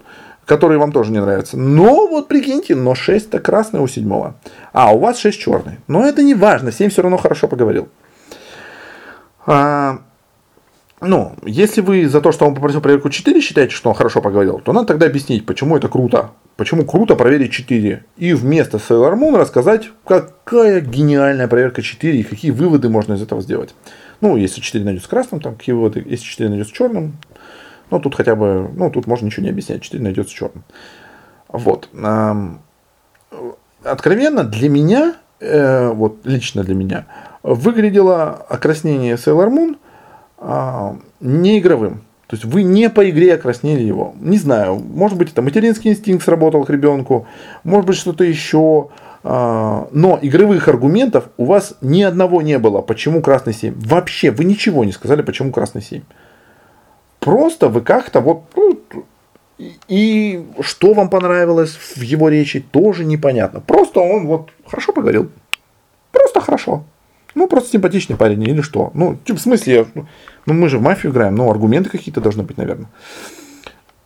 который 0.45 0.77
вам 0.77 0.91
тоже 0.91 1.11
не 1.11 1.19
нравится. 1.19 1.57
Но 1.57 2.07
вот 2.07 2.27
прикиньте, 2.27 2.75
но 2.75 2.95
6 2.95 3.27
это 3.27 3.39
красный 3.39 3.79
у 3.79 3.87
седьмого. 3.87 4.35
А 4.73 4.93
у 4.93 4.99
вас 4.99 5.19
6 5.19 5.39
черный. 5.39 5.79
Но 5.87 6.05
это 6.05 6.23
не 6.23 6.33
важно, 6.33 6.71
7 6.71 6.89
все 6.89 7.01
равно 7.01 7.17
хорошо 7.17 7.47
поговорил. 7.47 7.89
А, 9.45 9.99
ну, 11.01 11.33
если 11.43 11.81
вы 11.81 12.07
за 12.07 12.21
то, 12.21 12.31
что 12.31 12.45
он 12.45 12.53
попросил 12.53 12.79
проверку 12.79 13.09
4, 13.09 13.41
считаете, 13.41 13.73
что 13.73 13.89
он 13.89 13.95
хорошо 13.95 14.21
поговорил, 14.21 14.59
то 14.59 14.71
надо 14.71 14.87
тогда 14.87 15.07
объяснить, 15.07 15.45
почему 15.45 15.75
это 15.77 15.87
круто. 15.87 16.31
Почему 16.57 16.85
круто 16.85 17.15
проверить 17.15 17.51
4. 17.51 18.05
И 18.17 18.33
вместо 18.33 18.77
Sailor 18.77 19.17
Moon 19.17 19.35
рассказать, 19.37 19.89
какая 20.05 20.81
гениальная 20.81 21.47
проверка 21.47 21.81
4 21.81 22.19
и 22.19 22.23
какие 22.23 22.51
выводы 22.51 22.87
можно 22.89 23.13
из 23.13 23.21
этого 23.23 23.41
сделать. 23.41 23.73
Ну, 24.21 24.37
если 24.37 24.61
4 24.61 24.83
найдется 24.83 25.09
красным, 25.09 25.41
там 25.41 25.55
какие 25.55 25.73
выводы. 25.73 26.03
Если 26.05 26.25
4 26.25 26.49
найдется 26.49 26.73
черным, 26.73 27.17
ну, 27.91 27.99
тут 27.99 28.15
хотя 28.15 28.35
бы, 28.35 28.69
ну, 28.75 28.89
тут 28.89 29.05
можно 29.05 29.25
ничего 29.25 29.43
не 29.43 29.49
объяснять. 29.49 29.81
4 29.81 30.01
найдется 30.01 30.33
черным. 30.33 30.63
Вот. 31.49 31.89
Откровенно, 33.83 34.43
для 34.43 34.69
меня, 34.69 35.15
э, 35.39 35.89
вот 35.89 36.25
лично 36.25 36.63
для 36.63 36.75
меня, 36.75 37.05
выглядело 37.43 38.45
окраснение 38.49 39.15
Sailor 39.15 39.49
Moon– 39.49 39.77
а, 40.41 40.97
не 41.19 41.59
игровым. 41.59 42.01
То 42.25 42.35
есть 42.35 42.45
вы 42.45 42.63
не 42.63 42.89
по 42.89 43.07
игре 43.09 43.35
окраснели 43.35 43.83
его. 43.83 44.15
Не 44.19 44.37
знаю, 44.37 44.75
может 44.75 45.17
быть 45.17 45.31
это 45.31 45.41
материнский 45.41 45.91
инстинкт 45.91 46.23
сработал 46.23 46.63
к 46.63 46.69
ребенку, 46.69 47.27
может 47.63 47.85
быть 47.85 47.97
что-то 47.97 48.23
еще. 48.23 48.89
А, 49.23 49.87
но 49.91 50.17
игровых 50.19 50.67
аргументов 50.67 51.29
у 51.37 51.45
вас 51.45 51.75
ни 51.81 52.01
одного 52.01 52.41
не 52.41 52.57
было, 52.57 52.81
почему 52.81 53.21
красный 53.21 53.53
7. 53.53 53.75
Вообще, 53.85 54.31
вы 54.31 54.45
ничего 54.45 54.83
не 54.83 54.91
сказали, 54.91 55.21
почему 55.21 55.51
красный 55.51 55.83
7. 55.83 56.01
Просто 57.21 57.69
вы 57.69 57.81
как-то 57.81 58.19
вот... 58.19 58.41
Ну, 58.55 58.81
и 59.87 60.43
что 60.61 60.93
вам 60.93 61.09
понравилось 61.09 61.77
в 61.95 62.01
его 62.01 62.29
речи, 62.29 62.59
тоже 62.59 63.05
непонятно. 63.05 63.61
Просто 63.61 63.99
он 63.99 64.25
вот 64.25 64.49
хорошо 64.65 64.91
поговорил. 64.91 65.29
Просто 66.11 66.41
хорошо. 66.41 66.83
Ну, 67.35 67.47
просто 67.47 67.69
симпатичный 67.69 68.17
парень 68.17 68.41
или 68.43 68.61
что. 68.61 68.89
Ну, 68.95 69.19
в 69.27 69.37
смысле, 69.37 69.85
ну, 70.45 70.53
мы 70.53 70.67
же 70.67 70.79
в 70.79 70.81
мафию 70.81 71.13
играем, 71.13 71.35
ну, 71.35 71.51
аргументы 71.51 71.91
какие-то 71.91 72.21
должны 72.21 72.41
быть, 72.41 72.57
наверное. 72.57 72.89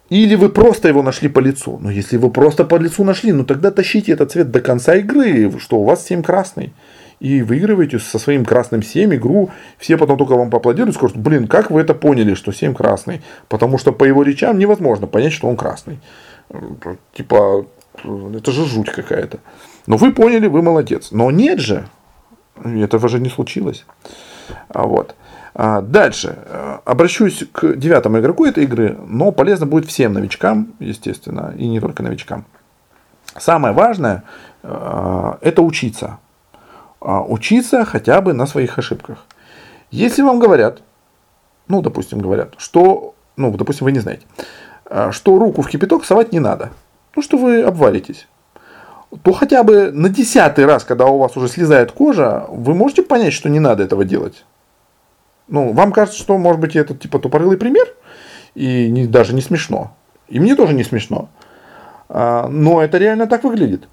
Или 0.10 0.36
вы 0.36 0.50
просто 0.50 0.90
его 0.90 1.02
нашли 1.02 1.30
по 1.30 1.40
лицу. 1.40 1.80
Ну, 1.82 1.90
если 1.90 2.18
вы 2.18 2.30
просто 2.30 2.66
по 2.66 2.76
лицу 2.76 3.06
нашли, 3.06 3.32
ну, 3.32 3.46
тогда 3.46 3.72
тащите 3.72 4.12
этот 4.12 4.34
цвет 4.34 4.52
до 4.52 4.60
конца 4.60 4.96
игры, 4.96 5.58
что 5.60 5.78
у 5.78 5.86
вас 5.86 6.06
7 6.06 6.22
красный. 6.22 6.74
И 7.20 7.42
выигрываете 7.42 8.00
со 8.00 8.20
своим 8.20 8.44
красным 8.46 8.84
7 8.84 9.16
игру. 9.16 9.50
Все 9.78 9.98
потом 9.98 10.18
только 10.18 10.36
вам 10.36 10.50
поаплодируют 10.50 10.96
скажут, 10.96 11.18
блин, 11.18 11.48
как 11.48 11.72
вы 11.72 11.82
это 11.82 11.94
поняли, 11.94 12.34
что 12.36 12.52
7 12.52 12.74
красный? 12.74 13.22
Потому 13.48 13.78
что 13.78 13.92
по 13.92 14.04
его 14.04 14.24
речам 14.24 14.60
невозможно 14.60 15.08
понять, 15.08 15.34
что 15.34 15.48
он 15.48 15.56
красный. 15.56 16.00
Типа, 17.14 17.66
это 18.04 18.52
же 18.52 18.66
жуть 18.66 18.92
какая-то. 18.92 19.40
Но 19.88 19.98
вы 19.98 20.12
поняли, 20.12 20.48
вы 20.48 20.62
молодец. 20.62 21.12
Но 21.12 21.32
нет 21.32 21.60
же, 21.60 21.88
этого 22.64 23.08
же 23.08 23.20
не 23.20 23.30
случилось. 23.30 23.86
А 24.70 24.86
Вот. 24.86 25.16
А, 25.58 25.82
дальше. 25.82 26.38
Обращусь 26.84 27.46
к 27.54 27.76
девятому 27.78 28.20
игроку 28.20 28.46
этой 28.46 28.66
игры, 28.66 28.98
но 29.08 29.32
полезно 29.32 29.66
будет 29.66 29.86
всем 29.86 30.12
новичкам, 30.12 30.74
естественно, 30.80 31.54
и 31.58 31.66
не 31.68 31.80
только 31.80 32.04
новичкам. 32.04 32.46
Самое 33.38 33.74
важное 33.74 34.24
это 34.62 35.62
учиться. 35.62 36.20
А, 37.06 37.22
учиться 37.22 37.86
хотя 37.86 38.20
бы 38.20 38.34
на 38.34 38.48
своих 38.48 38.80
ошибках. 38.80 39.26
Если 39.92 40.24
вам 40.24 40.40
говорят, 40.40 40.82
ну, 41.68 41.84
допустим, 41.84 42.20
говорят, 42.20 42.56
что, 42.58 43.14
ну, 43.38 43.52
допустим, 43.52 43.86
вы 43.86 43.92
не 43.92 44.00
знаете, 44.00 44.26
что 45.12 45.38
руку 45.38 45.62
в 45.62 45.68
кипяток 45.68 46.04
совать 46.04 46.32
не 46.34 46.40
надо, 46.40 46.72
ну, 47.16 47.22
что 47.22 47.38
вы 47.38 47.62
обвалитесь, 47.62 48.28
то 49.22 49.34
хотя 49.34 49.64
бы 49.64 49.92
на 49.92 50.10
десятый 50.10 50.66
раз, 50.66 50.84
когда 50.84 51.06
у 51.06 51.20
вас 51.20 51.38
уже 51.38 51.48
слезает 51.48 51.92
кожа, 51.92 52.46
вы 52.50 52.74
можете 52.74 53.04
понять, 53.04 53.34
что 53.34 53.50
не 53.50 53.60
надо 53.60 53.84
этого 53.84 54.04
делать. 54.04 54.44
Ну, 55.48 55.74
вам 55.74 55.92
кажется, 55.92 56.20
что, 56.20 56.40
может 56.40 56.60
быть, 56.60 56.76
это 56.76 56.96
типа 56.96 57.20
тупорылый 57.20 57.58
пример, 57.58 57.88
и 58.56 58.90
не, 58.90 59.06
даже 59.06 59.36
не 59.36 59.42
смешно. 59.42 59.96
И 60.28 60.40
мне 60.40 60.56
тоже 60.56 60.74
не 60.74 60.84
смешно. 60.84 61.30
А, 62.10 62.48
но 62.48 62.82
это 62.82 62.98
реально 62.98 63.28
так 63.28 63.44
выглядит. 63.44 63.88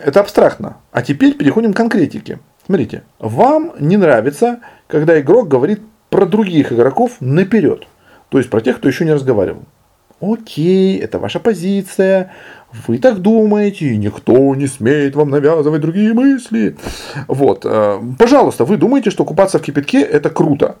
Это 0.00 0.20
абстрактно. 0.20 0.76
А 0.92 1.02
теперь 1.02 1.34
переходим 1.34 1.72
к 1.72 1.76
конкретике. 1.76 2.38
Смотрите, 2.66 3.02
вам 3.18 3.72
не 3.78 3.96
нравится, 3.96 4.60
когда 4.86 5.20
игрок 5.20 5.48
говорит 5.48 5.80
про 6.10 6.26
других 6.26 6.72
игроков 6.72 7.16
наперед. 7.20 7.86
То 8.28 8.38
есть 8.38 8.50
про 8.50 8.60
тех, 8.60 8.78
кто 8.78 8.88
еще 8.88 9.04
не 9.04 9.12
разговаривал. 9.12 9.62
Окей, 10.20 10.98
это 10.98 11.18
ваша 11.18 11.40
позиция, 11.40 12.32
вы 12.86 12.98
так 12.98 13.18
думаете, 13.18 13.86
и 13.86 13.96
никто 13.96 14.54
не 14.54 14.66
смеет 14.66 15.14
вам 15.16 15.30
навязывать 15.30 15.80
другие 15.80 16.14
мысли. 16.14 16.76
Вот, 17.28 17.64
э, 17.64 18.00
пожалуйста, 18.18 18.64
вы 18.64 18.76
думаете, 18.76 19.10
что 19.10 19.24
купаться 19.24 19.58
в 19.58 19.62
кипятке 19.62 20.02
это 20.02 20.30
круто. 20.30 20.76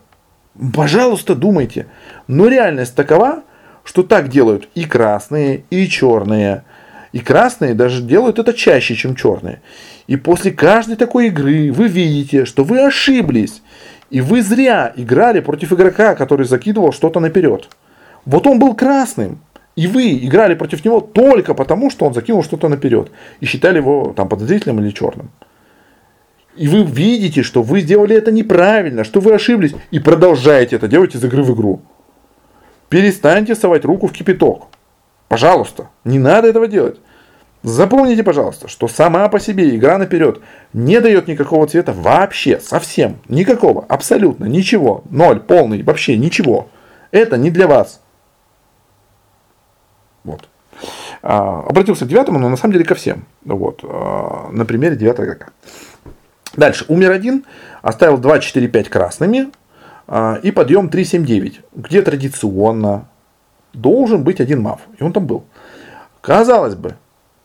Пожалуйста, 0.74 1.34
думайте. 1.34 1.86
Но 2.26 2.46
реальность 2.46 2.94
такова, 2.94 3.42
что 3.82 4.02
так 4.02 4.28
делают 4.28 4.68
и 4.74 4.84
красные, 4.84 5.64
и 5.70 5.88
черные. 5.88 6.64
И 7.14 7.20
красные 7.20 7.74
даже 7.74 8.02
делают 8.02 8.40
это 8.40 8.52
чаще, 8.52 8.96
чем 8.96 9.14
черные. 9.14 9.60
И 10.08 10.16
после 10.16 10.50
каждой 10.50 10.96
такой 10.96 11.28
игры 11.28 11.70
вы 11.70 11.86
видите, 11.86 12.44
что 12.44 12.64
вы 12.64 12.84
ошиблись. 12.84 13.62
И 14.10 14.20
вы 14.20 14.42
зря 14.42 14.92
играли 14.96 15.38
против 15.38 15.72
игрока, 15.72 16.16
который 16.16 16.44
закидывал 16.44 16.92
что-то 16.92 17.20
наперед. 17.20 17.68
Вот 18.24 18.48
он 18.48 18.58
был 18.58 18.74
красным. 18.74 19.38
И 19.76 19.86
вы 19.86 20.18
играли 20.26 20.56
против 20.56 20.84
него 20.84 21.00
только 21.00 21.54
потому, 21.54 21.88
что 21.88 22.04
он 22.04 22.14
закинул 22.14 22.42
что-то 22.42 22.68
наперед. 22.68 23.12
И 23.38 23.46
считали 23.46 23.76
его 23.76 24.12
там 24.16 24.28
подозрительным 24.28 24.80
или 24.80 24.90
черным. 24.90 25.30
И 26.56 26.66
вы 26.66 26.82
видите, 26.82 27.44
что 27.44 27.62
вы 27.62 27.82
сделали 27.82 28.16
это 28.16 28.32
неправильно, 28.32 29.04
что 29.04 29.20
вы 29.20 29.34
ошиблись. 29.34 29.72
И 29.92 30.00
продолжаете 30.00 30.74
это 30.74 30.88
делать 30.88 31.14
из 31.14 31.24
игры 31.24 31.44
в 31.44 31.54
игру. 31.54 31.80
Перестаньте 32.88 33.54
совать 33.54 33.84
руку 33.84 34.08
в 34.08 34.12
кипяток. 34.12 34.66
Пожалуйста, 35.28 35.88
не 36.04 36.18
надо 36.18 36.48
этого 36.48 36.66
делать. 36.66 37.00
Запомните, 37.62 38.22
пожалуйста, 38.22 38.68
что 38.68 38.88
сама 38.88 39.26
по 39.30 39.40
себе 39.40 39.74
игра 39.74 39.96
наперед 39.96 40.40
не 40.74 41.00
дает 41.00 41.28
никакого 41.28 41.66
цвета 41.66 41.94
вообще, 41.94 42.60
совсем, 42.60 43.16
никакого, 43.26 43.86
абсолютно, 43.88 44.44
ничего, 44.44 45.02
ноль, 45.08 45.40
полный, 45.40 45.82
вообще 45.82 46.18
ничего. 46.18 46.68
Это 47.10 47.38
не 47.38 47.50
для 47.50 47.66
вас. 47.66 48.02
Вот. 50.24 50.48
А, 51.22 51.60
обратился 51.60 52.04
к 52.04 52.08
девятому, 52.08 52.38
но 52.38 52.50
на 52.50 52.56
самом 52.56 52.72
деле 52.72 52.84
ко 52.84 52.94
всем. 52.94 53.24
Вот. 53.46 53.80
А, 53.82 54.50
на 54.50 54.66
примере 54.66 54.96
девятого 54.96 55.24
игрока. 55.24 55.48
Дальше. 56.54 56.84
Умер 56.88 57.12
один, 57.12 57.44
оставил 57.80 58.18
2, 58.18 58.40
4, 58.40 58.68
5 58.68 58.88
красными 58.90 59.50
а, 60.06 60.38
и 60.42 60.50
подъем 60.50 60.90
3, 60.90 61.04
7, 61.04 61.24
9, 61.24 61.60
где 61.74 62.02
традиционно 62.02 63.08
должен 63.74 64.24
быть 64.24 64.40
один 64.40 64.62
мав. 64.62 64.80
И 64.98 65.02
он 65.02 65.12
там 65.12 65.26
был. 65.26 65.44
Казалось 66.20 66.74
бы, 66.74 66.96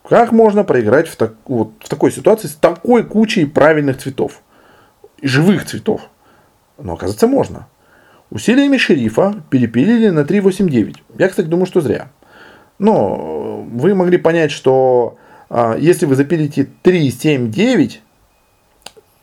как 0.07 0.31
можно 0.31 0.63
проиграть 0.63 1.07
в, 1.07 1.15
так, 1.15 1.33
вот, 1.45 1.73
в 1.79 1.89
такой 1.89 2.11
ситуации 2.11 2.47
с 2.47 2.55
такой 2.55 3.03
кучей 3.03 3.45
правильных 3.45 3.97
цветов, 3.97 4.41
живых 5.21 5.65
цветов? 5.65 6.01
Но 6.77 6.93
оказывается 6.93 7.27
можно. 7.27 7.67
Усилиями 8.31 8.77
шерифа 8.77 9.43
перепилили 9.49 10.09
на 10.09 10.23
3, 10.23 10.39
8, 10.39 10.69
9. 10.69 11.03
Я, 11.17 11.29
кстати, 11.29 11.47
думаю, 11.47 11.65
что 11.65 11.81
зря. 11.81 12.09
Но 12.77 13.65
вы 13.71 13.95
могли 13.95 14.17
понять, 14.17 14.51
что 14.51 15.17
а, 15.49 15.75
если 15.77 16.05
вы 16.05 16.15
запилите 16.15 16.67
3, 16.83 17.11
7, 17.11 17.51
9, 17.51 18.01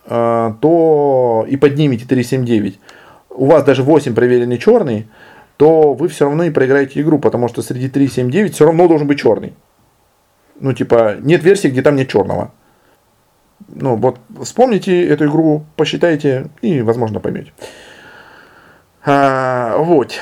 а, 0.05 0.55
то 0.61 1.45
и 1.49 1.57
поднимете 1.57 2.05
3, 2.05 2.23
7, 2.23 2.45
9, 2.45 2.79
у 3.31 3.45
вас 3.45 3.63
даже 3.63 3.83
8 3.83 4.13
проверенный 4.13 4.57
черный, 4.57 5.07
то 5.57 5.93
вы 5.93 6.07
все 6.07 6.25
равно 6.25 6.43
и 6.43 6.51
проиграете 6.51 7.01
игру, 7.01 7.19
потому 7.19 7.47
что 7.47 7.61
среди 7.61 7.89
3, 7.89 8.07
7, 8.07 8.31
9 8.31 8.53
все 8.53 8.65
равно 8.65 8.87
должен 8.87 9.07
быть 9.07 9.19
черный. 9.19 9.53
Ну, 10.59 10.73
типа, 10.73 11.17
нет 11.19 11.43
версии, 11.43 11.67
где 11.67 11.81
там 11.81 11.95
нет 11.95 12.09
черного. 12.09 12.51
Ну, 13.67 13.95
вот 13.95 14.19
вспомните 14.43 15.07
эту 15.07 15.25
игру, 15.25 15.65
посчитайте 15.75 16.49
и, 16.61 16.81
возможно, 16.81 17.19
поймете. 17.19 17.51
А, 19.03 19.77
вот. 19.77 20.13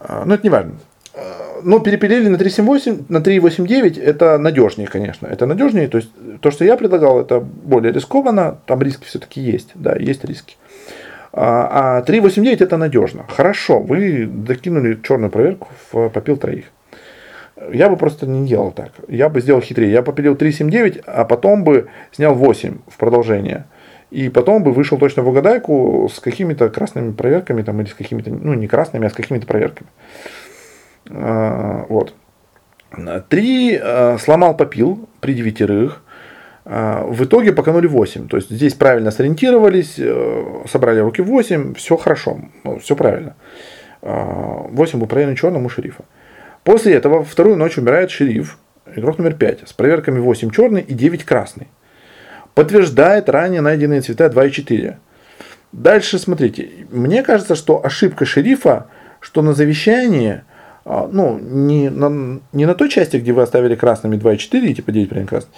А, 0.00 0.24
но 0.24 0.34
это 0.34 0.44
не 0.44 0.50
важно. 0.50 0.74
А, 1.14 1.60
но 1.62 1.78
перепилили 1.78 2.28
на 2.28 2.36
3.7.8, 2.36 3.06
на 3.08 3.18
3.8.9 3.18 4.00
это 4.00 4.36
надежнее, 4.38 4.88
конечно. 4.88 5.26
Это 5.26 5.46
надежнее. 5.46 5.88
То 5.88 5.98
есть 5.98 6.10
то, 6.40 6.50
что 6.50 6.64
я 6.64 6.76
предлагал, 6.76 7.20
это 7.20 7.40
более 7.40 7.92
рискованно. 7.92 8.58
Там 8.66 8.82
риски 8.82 9.04
все-таки 9.04 9.40
есть. 9.40 9.70
Да, 9.74 9.96
есть 9.96 10.24
риски. 10.24 10.56
А 10.56 10.71
3.8.9 11.32 12.56
а 12.60 12.64
это 12.64 12.76
надежно. 12.76 13.24
Хорошо, 13.28 13.80
вы 13.80 14.26
докинули 14.26 15.00
черную 15.02 15.30
проверку 15.30 15.68
в 15.90 16.08
попил 16.10 16.36
троих. 16.36 16.66
Я 17.72 17.88
бы 17.88 17.96
просто 17.96 18.26
не 18.26 18.46
делал 18.48 18.72
так. 18.72 18.92
Я 19.08 19.28
бы 19.28 19.40
сделал 19.40 19.60
хитрее. 19.60 19.90
Я 19.90 20.02
попилил 20.02 20.34
3.7.9, 20.34 21.04
а 21.06 21.24
потом 21.24 21.64
бы 21.64 21.88
снял 22.10 22.34
8 22.34 22.78
в 22.88 22.96
продолжение. 22.98 23.64
И 24.10 24.28
потом 24.28 24.62
бы 24.62 24.72
вышел 24.72 24.98
точно 24.98 25.22
в 25.22 25.28
угадайку 25.28 26.10
с 26.12 26.18
какими-то 26.20 26.68
красными 26.68 27.12
проверками, 27.12 27.62
там, 27.62 27.80
или 27.80 27.88
с 27.88 27.94
какими-то, 27.94 28.30
ну, 28.30 28.52
не 28.54 28.68
красными, 28.68 29.06
а 29.06 29.10
с 29.10 29.14
какими-то 29.14 29.46
проверками. 29.46 29.88
А, 31.10 31.86
вот. 31.88 32.14
Три 33.30 33.78
а, 33.80 34.18
сломал 34.18 34.54
попил 34.54 35.08
при 35.20 35.32
девятерых. 35.34 36.02
А, 36.64 37.04
в 37.04 37.24
итоге 37.24 37.52
поканули 37.52 37.86
8. 37.86 38.28
То 38.28 38.36
есть 38.36 38.50
здесь 38.50 38.74
правильно 38.74 39.10
сориентировались, 39.10 39.94
э, 39.98 40.64
собрали 40.68 41.00
руки 41.00 41.20
8, 41.20 41.74
все 41.74 41.96
хорошо, 41.96 42.40
ну, 42.64 42.78
все 42.78 42.96
правильно. 42.96 43.34
8 44.02 44.98
был 44.98 45.06
проверен 45.06 45.36
черным 45.36 45.64
у 45.64 45.68
шерифа. 45.68 46.04
После 46.64 46.94
этого 46.94 47.22
вторую 47.22 47.56
ночь 47.56 47.78
умирает 47.78 48.10
шериф, 48.10 48.58
игрок 48.96 49.18
номер 49.18 49.34
5, 49.34 49.68
с 49.68 49.72
проверками 49.72 50.18
8 50.18 50.50
черный 50.50 50.80
и 50.80 50.92
9 50.92 51.24
красный. 51.24 51.68
Подтверждает 52.54 53.28
ранее 53.28 53.60
найденные 53.60 54.00
цвета 54.00 54.28
2 54.28 54.46
и 54.46 54.50
4. 54.50 54.98
Дальше 55.72 56.18
смотрите, 56.18 56.68
мне 56.90 57.22
кажется, 57.22 57.54
что 57.54 57.84
ошибка 57.84 58.24
шерифа, 58.24 58.88
что 59.20 59.40
на 59.40 59.54
завещании, 59.54 60.42
ну, 60.84 61.38
не 61.38 61.88
на, 61.88 62.40
не 62.52 62.66
на 62.66 62.74
той 62.74 62.88
части, 62.88 63.16
где 63.16 63.32
вы 63.32 63.42
оставили 63.42 63.76
красными 63.76 64.16
2 64.16 64.34
и 64.34 64.38
4, 64.38 64.74
типа 64.74 64.92
9 64.92 65.08
проверен 65.08 65.28
красный, 65.28 65.52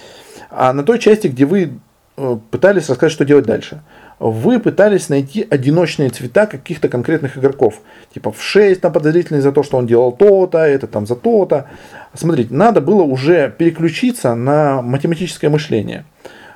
а 0.56 0.72
на 0.72 0.82
той 0.82 0.98
части, 0.98 1.28
где 1.28 1.44
вы 1.44 1.72
э, 2.16 2.36
пытались 2.50 2.88
рассказать, 2.88 3.12
что 3.12 3.24
делать 3.24 3.46
дальше. 3.46 3.82
Вы 4.20 4.60
пытались 4.60 5.08
найти 5.08 5.46
одиночные 5.48 6.08
цвета 6.10 6.46
каких-то 6.46 6.88
конкретных 6.88 7.36
игроков. 7.36 7.80
Типа 8.12 8.30
в 8.30 8.42
6 8.42 8.80
там 8.80 8.92
подозрительный 8.92 9.40
за 9.40 9.52
то, 9.52 9.62
что 9.62 9.76
он 9.76 9.86
делал 9.86 10.12
то-то, 10.12 10.58
это 10.58 10.86
там 10.86 11.06
за 11.06 11.16
то-то. 11.16 11.68
Смотрите, 12.14 12.54
надо 12.54 12.80
было 12.80 13.02
уже 13.02 13.52
переключиться 13.56 14.34
на 14.34 14.82
математическое 14.82 15.48
мышление. 15.48 16.04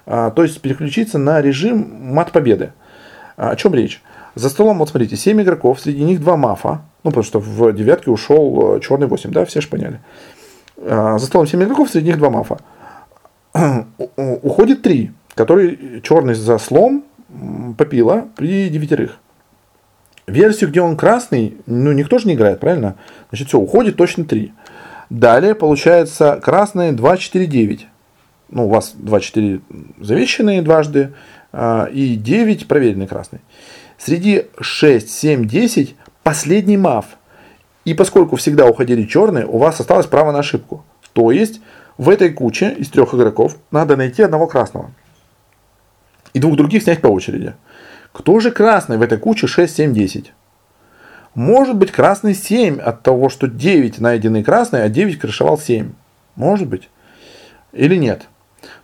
А, 0.07 0.31
то 0.31 0.43
есть 0.43 0.61
переключиться 0.61 1.19
на 1.19 1.43
режим 1.43 2.15
мат 2.15 2.33
победы. 2.33 2.73
А, 3.37 3.51
о 3.51 3.57
чем 3.57 3.75
речь? 3.75 4.03
За 4.35 4.49
столом, 4.49 4.79
вот 4.79 4.89
смотрите, 4.89 5.17
7 5.17 5.43
игроков, 5.43 5.81
среди 5.81 6.05
них 6.05 6.21
2 6.21 6.37
мафа. 6.37 6.83
Ну, 7.03 7.11
потому 7.11 7.25
что 7.25 7.41
в 7.41 7.73
девятке 7.73 8.11
ушел 8.11 8.77
э, 8.77 8.81
черный 8.81 9.09
8, 9.09 9.31
да, 9.33 9.45
все 9.45 9.61
же 9.61 9.69
поняли. 9.69 10.01
А, 10.79 11.19
за 11.19 11.27
столом 11.27 11.47
7 11.47 11.63
игроков, 11.65 11.91
среди 11.91 12.07
них 12.07 12.19
2 12.19 12.31
мафа. 12.31 12.59
уходит 14.17 14.83
три, 14.83 15.13
который 15.35 16.01
черный 16.03 16.35
за 16.35 16.59
слом 16.59 17.05
попила 17.77 18.29
при 18.37 18.69
девятерых. 18.69 19.19
Версию, 20.27 20.71
где 20.71 20.83
он 20.83 20.97
красный, 20.97 21.57
ну 21.67 21.93
никто 21.93 22.19
же 22.19 22.29
не 22.29 22.35
играет, 22.35 22.61
правильно? 22.61 22.97
Значит, 23.31 23.49
все, 23.49 23.59
уходит 23.59 23.97
точно 23.97 24.25
три. 24.25 24.53
Далее 25.11 25.55
получается 25.55 26.39
красные 26.43 26.93
2, 26.93 27.17
4, 27.17 27.47
9. 27.47 27.87
Ну, 28.51 28.67
у 28.67 28.69
вас 28.69 28.93
2, 28.95 29.21
4 29.21 29.61
завещанные 30.01 30.61
дважды 30.61 31.15
а, 31.53 31.87
и 31.87 32.15
9 32.17 32.69
проверенный 32.69 33.07
красный. 33.07 33.41
Среди 33.97 34.47
6, 34.61 35.11
7, 35.11 35.47
10 35.47 35.97
последний 36.23 36.77
мав. 36.77 37.07
И 37.87 37.95
поскольку 37.95 38.37
всегда 38.37 38.67
уходили 38.67 39.05
черные, 39.05 39.47
у 39.47 39.57
вас 39.57 39.81
осталось 39.81 40.07
право 40.07 40.31
на 40.31 40.41
ошибку. 40.41 40.85
То 41.15 41.31
есть 41.31 41.61
в 41.99 42.09
этой 42.09 42.31
куче 42.31 42.71
из 42.71 42.89
трех 42.89 43.13
игроков 43.13 43.57
надо 43.71 43.97
найти 43.97 44.23
одного 44.23 44.47
красного. 44.47 44.93
И 46.33 46.39
двух 46.39 46.57
других 46.57 46.85
снять 46.85 47.01
по 47.01 47.09
очереди. 47.09 47.55
Кто 48.13 48.39
же 48.41 48.51
красный 48.51 48.97
в 48.97 49.03
этой 49.03 49.19
куче 49.19 49.47
6, 49.47 49.75
7, 49.75 49.93
10? 49.93 50.33
Может 51.35 51.77
быть 51.77 51.93
красный 51.93 52.35
7 52.35 52.79
от 52.79 53.03
того, 53.03 53.29
что 53.29 53.49
9 53.49 54.01
найденный 54.01 54.45
красный, 54.45 54.85
а 54.85 54.89
9 54.89 55.19
крышевал 55.19 55.59
7. 55.59 55.93
Может 56.37 56.69
быть. 56.69 56.89
Или 57.73 57.97
нет. 57.97 58.29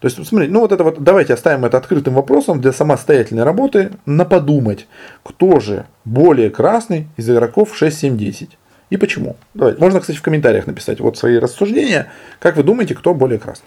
То 0.00 0.06
есть, 0.06 0.24
смотрите, 0.26 0.52
ну 0.52 0.60
вот 0.60 0.72
это 0.72 0.84
вот, 0.84 1.02
давайте 1.02 1.34
оставим 1.34 1.64
это 1.64 1.78
открытым 1.78 2.14
вопросом 2.14 2.60
для 2.60 2.72
самостоятельной 2.72 3.42
работы, 3.42 3.92
на 4.06 4.24
подумать, 4.24 4.86
кто 5.22 5.58
же 5.60 5.86
более 6.04 6.50
красный 6.50 7.08
из 7.16 7.28
игроков 7.28 7.76
6, 7.76 7.96
7, 7.96 8.16
10. 8.16 8.58
И 8.94 8.96
почему? 8.96 9.34
Давайте. 9.54 9.80
Можно, 9.80 9.98
кстати, 9.98 10.16
в 10.16 10.22
комментариях 10.22 10.68
написать 10.68 11.00
вот 11.00 11.18
свои 11.18 11.38
рассуждения. 11.38 12.12
Как 12.38 12.56
вы 12.56 12.62
думаете, 12.62 12.94
кто 12.94 13.12
более 13.12 13.40
красный? 13.40 13.66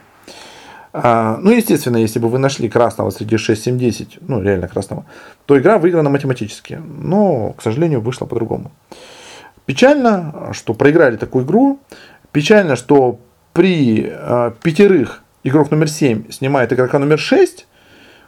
А, 0.93 1.38
ну, 1.41 1.51
естественно, 1.51 1.97
если 1.97 2.17
бы 2.19 2.30
вы 2.30 2.39
нашли 2.39 2.69
красного 2.69 3.09
среди 3.09 3.36
6, 3.36 3.61
7, 3.61 3.78
10, 3.78 4.19
ну, 4.21 4.41
реально 4.41 4.69
красного, 4.69 5.05
то 5.45 5.59
игра 5.59 5.80
выиграна 5.80 6.09
математически. 6.09 6.80
Но, 6.82 7.51
к 7.57 7.61
сожалению, 7.61 7.99
вышло 7.99 8.25
по-другому. 8.25 8.71
Печально, 9.65 10.53
что 10.53 10.73
проиграли 10.73 11.17
такую 11.17 11.43
игру. 11.43 11.82
Печально, 12.32 12.78
что 12.78 13.19
при 13.51 14.09
э, 14.09 14.51
пятерых 14.63 15.23
игрок 15.43 15.71
номер 15.71 15.89
7 15.89 16.32
снимает 16.32 16.71
игрока 16.71 16.99
номер 16.99 17.19
6, 17.19 17.67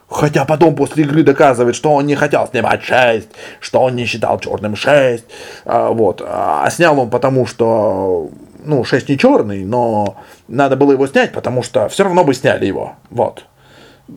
Хотя 0.10 0.44
потом 0.46 0.76
после 0.76 1.04
игры 1.04 1.24
доказывает, 1.24 1.76
что 1.76 1.92
он 1.92 2.08
не 2.08 2.16
хотел 2.16 2.48
снимать 2.48 2.84
6, 2.84 3.28
что 3.60 3.82
он 3.82 3.96
не 3.96 4.06
считал 4.06 4.40
черным 4.40 4.76
6. 4.76 5.24
А, 5.66 5.90
вот. 5.92 6.24
А 6.26 6.68
снял 6.72 7.00
он 7.00 7.10
потому, 7.10 7.46
что 7.46 8.30
ну, 8.64 8.84
6 8.84 9.08
не 9.08 9.18
черный, 9.18 9.64
но 9.64 10.18
надо 10.48 10.76
было 10.76 10.94
его 10.94 11.06
снять, 11.06 11.32
потому 11.32 11.62
что 11.62 11.88
все 11.90 12.04
равно 12.04 12.24
бы 12.24 12.34
сняли 12.34 12.66
его. 12.66 12.94
Вот. 13.12 13.46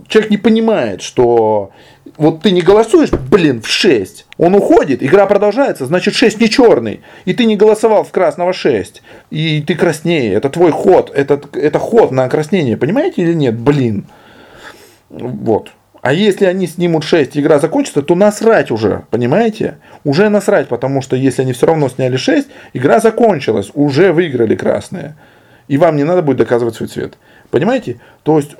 Человек 0.08 0.30
не 0.30 0.38
понимает, 0.38 1.02
что 1.02 1.72
вот 2.16 2.40
ты 2.40 2.52
не 2.52 2.62
голосуешь, 2.62 3.10
блин, 3.10 3.60
в 3.60 3.68
6. 3.68 4.26
Он 4.38 4.54
уходит, 4.54 5.02
игра 5.02 5.26
продолжается, 5.26 5.84
значит 5.84 6.14
6 6.14 6.40
не 6.40 6.48
черный. 6.48 7.02
И 7.26 7.34
ты 7.34 7.44
не 7.44 7.56
голосовал 7.56 8.04
в 8.04 8.10
красного 8.10 8.54
6. 8.54 9.02
И 9.30 9.60
ты 9.60 9.74
краснее. 9.74 10.32
Это 10.32 10.48
твой 10.48 10.72
ход. 10.72 11.10
Это, 11.14 11.38
это 11.52 11.78
ход 11.78 12.12
на 12.12 12.26
краснение. 12.30 12.78
Понимаете 12.78 13.20
или 13.20 13.34
нет? 13.34 13.58
Блин. 13.58 14.06
Вот. 15.10 15.70
А 16.02 16.12
если 16.12 16.46
они 16.46 16.66
снимут 16.66 17.04
6, 17.04 17.38
игра 17.38 17.60
закончится, 17.60 18.02
то 18.02 18.16
насрать 18.16 18.72
уже, 18.72 19.04
понимаете? 19.10 19.78
Уже 20.02 20.28
насрать, 20.30 20.66
потому 20.66 21.00
что 21.00 21.14
если 21.14 21.42
они 21.42 21.52
все 21.52 21.66
равно 21.66 21.88
сняли 21.88 22.16
6, 22.16 22.48
игра 22.72 22.98
закончилась, 22.98 23.70
уже 23.72 24.12
выиграли 24.12 24.56
красные. 24.56 25.14
И 25.68 25.78
вам 25.78 25.96
не 25.96 26.02
надо 26.02 26.22
будет 26.22 26.38
доказывать 26.38 26.74
свой 26.74 26.88
цвет. 26.88 27.18
Понимаете? 27.50 28.00
То 28.24 28.36
есть, 28.38 28.56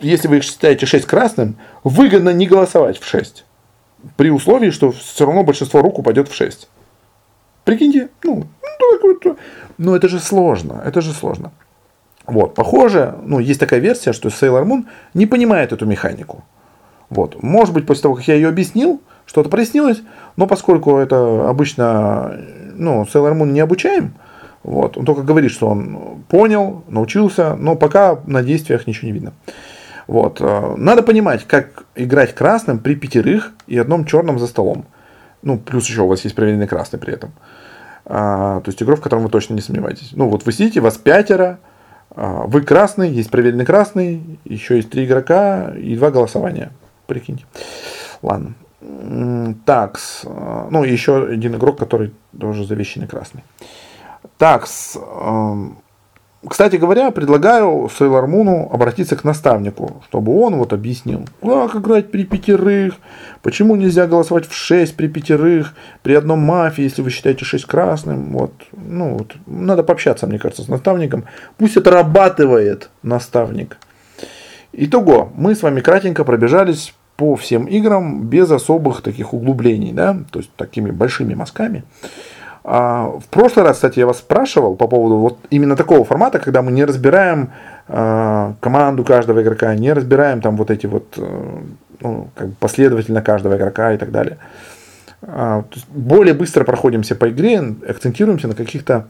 если 0.00 0.26
вы 0.26 0.40
считаете 0.40 0.86
6 0.86 1.06
красным, 1.06 1.56
выгодно 1.84 2.30
не 2.30 2.48
голосовать 2.48 2.98
в 2.98 3.06
6. 3.06 3.44
При 4.16 4.30
условии, 4.30 4.70
что 4.70 4.90
все 4.90 5.24
равно 5.24 5.44
большинство 5.44 5.82
рук 5.82 6.00
упадет 6.00 6.28
в 6.28 6.34
6. 6.34 6.68
Прикиньте, 7.62 8.08
ну, 8.24 8.48
ну, 9.78 9.94
это 9.94 10.08
же 10.08 10.18
сложно, 10.18 10.82
это 10.84 11.00
же 11.00 11.12
сложно. 11.12 11.52
Вот, 12.26 12.56
похоже, 12.56 13.14
ну, 13.22 13.38
есть 13.38 13.60
такая 13.60 13.78
версия, 13.78 14.12
что 14.12 14.30
Sailor 14.30 14.64
Moon 14.64 14.86
не 15.14 15.26
понимает 15.26 15.72
эту 15.72 15.86
механику. 15.86 16.42
Вот. 17.12 17.42
Может 17.42 17.74
быть, 17.74 17.84
после 17.84 18.04
того, 18.04 18.14
как 18.14 18.26
я 18.26 18.34
ее 18.34 18.48
объяснил, 18.48 19.02
что-то 19.26 19.50
прояснилось, 19.50 20.00
но 20.36 20.46
поскольку 20.46 20.96
это 20.96 21.46
обычно, 21.46 22.38
ну, 22.74 23.02
Sailor 23.02 23.36
Moon 23.36 23.50
не 23.50 23.60
обучаем, 23.60 24.14
вот, 24.62 24.96
он 24.96 25.04
только 25.04 25.22
говорит, 25.22 25.50
что 25.50 25.68
он 25.68 26.24
понял, 26.30 26.84
научился, 26.88 27.54
но 27.54 27.76
пока 27.76 28.20
на 28.26 28.42
действиях 28.42 28.86
ничего 28.86 29.08
не 29.08 29.12
видно. 29.12 29.34
Вот. 30.06 30.38
Э, 30.40 30.74
надо 30.78 31.02
понимать, 31.02 31.46
как 31.46 31.84
играть 31.96 32.34
красным 32.34 32.78
при 32.78 32.94
пятерых 32.94 33.52
и 33.66 33.76
одном 33.76 34.06
черном 34.06 34.38
за 34.38 34.46
столом. 34.46 34.86
Ну, 35.42 35.58
плюс 35.58 35.86
еще 35.88 36.02
у 36.02 36.06
вас 36.06 36.24
есть 36.24 36.34
проверенный 36.34 36.66
красный 36.66 36.98
при 36.98 37.12
этом. 37.12 37.32
А, 38.06 38.60
то 38.60 38.70
есть 38.70 38.82
игрок, 38.82 39.00
в 39.00 39.02
котором 39.02 39.24
вы 39.24 39.28
точно 39.28 39.52
не 39.52 39.60
сомневаетесь. 39.60 40.12
Ну, 40.12 40.30
вот 40.30 40.46
вы 40.46 40.52
сидите, 40.52 40.80
вас 40.80 40.96
пятеро, 40.96 41.58
а, 42.10 42.44
вы 42.46 42.62
красный, 42.62 43.10
есть 43.10 43.30
проверенный 43.30 43.66
красный, 43.66 44.38
еще 44.44 44.76
есть 44.76 44.88
три 44.88 45.04
игрока 45.04 45.72
и 45.76 45.94
два 45.94 46.10
голосования 46.10 46.72
прикиньте. 47.12 47.44
Ладно. 48.22 48.54
Так, 49.64 50.00
ну, 50.24 50.82
еще 50.82 51.24
один 51.26 51.54
игрок, 51.54 51.78
который 51.78 52.12
тоже 52.38 52.64
завещанный 52.64 53.06
красный. 53.06 53.44
Так, 54.38 54.66
эм, 54.96 55.78
кстати 56.48 56.74
говоря, 56.74 57.12
предлагаю 57.12 57.88
Sailor 57.96 58.26
Moon 58.26 58.68
обратиться 58.72 59.14
к 59.14 59.22
наставнику, 59.22 60.02
чтобы 60.08 60.36
он 60.36 60.56
вот 60.56 60.72
объяснил, 60.72 61.24
как 61.40 61.76
играть 61.76 62.10
при 62.10 62.24
пятерых, 62.24 62.94
почему 63.42 63.76
нельзя 63.76 64.08
голосовать 64.08 64.48
в 64.48 64.52
6 64.52 64.96
при 64.96 65.06
пятерых, 65.06 65.74
при 66.02 66.14
одном 66.14 66.40
мафии, 66.40 66.82
если 66.82 67.02
вы 67.02 67.10
считаете 67.10 67.44
6 67.44 67.64
красным. 67.66 68.32
Вот. 68.32 68.52
Ну, 68.72 69.18
вот. 69.18 69.36
Надо 69.46 69.84
пообщаться, 69.84 70.26
мне 70.26 70.40
кажется, 70.40 70.64
с 70.64 70.68
наставником. 70.68 71.26
Пусть 71.58 71.76
отрабатывает 71.76 72.90
наставник. 73.04 73.78
Итого, 74.72 75.30
мы 75.36 75.54
с 75.54 75.62
вами 75.62 75.80
кратенько 75.80 76.24
пробежались 76.24 76.94
по 77.16 77.36
всем 77.36 77.66
играм 77.66 78.26
без 78.26 78.50
особых 78.50 79.02
таких 79.02 79.34
углублений, 79.34 79.92
да, 79.92 80.16
то 80.30 80.38
есть 80.38 80.50
такими 80.56 80.90
большими 80.90 81.34
мазками. 81.34 81.84
А, 82.64 83.18
в 83.18 83.26
прошлый 83.28 83.64
раз, 83.64 83.76
кстати, 83.76 83.98
я 83.98 84.06
вас 84.06 84.18
спрашивал 84.18 84.76
по 84.76 84.86
поводу 84.86 85.16
вот 85.16 85.38
именно 85.50 85.76
такого 85.76 86.04
формата, 86.04 86.38
когда 86.38 86.62
мы 86.62 86.70
не 86.70 86.84
разбираем 86.84 87.50
а, 87.88 88.54
команду 88.60 89.04
каждого 89.04 89.42
игрока, 89.42 89.74
не 89.74 89.92
разбираем 89.92 90.40
там 90.40 90.56
вот 90.56 90.70
эти 90.70 90.86
вот 90.86 91.14
э, 91.16 91.60
ну, 92.00 92.28
как 92.34 92.48
бы 92.48 92.54
последовательно 92.60 93.20
каждого 93.20 93.56
игрока 93.56 93.92
и 93.92 93.98
так 93.98 94.12
далее. 94.12 94.38
А, 95.22 95.64
более 95.88 96.34
быстро 96.34 96.64
проходимся 96.64 97.16
по 97.16 97.30
игре, 97.30 97.60
акцентируемся 97.88 98.48
на 98.48 98.54
каких-то 98.54 99.08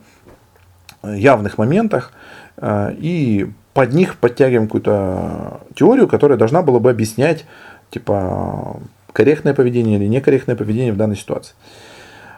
явных 1.03 1.57
моментах 1.57 2.13
и 2.61 3.51
под 3.73 3.93
них 3.93 4.15
подтягиваем 4.17 4.67
какую-то 4.67 5.61
теорию, 5.75 6.07
которая 6.07 6.37
должна 6.37 6.61
была 6.61 6.79
бы 6.79 6.89
объяснять 6.89 7.45
типа 7.93 8.79
корректное 9.11 9.53
поведение 9.53 9.97
или 9.99 10.07
некорректное 10.07 10.55
поведение 10.55 10.91
в 10.91 10.97
данной 10.97 11.15
ситуации. 11.15 11.53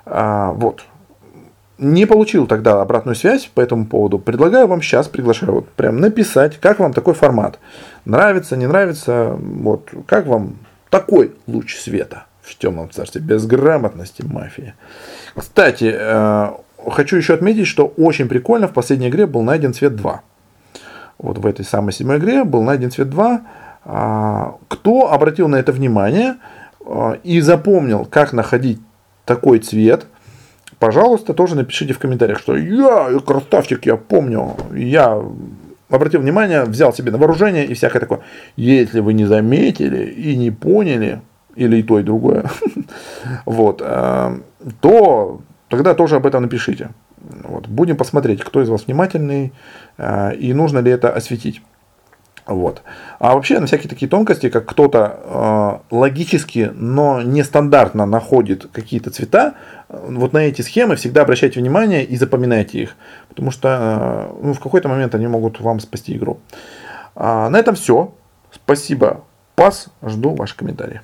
Вот 0.06 0.84
не 1.78 2.06
получил 2.06 2.48
тогда 2.48 2.82
обратную 2.82 3.16
связь 3.16 3.50
по 3.54 3.62
этому 3.62 3.86
поводу. 3.86 4.20
Предлагаю 4.20 4.68
вам 4.68 4.82
сейчас, 4.82 5.08
приглашаю 5.08 5.54
вот 5.54 5.70
прям 5.70 6.00
написать, 6.00 6.58
как 6.60 6.80
вам 6.80 6.94
такой 6.94 7.14
формат. 7.14 7.60
Нравится, 8.06 8.56
не 8.56 8.68
нравится, 8.68 9.38
вот 9.40 9.90
как 10.08 10.28
вам 10.28 10.58
такой 10.90 11.36
луч 11.48 11.78
света 11.78 12.26
в 12.42 12.58
темном 12.58 12.90
царстве, 12.92 13.22
безграмотности 13.22 14.22
мафии. 14.22 14.74
Кстати, 15.36 15.92
э, 15.94 16.50
хочу 16.90 17.18
еще 17.18 17.34
отметить, 17.34 17.68
что 17.68 17.88
очень 17.98 18.28
прикольно 18.30 18.68
в 18.68 18.74
последней 18.74 19.10
игре 19.10 19.26
был 19.26 19.42
найден 19.42 19.74
цвет 19.74 19.96
2. 19.96 20.22
Вот 21.18 21.38
в 21.40 21.46
этой 21.46 21.66
самой 21.66 21.92
седьмой 21.92 22.20
игре 22.20 22.44
был 22.44 22.62
найден 22.62 22.92
цвет 22.92 23.10
2. 23.10 23.42
А, 23.86 24.56
кто 24.68 25.12
обратил 25.12 25.48
на 25.48 25.56
это 25.56 25.72
внимание 25.72 26.36
э, 26.86 27.18
и 27.24 27.40
запомнил, 27.42 28.06
как 28.06 28.34
находить 28.34 28.82
такой 29.26 29.60
цвет– 29.60 30.08
пожалуйста, 30.80 31.34
тоже 31.34 31.56
напишите 31.56 31.94
в 31.94 32.00
комментариях, 32.00 32.40
что 32.40 32.56
я 32.56 33.20
красавчик, 33.26 33.86
я 33.86 33.96
помню, 33.98 34.56
я 34.74 35.22
обратил 35.90 36.22
внимание, 36.22 36.64
взял 36.64 36.94
себе 36.94 37.12
на 37.12 37.18
вооружение 37.18 37.66
и 37.66 37.74
всякое 37.74 38.00
такое. 38.00 38.20
Если 38.56 39.00
вы 39.00 39.14
не 39.14 39.26
заметили 39.26 40.06
и 40.06 40.36
не 40.36 40.52
поняли, 40.52 41.22
или 41.56 41.78
и 41.78 41.84
то, 41.84 42.00
и 42.00 42.04
другое, 42.04 42.46
вот, 43.46 43.82
э, 43.84 44.40
то 44.82 45.42
тогда 45.70 45.94
тоже 45.94 46.18
об 46.18 46.26
этом 46.26 46.44
напишите. 46.44 46.90
Вот. 47.44 47.68
Будем 47.68 47.98
посмотреть, 47.98 48.44
кто 48.44 48.62
из 48.62 48.70
вас 48.70 48.86
внимательный 48.86 49.52
и 50.38 50.54
нужно 50.54 50.80
ли 50.80 50.92
это 50.92 51.10
осветить. 51.10 51.62
Вот. 52.48 52.84
А 53.18 53.34
вообще 53.34 53.60
на 53.60 53.66
всякие 53.66 53.90
такие 53.90 54.08
тонкости, 54.08 54.50
как 54.50 54.66
кто-то 54.68 55.82
э, 55.90 55.96
логически, 55.96 56.72
но 56.76 57.22
нестандартно 57.22 58.06
находит 58.06 58.68
какие-то 58.72 59.10
цвета, 59.10 59.56
вот 59.90 60.34
на 60.34 60.40
эти 60.40 60.62
схемы 60.62 60.96
всегда 60.96 61.24
обращайте 61.24 61.60
внимание 61.60 62.04
и 62.04 62.16
запоминайте 62.18 62.80
их, 62.80 62.96
потому 63.30 63.50
что 63.50 64.30
э, 64.40 64.46
ну, 64.46 64.54
в 64.54 64.60
какой-то 64.60 64.90
момент 64.90 65.16
они 65.16 65.26
могут 65.26 65.60
вам 65.60 65.80
спасти 65.80 66.16
игру. 66.16 66.40
А, 67.16 67.50
на 67.50 67.58
этом 67.58 67.76
все. 67.76 68.14
Спасибо. 68.52 69.24
Пас. 69.56 69.88
Жду 70.04 70.36
ваши 70.36 70.56
комментарии. 70.56 71.02